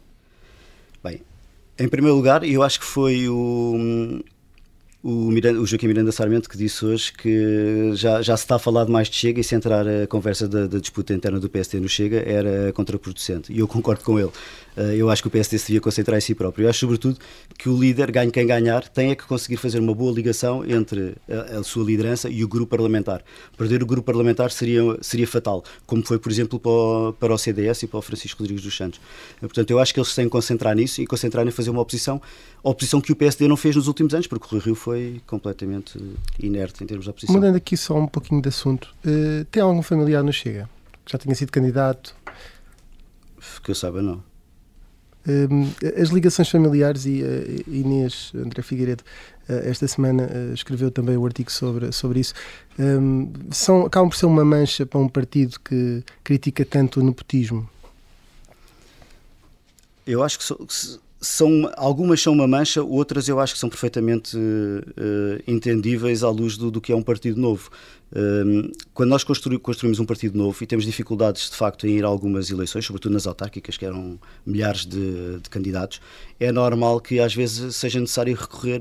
Bem, 1.03 1.23
em 1.79 1.89
primeiro 1.89 2.17
lugar, 2.17 2.45
eu 2.45 2.63
acho 2.63 2.79
que 2.79 2.87
foi 2.87 3.29
o, 3.29 4.21
o, 5.03 5.31
Miranda, 5.31 5.61
o 5.61 5.67
Joaquim 5.67 5.89
Miranda 5.89 6.13
Sarmento 6.13 6.49
que 6.49 6.59
disse 6.59 6.85
hoje 6.85 7.13
que 7.13 7.93
já, 7.95 8.21
já 8.21 8.37
se 8.37 8.45
está 8.45 8.57
a 8.57 8.59
falar 8.59 8.87
mais 8.87 9.09
de 9.09 9.17
Chega 9.17 9.41
e 9.41 9.45
se 9.45 9.55
entrar 9.55 9.87
a 9.87 10.07
conversa 10.07 10.47
da, 10.47 10.67
da 10.67 10.79
disputa 10.79 11.15
interna 11.15 11.41
do 11.41 11.49
PST 11.49 11.81
no 11.81 11.89
Chega 11.89 12.23
era 12.27 12.73
contraproducente. 12.73 13.53
E 13.53 13.61
eu 13.61 13.67
concordo 13.67 14.05
com 14.05 14.19
ele. 14.19 14.31
Eh, 14.79 14.95
eu 14.97 15.11
acho 15.11 15.21
que 15.21 15.29
o 15.29 15.31
PSD 15.31 15.59
se 15.59 15.67
devia 15.67 15.81
concentrar 15.81 16.17
em 16.17 16.21
si 16.21 16.35
próprio. 16.35 16.65
Eu 16.65 16.71
acho, 16.71 16.79
sobretudo, 16.79 17.19
que 17.59 17.69
o 17.69 17.77
líder, 17.77 18.13
ganhe 18.13 18.31
quem 18.31 18.47
ganhar, 18.47 18.89
tem 18.89 19.11
é 19.11 19.15
que 19.17 19.25
conseguir 19.25 19.57
fazer 19.57 19.81
uma 19.81 19.93
boa 19.93 20.13
ligação 20.13 20.65
entre 20.65 21.17
a, 21.29 21.59
a, 21.59 21.63
sua 21.65 21.85
liderança 21.85 22.31
e 22.31 22.45
o 22.45 22.49
grupo 22.49 22.71
parlamentar. 22.71 23.23
Perder 23.57 23.83
o 23.83 23.87
grupo 23.87 24.07
parlamentar 24.07 24.53
seria, 24.53 24.83
seria 25.01 25.27
fatal, 25.27 25.65
como 25.85 26.07
foi, 26.07 26.19
por 26.19 26.31
exemplo, 26.31 26.61
para 26.61 26.71
o, 26.71 27.13
para 27.13 27.35
o 27.35 27.39
CDS 27.39 27.83
e 27.83 27.87
para 27.89 27.99
o 27.99 28.03
Francisco 28.03 28.41
Rodrigues 28.41 28.63
dos 28.63 28.77
Santos. 28.77 29.01
Eh, 29.39 29.41
portanto, 29.41 29.71
eu 29.71 29.81
acho 29.81 29.93
que 29.93 29.99
eles 29.99 30.15
têm 30.15 30.27
que 30.27 30.31
concentrar 30.31 30.77
nisso 30.77 31.03
e 31.03 31.07
concentrar 31.07 31.45
em 31.47 31.51
fazer 31.51 31.71
uma 31.71 31.81
oposição, 31.81 32.23
oposição 32.63 33.01
que 33.01 33.11
o 33.11 33.17
PSD 33.17 33.49
não 33.49 33.57
fez 33.57 33.75
nos 33.75 33.89
últimos 33.89 34.15
anos, 34.15 34.29
porque 34.29 34.47
o 34.47 34.49
Rui 34.49 34.61
Rio 34.61 34.75
foi 34.77 35.21
completamente 35.27 35.99
inerte 36.39 36.85
em 36.85 36.87
termos 36.87 37.05
de 37.05 37.11
oposição. 37.11 37.35
Mudando 37.35 37.57
aqui 37.57 37.77
só 37.77 37.97
um 37.99 38.07
pouquinho 38.07 38.41
de 38.41 38.49
assunto, 38.49 38.95
uh, 39.05 39.45
tem 39.47 39.61
algum 39.61 39.83
familiar 39.83 40.23
no 40.23 40.33
Chega? 40.33 40.71
Que 41.05 41.13
já 41.13 41.19
tinha 41.19 41.35
sido 41.35 41.51
candidato? 41.51 42.15
Que 43.63 43.71
eu 43.71 43.75
saiba, 43.75 44.01
não. 44.03 44.28
Hum, 45.29 45.71
as 46.01 46.09
ligações 46.09 46.49
familiares, 46.49 47.05
e 47.05 47.23
uh, 47.23 47.71
Inês 47.71 48.33
André 48.35 48.63
Figueiredo 48.63 49.05
uh, 49.47 49.53
esta 49.69 49.87
semana 49.87 50.23
uh, 50.23 50.55
escreveu 50.55 50.91
também 50.91 51.19
o 51.19 51.21
um 51.21 51.27
artigo 51.27 51.53
sobre, 51.53 51.93
sobre 51.93 52.21
isso, 52.21 52.33
um, 52.79 53.31
são, 53.51 53.85
acabam 53.85 54.09
por 54.09 54.17
ser 54.17 54.25
uma 54.25 54.43
mancha 54.43 54.87
para 54.87 54.99
um 54.99 55.07
partido 55.07 55.61
que 55.61 56.03
critica 56.25 56.65
tanto 56.65 57.01
o 57.01 57.03
nepotismo? 57.03 57.69
Eu 60.07 60.23
acho 60.23 60.39
que 60.39 60.45
são, 61.21 61.71
algumas 61.77 62.23
são 62.23 62.33
uma 62.33 62.49
mancha, 62.49 62.83
outras 62.83 63.29
eu 63.29 63.39
acho 63.39 63.53
que 63.53 63.61
são 63.61 63.69
perfeitamente 63.69 64.35
entendíveis 65.47 66.23
à 66.23 66.31
luz 66.31 66.57
do, 66.57 66.71
do 66.71 66.81
que 66.81 66.91
é 66.91 66.97
um 66.97 67.03
partido 67.03 67.39
novo. 67.39 67.71
Quando 68.95 69.11
nós 69.11 69.23
constru 69.23 69.59
construímos 69.61 69.99
um 69.99 70.07
partido 70.07 70.37
novo 70.37 70.57
e 70.63 70.67
temos 70.67 70.85
dificuldades 70.85 71.51
de 71.51 71.57
facto 71.57 71.87
em 71.87 71.99
ir 71.99 72.05
a 72.05 72.09
algumas 72.09 72.51
eleições, 72.51 72.85
sobretudo 72.85 73.13
nas 73.13 73.27
autárquicas, 73.27 73.77
que 73.77 73.85
eram 73.85 74.19
milhares 74.47 74.87
de, 74.87 75.39
de 75.41 75.51
candidatos, 75.51 76.01
é 76.41 76.51
normal 76.51 77.01
que 77.01 77.21
às 77.21 77.35
vezes 77.35 77.77
seja 77.77 78.01
necessário 78.01 78.35
recorrer 78.35 78.81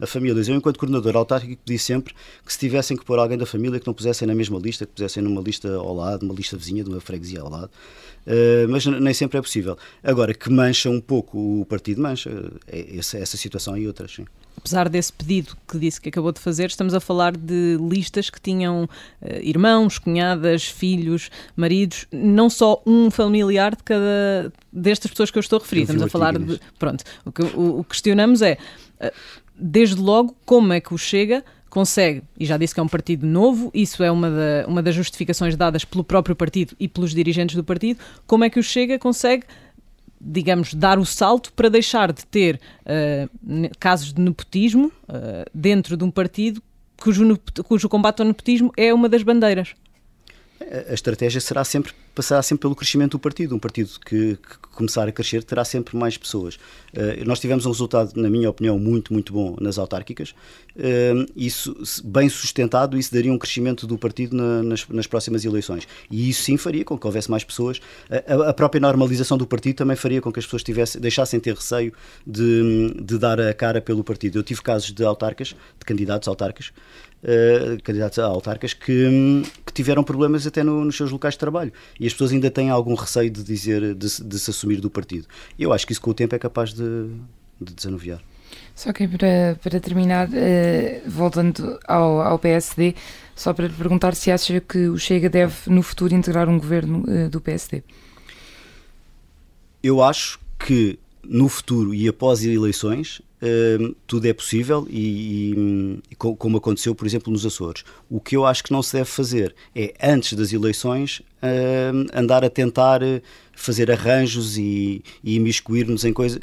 a, 0.00 0.04
a, 0.04 0.06
famílias. 0.06 0.48
Eu, 0.48 0.54
enquanto 0.54 0.78
coordenador 0.78 1.16
autárquico, 1.16 1.60
pedi 1.64 1.78
sempre 1.78 2.14
que 2.44 2.52
se 2.52 2.58
tivessem 2.58 2.96
que 2.96 3.04
pôr 3.04 3.18
alguém 3.18 3.36
da 3.36 3.46
família 3.46 3.80
que 3.80 3.86
não 3.86 3.94
pusessem 3.94 4.26
na 4.26 4.34
mesma 4.34 4.58
lista, 4.58 4.86
que 4.86 4.92
pusessem 4.92 5.22
numa 5.22 5.40
lista 5.40 5.74
ao 5.74 5.94
lado, 5.94 6.22
uma 6.22 6.34
lista 6.34 6.56
vizinha, 6.56 6.84
de 6.84 6.90
uma 6.90 7.00
freguesia 7.00 7.40
ao 7.40 7.50
lado. 7.50 7.70
Uh, 8.26 8.68
mas 8.68 8.86
nem 8.86 9.14
sempre 9.14 9.38
é 9.38 9.42
possível. 9.42 9.76
Agora, 10.02 10.32
que 10.32 10.50
mancha 10.50 10.88
um 10.88 11.00
pouco 11.00 11.60
o 11.60 11.64
partido, 11.64 12.00
mancha 12.00 12.30
é 12.68 12.98
essa, 12.98 13.18
essa 13.18 13.36
situação 13.36 13.76
e 13.76 13.86
outras, 13.86 14.12
sim 14.12 14.24
apesar 14.56 14.88
desse 14.88 15.12
pedido 15.12 15.56
que 15.66 15.78
disse 15.78 16.00
que 16.00 16.08
acabou 16.08 16.32
de 16.32 16.40
fazer, 16.40 16.66
estamos 16.66 16.94
a 16.94 17.00
falar 17.00 17.36
de 17.36 17.78
listas 17.80 18.30
que 18.30 18.40
tinham 18.40 18.84
uh, 18.84 18.88
irmãos, 19.42 19.98
cunhadas, 19.98 20.64
filhos, 20.64 21.30
maridos, 21.56 22.06
não 22.12 22.50
só 22.50 22.82
um 22.86 23.10
familiar 23.10 23.74
de 23.74 23.82
cada 23.82 24.52
destas 24.72 25.10
pessoas 25.10 25.30
que 25.30 25.38
eu 25.38 25.40
estou 25.40 25.58
a 25.58 25.62
referir. 25.62 25.82
Estamos 25.82 26.02
a 26.02 26.08
falar 26.08 26.38
de. 26.38 26.60
Pronto, 26.78 27.04
o 27.24 27.32
que 27.32 27.42
o, 27.42 27.80
o 27.80 27.84
questionamos 27.84 28.42
é, 28.42 28.58
uh, 29.00 29.10
desde 29.56 29.96
logo, 29.96 30.36
como 30.44 30.72
é 30.72 30.80
que 30.80 30.94
o 30.94 30.98
Chega 30.98 31.44
consegue, 31.70 32.22
e 32.38 32.44
já 32.44 32.56
disse 32.56 32.74
que 32.74 32.80
é 32.80 32.82
um 32.82 32.88
partido 32.88 33.24
novo, 33.24 33.70
isso 33.72 34.02
é 34.02 34.10
uma, 34.10 34.28
da, 34.28 34.66
uma 34.66 34.82
das 34.82 34.94
justificações 34.94 35.54
dadas 35.56 35.84
pelo 35.84 36.02
próprio 36.02 36.34
partido 36.34 36.74
e 36.80 36.88
pelos 36.88 37.14
dirigentes 37.14 37.54
do 37.54 37.62
partido, 37.62 38.00
como 38.26 38.42
é 38.42 38.50
que 38.50 38.58
o 38.58 38.62
Chega 38.62 38.98
consegue 38.98 39.44
digamos, 40.20 40.74
dar 40.74 40.98
o 40.98 41.06
salto 41.06 41.52
para 41.54 41.70
deixar 41.70 42.12
de 42.12 42.26
ter 42.26 42.60
uh, 42.84 43.70
casos 43.78 44.12
de 44.12 44.20
nepotismo 44.20 44.92
uh, 45.08 45.48
dentro 45.54 45.96
de 45.96 46.04
um 46.04 46.10
partido 46.10 46.62
cujo, 47.00 47.38
cujo 47.64 47.88
combate 47.88 48.20
ao 48.20 48.28
nepotismo 48.28 48.70
é 48.76 48.92
uma 48.92 49.08
das 49.08 49.22
bandeiras 49.22 49.74
a 50.88 50.94
estratégia 50.94 51.40
será 51.40 51.64
sempre 51.64 51.92
passará 52.14 52.42
sempre 52.42 52.62
pelo 52.62 52.74
crescimento 52.74 53.12
do 53.12 53.18
partido. 53.18 53.54
Um 53.54 53.58
partido 53.58 53.90
que, 54.04 54.36
que 54.36 54.58
começar 54.72 55.08
a 55.08 55.12
crescer 55.12 55.42
terá 55.42 55.64
sempre 55.64 55.96
mais 55.96 56.16
pessoas. 56.16 56.56
Uh, 56.94 57.24
nós 57.24 57.40
tivemos 57.40 57.66
um 57.66 57.70
resultado, 57.70 58.12
na 58.20 58.28
minha 58.28 58.50
opinião, 58.50 58.78
muito, 58.78 59.12
muito 59.12 59.32
bom 59.32 59.56
nas 59.60 59.78
autárquicas. 59.78 60.34
Uh, 60.76 61.26
isso, 61.36 61.74
bem 62.04 62.28
sustentado, 62.28 62.98
isso 62.98 63.12
daria 63.12 63.32
um 63.32 63.38
crescimento 63.38 63.86
do 63.86 63.96
partido 63.96 64.36
na, 64.36 64.62
nas, 64.62 64.86
nas, 64.88 65.06
próximas 65.06 65.44
eleições. 65.44 65.86
E 66.10 66.28
isso 66.28 66.42
sim 66.42 66.56
faria 66.56 66.84
com 66.84 66.98
que 66.98 67.06
houvesse 67.06 67.30
mais 67.30 67.44
pessoas. 67.44 67.80
A, 68.10 68.50
a 68.50 68.54
própria 68.54 68.80
normalização 68.80 69.38
do 69.38 69.46
partido 69.46 69.76
também 69.76 69.96
faria 69.96 70.20
com 70.20 70.32
que 70.32 70.38
as 70.38 70.44
pessoas 70.44 70.62
tivessem, 70.62 71.00
deixassem 71.00 71.38
ter 71.40 71.54
receio 71.54 71.92
de, 72.26 72.94
de 73.00 73.18
dar 73.18 73.40
a 73.40 73.54
cara 73.54 73.80
pelo 73.80 74.04
partido. 74.04 74.38
Eu 74.38 74.42
tive 74.42 74.60
casos 74.62 74.92
de 74.92 75.04
autarcas, 75.04 75.48
de 75.48 75.84
candidatos 75.84 76.28
autarcas, 76.28 76.72
uh, 77.22 77.82
candidatos 77.82 78.18
a 78.18 78.24
autarcas 78.24 78.72
que, 78.72 79.42
que 79.64 79.72
tiveram 79.72 80.02
problemas 80.02 80.46
até 80.46 80.62
no, 80.62 80.84
nos 80.84 80.96
seus 80.96 81.10
locais 81.10 81.34
de 81.34 81.38
trabalho 81.38 81.72
e 81.98 82.06
as 82.06 82.12
pessoas 82.12 82.32
ainda 82.32 82.50
têm 82.50 82.70
algum 82.70 82.94
receio 82.94 83.30
de 83.30 83.42
dizer 83.42 83.94
de, 83.94 84.22
de 84.22 84.38
se 84.38 84.50
assumir 84.50 84.80
do 84.80 84.90
partido. 84.90 85.26
Eu 85.58 85.72
acho 85.72 85.86
que 85.86 85.92
isso 85.92 86.00
com 86.00 86.10
o 86.10 86.14
tempo 86.14 86.34
é 86.34 86.38
capaz 86.38 86.72
de, 86.72 87.10
de 87.60 87.74
desanuviar. 87.74 88.20
Só 88.74 88.92
que 88.92 89.06
para, 89.06 89.58
para 89.62 89.80
terminar, 89.80 90.28
uh, 90.28 90.32
voltando 91.06 91.78
ao, 91.86 92.20
ao 92.20 92.38
PSD, 92.38 92.94
só 93.34 93.52
para 93.52 93.66
lhe 93.66 93.74
perguntar 93.74 94.14
se 94.14 94.30
acha 94.30 94.60
que 94.60 94.88
o 94.88 94.98
Chega 94.98 95.28
deve 95.28 95.54
no 95.66 95.82
futuro 95.82 96.14
integrar 96.14 96.48
um 96.48 96.58
governo 96.58 97.04
uh, 97.06 97.28
do 97.28 97.40
PSD. 97.40 97.82
Eu 99.82 100.02
acho 100.02 100.38
que 100.58 100.98
no 101.24 101.48
futuro 101.48 101.94
e 101.94 102.08
após 102.08 102.44
eleições 102.44 103.22
tudo 104.06 104.26
é 104.26 104.32
possível 104.32 104.86
e, 104.90 105.98
e, 106.10 106.14
como 106.16 106.58
aconteceu, 106.58 106.94
por 106.94 107.06
exemplo, 107.06 107.32
nos 107.32 107.46
Açores. 107.46 107.84
O 108.08 108.20
que 108.20 108.36
eu 108.36 108.44
acho 108.44 108.62
que 108.62 108.72
não 108.72 108.82
se 108.82 108.92
deve 108.92 109.08
fazer 109.08 109.54
é, 109.74 109.94
antes 110.02 110.34
das 110.34 110.52
eleições, 110.52 111.20
uh, 111.42 112.06
andar 112.14 112.44
a 112.44 112.50
tentar 112.50 113.00
fazer 113.54 113.90
arranjos 113.90 114.56
e, 114.56 115.02
e 115.22 115.36
imiscuir-nos 115.36 116.04
em 116.04 116.12
coisas. 116.12 116.40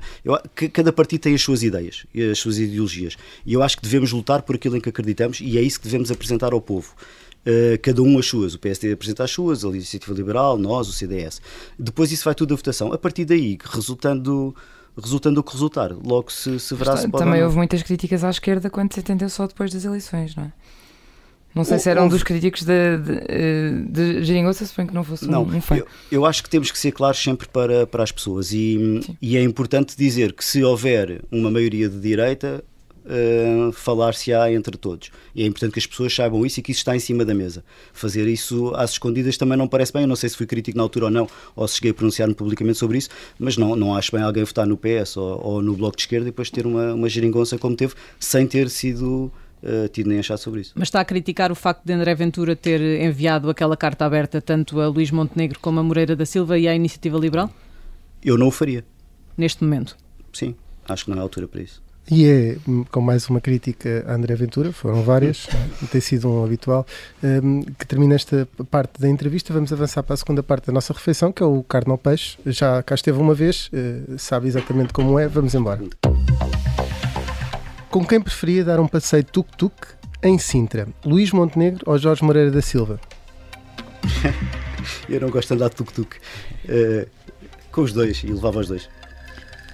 Cada 0.71 0.93
partido 0.93 1.21
tem 1.21 1.35
as 1.35 1.41
suas 1.41 1.63
ideias 1.63 2.05
as 2.31 2.39
suas 2.39 2.59
ideologias. 2.59 3.17
E 3.45 3.53
eu 3.53 3.63
acho 3.63 3.77
que 3.77 3.83
devemos 3.83 4.11
lutar 4.11 4.43
por 4.43 4.55
aquilo 4.55 4.77
em 4.77 4.81
que 4.81 4.89
acreditamos 4.89 5.39
e 5.41 5.57
é 5.57 5.61
isso 5.61 5.79
que 5.79 5.85
devemos 5.85 6.11
apresentar 6.11 6.53
ao 6.53 6.61
povo. 6.61 6.93
Uh, 7.45 7.79
cada 7.81 8.01
um 8.01 8.19
as 8.19 8.25
suas. 8.25 8.53
O 8.53 8.59
PSD 8.59 8.91
apresenta 8.91 9.23
as 9.23 9.31
suas, 9.31 9.63
a 9.63 9.69
Iniciativa 9.69 10.13
Liberal, 10.13 10.57
nós, 10.57 10.89
o 10.89 10.93
CDS. 10.93 11.41
Depois 11.79 12.11
isso 12.11 12.25
vai 12.25 12.35
tudo 12.35 12.53
a 12.53 12.57
votação. 12.57 12.91
A 12.91 12.97
partir 12.97 13.25
daí, 13.25 13.57
resultando 13.63 14.53
resultando 15.01 15.39
o 15.39 15.43
que 15.43 15.51
resultar. 15.51 15.91
Logo 15.91 16.31
se, 16.31 16.59
se 16.59 16.75
verá 16.75 16.97
se 16.97 17.07
pode 17.07 17.23
Também 17.23 17.43
houve 17.43 17.55
muitas 17.55 17.83
críticas 17.83 18.23
à 18.23 18.29
esquerda 18.29 18.69
quando 18.69 18.93
se 18.93 18.99
entendeu 18.99 19.29
só 19.29 19.47
depois 19.47 19.71
das 19.71 19.85
eleições, 19.85 20.35
não 20.35 20.45
é? 20.45 20.53
Não 21.57 21.63
sei 21.63 21.79
se 21.79 21.89
era 21.89 22.03
um 22.03 22.07
dos 22.07 22.21
críticos 22.21 22.61
de, 22.61 22.97
de, 22.97 23.13
eh, 23.27 23.71
de 23.89 24.53
suponho 24.53 24.87
que 24.87 24.93
não 24.93 25.03
fosse 25.03 25.27
não, 25.27 25.43
um, 25.43 25.55
um 25.55 25.61
fã. 25.61 25.75
Eu, 25.75 25.87
eu, 26.11 26.25
acho 26.25 26.43
que 26.43 26.49
temos 26.49 26.69
que 26.69 26.77
ser 26.77 26.91
claros 26.91 27.17
sempre 27.17 27.47
para, 27.47 27.87
para 27.87 28.03
as 28.03 28.11
pessoas 28.11 28.51
e, 28.53 29.01
e 29.19 29.35
é 29.35 29.41
importante 29.41 29.97
dizer 29.97 30.33
que 30.33 30.45
se 30.45 30.63
houver 30.63 31.23
uma 31.31 31.49
maioria 31.49 31.89
de 31.89 31.99
direita, 31.99 32.63
uh, 33.07 33.71
falar-se-á 33.71 34.51
entre 34.51 34.77
todos. 34.77 35.09
E 35.33 35.43
é 35.43 35.45
importante 35.45 35.73
que 35.73 35.79
as 35.79 35.87
pessoas 35.87 36.13
saibam 36.13 36.45
isso 36.45 36.59
e 36.59 36.63
que 36.63 36.71
isso 36.71 36.79
está 36.79 36.95
em 36.95 36.99
cima 36.99 37.23
da 37.23 37.33
mesa. 37.33 37.63
Fazer 37.93 38.27
isso 38.27 38.73
às 38.75 38.91
escondidas 38.91 39.37
também 39.37 39.57
não 39.57 39.67
parece 39.67 39.93
bem. 39.93 40.03
Eu 40.03 40.07
não 40.07 40.15
sei 40.15 40.29
se 40.29 40.37
fui 40.37 40.45
crítico 40.45 40.77
na 40.77 40.83
altura 40.83 41.05
ou 41.05 41.11
não, 41.11 41.27
ou 41.55 41.67
se 41.67 41.75
cheguei 41.75 41.91
a 41.91 41.93
pronunciar-me 41.93 42.35
publicamente 42.35 42.77
sobre 42.77 42.97
isso, 42.97 43.09
mas 43.39 43.57
não, 43.57 43.75
não 43.75 43.95
acho 43.95 44.11
bem 44.11 44.21
alguém 44.21 44.43
votar 44.43 44.67
no 44.67 44.77
PS 44.77 45.17
ou, 45.17 45.41
ou 45.43 45.61
no 45.61 45.75
Bloco 45.75 45.95
de 45.95 46.03
Esquerda 46.03 46.27
e 46.27 46.31
depois 46.31 46.49
ter 46.49 46.65
uma, 46.65 46.93
uma 46.93 47.09
geringonça 47.09 47.57
como 47.57 47.75
teve, 47.75 47.93
sem 48.19 48.45
ter 48.45 48.69
sido. 48.69 49.31
Uh, 49.57 49.87
tido 49.89 50.07
nem 50.07 50.19
achado 50.19 50.37
sobre 50.37 50.61
isso. 50.61 50.73
Mas 50.75 50.87
está 50.87 51.01
a 51.01 51.05
criticar 51.05 51.51
o 51.51 51.55
facto 51.55 51.83
de 51.83 51.91
André 51.91 52.13
Ventura 52.13 52.55
ter 52.55 52.79
enviado 53.01 53.49
aquela 53.49 53.75
carta 53.75 54.05
aberta 54.05 54.39
tanto 54.39 54.79
a 54.79 54.87
Luís 54.87 55.09
Montenegro 55.09 55.57
como 55.59 55.79
a 55.79 55.83
Moreira 55.83 56.15
da 56.15 56.27
Silva 56.27 56.59
e 56.59 56.67
à 56.67 56.75
Iniciativa 56.75 57.17
Liberal? 57.17 57.51
Eu 58.23 58.37
não 58.37 58.49
o 58.49 58.51
faria. 58.51 58.85
Neste 59.35 59.63
momento? 59.63 59.97
Sim, 60.31 60.53
acho 60.87 61.05
que 61.05 61.09
não 61.09 61.17
é 61.17 61.21
a 61.21 61.23
altura 61.23 61.47
para 61.47 61.63
isso. 61.63 61.81
E 62.09 62.25
é 62.25 62.57
hum, 62.65 62.85
com 62.89 63.01
mais 63.01 63.27
uma 63.27 63.41
crítica 63.41 64.05
a 64.07 64.13
André 64.13 64.33
Ventura, 64.35 64.71
foram 64.71 65.03
várias, 65.03 65.45
tem 65.91 65.99
sido 65.99 66.29
um 66.29 66.43
habitual, 66.43 66.85
hum, 67.21 67.61
que 67.77 67.85
termina 67.85 68.15
esta 68.15 68.47
parte 68.71 69.01
da 69.01 69.09
entrevista. 69.09 69.53
Vamos 69.53 69.73
avançar 69.73 70.03
para 70.03 70.13
a 70.13 70.17
segunda 70.17 70.41
parte 70.41 70.67
da 70.67 70.73
nossa 70.73 70.93
refeição, 70.93 71.33
que 71.33 71.43
é 71.43 71.45
o 71.45 71.61
carne 71.63 71.91
ao 71.91 71.97
peixe. 71.97 72.37
Já 72.45 72.81
cá 72.81 72.95
esteve 72.95 73.19
uma 73.19 73.33
vez, 73.33 73.69
eh, 73.73 74.15
sabe 74.17 74.47
exatamente 74.47 74.93
como 74.93 75.19
é. 75.19 75.27
Vamos 75.27 75.53
embora. 75.53 75.81
Com 77.89 78.05
quem 78.05 78.21
preferia 78.21 78.63
dar 78.63 78.79
um 78.79 78.87
passeio 78.87 79.25
tuk-tuk 79.25 79.75
em 80.23 80.39
Sintra? 80.39 80.87
Luís 81.03 81.31
Montenegro 81.31 81.83
ou 81.85 81.97
Jorge 81.97 82.23
Moreira 82.23 82.51
da 82.51 82.61
Silva? 82.61 83.01
Eu 85.09 85.19
não 85.19 85.29
gosto 85.29 85.49
de 85.49 85.55
andar 85.55 85.71
tuk-tuk. 85.71 86.15
Eh, 86.69 87.07
com 87.69 87.81
os 87.81 87.91
dois, 87.91 88.23
e 88.23 88.27
levava 88.27 88.59
os 88.59 88.67
dois. 88.67 88.89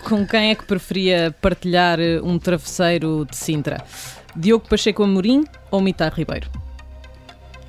Com 0.08 0.28
quem 0.28 0.51
é 0.51 0.56
que 0.56 0.66
preferia 0.66 1.34
partilhar 1.41 1.99
eh, 1.99 2.20
um 2.22 2.38
travesseiro 2.38 3.26
de 3.30 3.38
Sintra? 3.38 3.84
Diogo 4.36 4.68
Pacheco 4.68 5.04
Amorim 5.04 5.45
ou 5.72 5.80
Mitar 5.82 6.14
Ribeiro? 6.14 6.49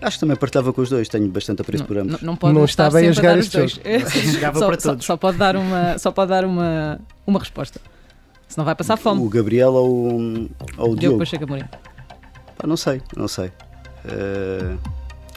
Acho 0.01 0.17
que 0.17 0.21
também 0.21 0.37
partilhava 0.37 0.73
com 0.73 0.83
os 0.83 0.91
dois, 0.91 1.09
tenho 1.09 1.29
bastante 1.29 1.63
apreço 1.63 1.85
por 1.85 1.97
ambos. 1.97 2.21
Não, 2.21 2.29
não 2.33 2.37
pode 2.37 2.55
Não 2.55 2.65
está 2.65 2.91
bem 2.91 3.09
a 3.09 3.13
jogar 3.13 3.39
os 3.39 3.49
dois. 3.49 3.81
Jogava 4.33 4.59
só, 4.59 4.67
para 4.67 4.81
só- 4.81 4.89
todos. 4.91 5.07
só 5.07 5.17
pode 5.17 5.39
dar 5.39 5.57
uma, 5.57 5.97
só 5.99 6.11
pode 6.11 6.29
dar 6.31 6.45
uma, 6.45 7.01
uma 7.27 7.39
resposta. 7.39 7.81
Senão 8.49 8.65
vai 8.65 8.75
passar 8.75 8.97
fome. 8.97 9.23
O 9.23 9.29
Gabriel 9.29 9.73
ou, 9.73 9.87
ou 9.87 10.19
o 10.19 10.51
Diogo 10.77 10.97
Diogo? 10.97 11.19
Pacheco 11.19 11.45
Amorim. 11.45 11.65
Pá, 12.59 12.67
não 12.67 12.77
sei, 12.77 13.01
não 13.17 13.29
sei. 13.29 13.51
Eh, 14.05 14.77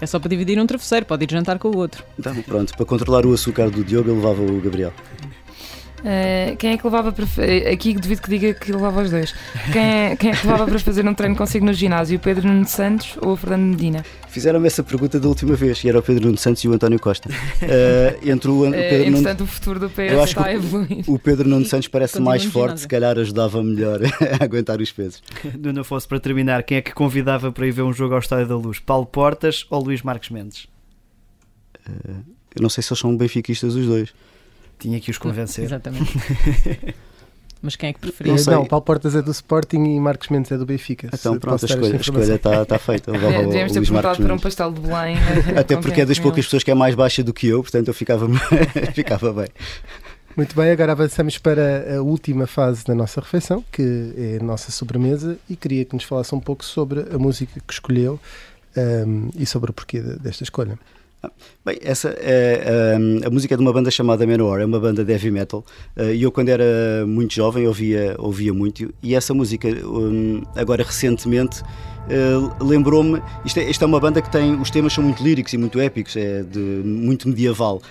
É 0.01 0.05
só 0.05 0.19
para 0.19 0.29
dividir 0.29 0.59
um 0.59 0.67
travesseiro, 0.67 1.05
pode 1.05 1.23
ir 1.23 1.31
jantar 1.31 1.57
com 1.59 1.69
o 1.69 1.77
outro. 1.77 2.03
então, 2.19 2.35
pronto, 2.43 2.75
para 2.75 2.85
controlar 2.85 3.25
o 3.25 3.33
açúcar 3.33 3.69
do 3.69 3.83
Diogo, 3.83 4.09
eu 4.09 4.15
levava 4.15 4.41
o 4.41 4.59
Gabriel. 4.59 4.91
Eh, 6.05 6.55
quem 6.59 6.73
é 6.73 6.77
que 6.77 6.83
levava 6.85 7.11
para. 7.11 7.25
eh, 7.39 7.71
Aqui 7.71 7.93
devido 7.93 8.21
que 8.21 8.29
diga 8.29 8.53
que 8.53 8.71
levava 8.71 9.01
os 9.01 9.09
dois. 9.09 9.33
Quem 9.73 9.81
é, 9.81 10.15
quem 10.15 10.29
é 10.29 10.35
que 10.35 10.45
levava 10.45 10.65
para 10.67 10.79
fazer 10.79 11.07
um 11.07 11.13
treino 11.13 11.35
consigo 11.35 11.65
no 11.65 11.73
ginásio? 11.73 12.17
O 12.17 12.19
Pedro 12.21 12.47
Nuno 12.47 12.67
Santos 12.67 13.17
ou 13.21 13.33
o 13.33 13.35
Fernando 13.35 13.63
Medina? 13.71 14.05
Fizeram-me 14.29 14.67
essa 14.67 14.83
pergunta 14.83 15.19
da 15.19 15.27
última 15.27 15.55
vez, 15.55 15.83
e 15.83 15.89
era 15.89 15.97
o 15.97 16.03
Pedro 16.03 16.25
Nuno 16.25 16.37
Santos 16.37 16.63
e 16.63 16.67
o 16.67 16.73
António 16.73 16.99
Costa. 16.99 17.29
Eh, 17.61 18.19
entre 18.25 18.49
o, 18.51 18.67
o 18.67 18.71
Pedro 18.71 19.05
Nuno, 19.05 19.17
entretanto, 19.17 19.43
o 19.43 19.47
futuro 19.47 19.79
do 19.79 19.85
Eu 19.85 19.89
PS 19.89 19.99
acho 19.99 20.33
que 20.35 20.39
está 20.39 20.45
a 20.45 20.53
evoluir. 20.53 21.03
o 21.07 21.17
Pedro 21.19 21.49
Nuno 21.49 21.65
Santos 21.65 21.87
parece 21.87 22.13
Continua 22.13 22.29
mais 22.31 22.43
forte, 22.45 22.81
se 22.81 22.87
calhar 22.87 23.17
ajudava 23.17 23.63
melhor 23.63 23.99
a 24.39 24.43
aguentar 24.43 24.79
os 24.79 24.91
pesos. 24.91 25.23
Nuno 25.57 25.81
Afonso, 25.81 26.07
para 26.07 26.19
terminar, 26.19 26.61
quem 26.61 26.77
é 26.77 26.81
que 26.81 26.93
convidava 26.93 27.51
para 27.51 27.65
ir 27.65 27.71
ver 27.71 27.81
um 27.81 27.91
jogo 27.91 28.13
ao 28.13 28.19
Estádio 28.19 28.47
da 28.47 28.55
Luz? 28.55 28.77
Paulo 28.77 29.07
Portas 29.07 29.65
ou 29.71 29.83
Luís 29.83 30.03
Marques 30.03 30.29
Mendes? 30.29 30.67
Eu 32.55 32.61
não 32.61 32.69
sei 32.69 32.83
se 32.83 32.91
eles 32.91 32.99
são 32.99 33.15
benfiquistas 33.17 33.73
os 33.75 33.85
dois. 33.87 34.13
Tinha 34.79 34.99
que 34.99 35.09
os 35.11 35.17
convencer. 35.17 35.63
Exatamente. 35.65 36.11
Mas 37.59 37.75
quem 37.75 37.89
é 37.89 37.93
que 37.93 37.99
preferia? 37.99 38.33
Não 38.33 38.37
sei. 38.37 38.53
Não, 38.53 38.65
Paulo 38.65 38.85
Portas 38.85 39.15
é 39.15 39.21
do 39.21 39.31
Sporting 39.31 39.83
e 39.83 39.99
Marcos 39.99 40.29
Mendes 40.29 40.51
é 40.51 40.57
do 40.57 40.65
Benfica. 40.65 41.09
Então 41.11 41.39
pronto, 41.39 41.65
a 41.65 41.67
escolha, 41.67 41.93
a 41.93 41.99
escolha 41.99 42.35
está 42.35 42.61
está 42.61 42.77
feita. 42.77 43.11
O 43.11 43.13
Devíamos 43.17 43.71
ter 43.73 43.81
perguntado 43.81 44.21
para 44.23 44.33
um 44.33 44.37
pastel 44.39 44.71
de 44.71 44.79
Belém. 44.81 45.17
eh, 45.17 45.57
Até 45.59 45.75
porque 45.75 46.01
é 46.01 46.05
das 46.05 46.19
comeu. 46.19 46.29
poucas 46.31 46.45
pessoas 46.45 46.63
que 46.63 46.69
é 46.69 46.75
mais 46.75 46.93
baixa 46.93 47.23
do 47.23 47.33
que 47.33 47.47
eu, 47.47 47.63
portanto 47.63 47.87
eu 47.87 47.93
ficava, 47.95 48.27
ficava 48.93 49.33
bem. 49.33 49.47
Muito 50.35 50.55
bem, 50.55 50.69
agora 50.69 50.91
avançamos 50.91 51.39
para 51.39 51.95
a 51.97 52.01
última 52.03 52.45
fase 52.45 52.85
da 52.85 52.93
nossa 52.93 53.19
refeição, 53.19 53.65
que 53.71 54.13
é 54.15 54.37
a 54.39 54.43
nossa 54.43 54.71
sobremesa, 54.71 55.35
e 55.49 55.55
queria 55.55 55.83
que 55.83 55.95
nos 55.95 56.03
falasse 56.03 56.35
um 56.35 56.39
pouco 56.39 56.63
sobre 56.63 57.07
a 57.11 57.17
música 57.17 57.59
que 57.65 57.73
escolheu 57.73 58.19
ahm, 58.77 59.29
e 59.35 59.47
sobre 59.47 59.71
o 59.71 59.73
porquê 59.73 59.99
de- 59.99 60.19
desta 60.19 60.43
escolha. 60.43 60.77
Bem, 61.65 61.77
essa 61.81 62.09
é, 62.19 62.95
hum, 62.99 63.19
a 63.25 63.29
música 63.29 63.53
é 63.55 63.57
de 63.57 63.63
uma 63.63 63.73
banda 63.73 63.89
chamada 63.89 64.25
Manowar, 64.25 64.61
é 64.61 64.65
uma 64.65 64.79
banda 64.79 65.03
de 65.03 65.11
heavy 65.11 65.31
metal. 65.31 65.65
eh, 65.95 66.15
E 66.15 66.23
eu, 66.23 66.31
quando 66.31 66.49
era 66.49 67.05
muito 67.07 67.33
jovem, 67.33 67.67
ouvia, 67.67 68.15
ouvia 68.19 68.53
muito. 68.53 68.93
E 69.01 69.15
essa 69.15 69.33
música, 69.33 69.67
hum, 69.67 70.43
agora 70.55 70.83
recentemente, 70.83 71.63
eh, 72.09 72.63
lembrou-me. 72.63 73.21
Isto, 73.43 73.59
é, 73.59 73.69
isto 73.69 73.83
é 73.83 73.87
uma 73.87 73.99
banda 73.99 74.21
que 74.21 74.31
tem. 74.31 74.55
Os 74.61 74.69
temas 74.69 74.93
são 74.93 75.03
muito 75.03 75.23
líricos 75.23 75.51
e 75.53 75.57
muito 75.57 75.79
épicos, 75.79 76.15
é 76.15 76.43
de, 76.43 76.59
muito 76.59 77.27
medieval. 77.27 77.81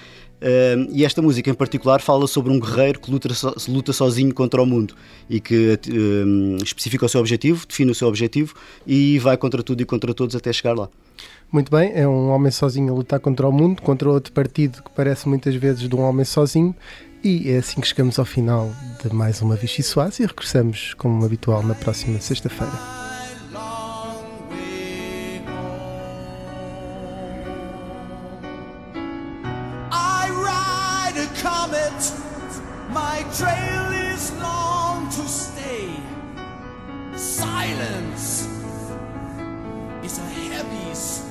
E 0.92 1.04
esta 1.04 1.22
música 1.22 1.50
em 1.50 1.54
particular 1.54 2.00
fala 2.00 2.26
sobre 2.26 2.52
um 2.52 2.60
guerreiro 2.60 3.00
que 3.00 3.10
luta, 3.10 3.28
luta 3.68 3.92
sozinho 3.92 4.34
contra 4.34 4.62
o 4.62 4.66
mundo 4.66 4.94
e 5.30 5.40
que 5.40 5.78
hum, 5.90 6.58
especifica 6.62 7.06
o 7.06 7.08
seu 7.08 7.20
objetivo, 7.20 7.66
define 7.66 7.90
o 7.90 7.94
seu 7.94 8.06
objetivo 8.06 8.54
e 8.86 9.18
vai 9.18 9.36
contra 9.38 9.62
tudo 9.62 9.80
e 9.80 9.84
contra 9.86 10.12
todos 10.12 10.36
até 10.36 10.52
chegar 10.52 10.74
lá. 10.74 10.88
Muito 11.50 11.70
bem, 11.70 11.92
é 11.94 12.06
um 12.06 12.30
homem 12.30 12.50
sozinho 12.50 12.92
a 12.92 12.96
lutar 12.96 13.20
contra 13.20 13.48
o 13.48 13.52
mundo, 13.52 13.80
contra 13.80 14.10
outro 14.10 14.32
partido 14.32 14.82
que 14.82 14.90
parece 14.90 15.28
muitas 15.28 15.54
vezes 15.54 15.88
de 15.88 15.94
um 15.94 16.02
homem 16.02 16.24
sozinho, 16.24 16.74
e 17.22 17.50
é 17.50 17.58
assim 17.58 17.80
que 17.80 17.86
chegamos 17.86 18.18
ao 18.18 18.24
final 18.24 18.70
de 19.02 19.14
mais 19.14 19.40
uma 19.40 19.56
Vichy 19.56 19.82
Soase 19.82 20.22
e 20.22 20.26
regressamos, 20.26 20.92
como 20.94 21.24
habitual, 21.24 21.62
na 21.62 21.74
próxima 21.74 22.20
sexta-feira. 22.20 22.72
Silence 37.16 38.46
is 40.04 40.18
a 40.18 40.22
heavy 40.22 41.25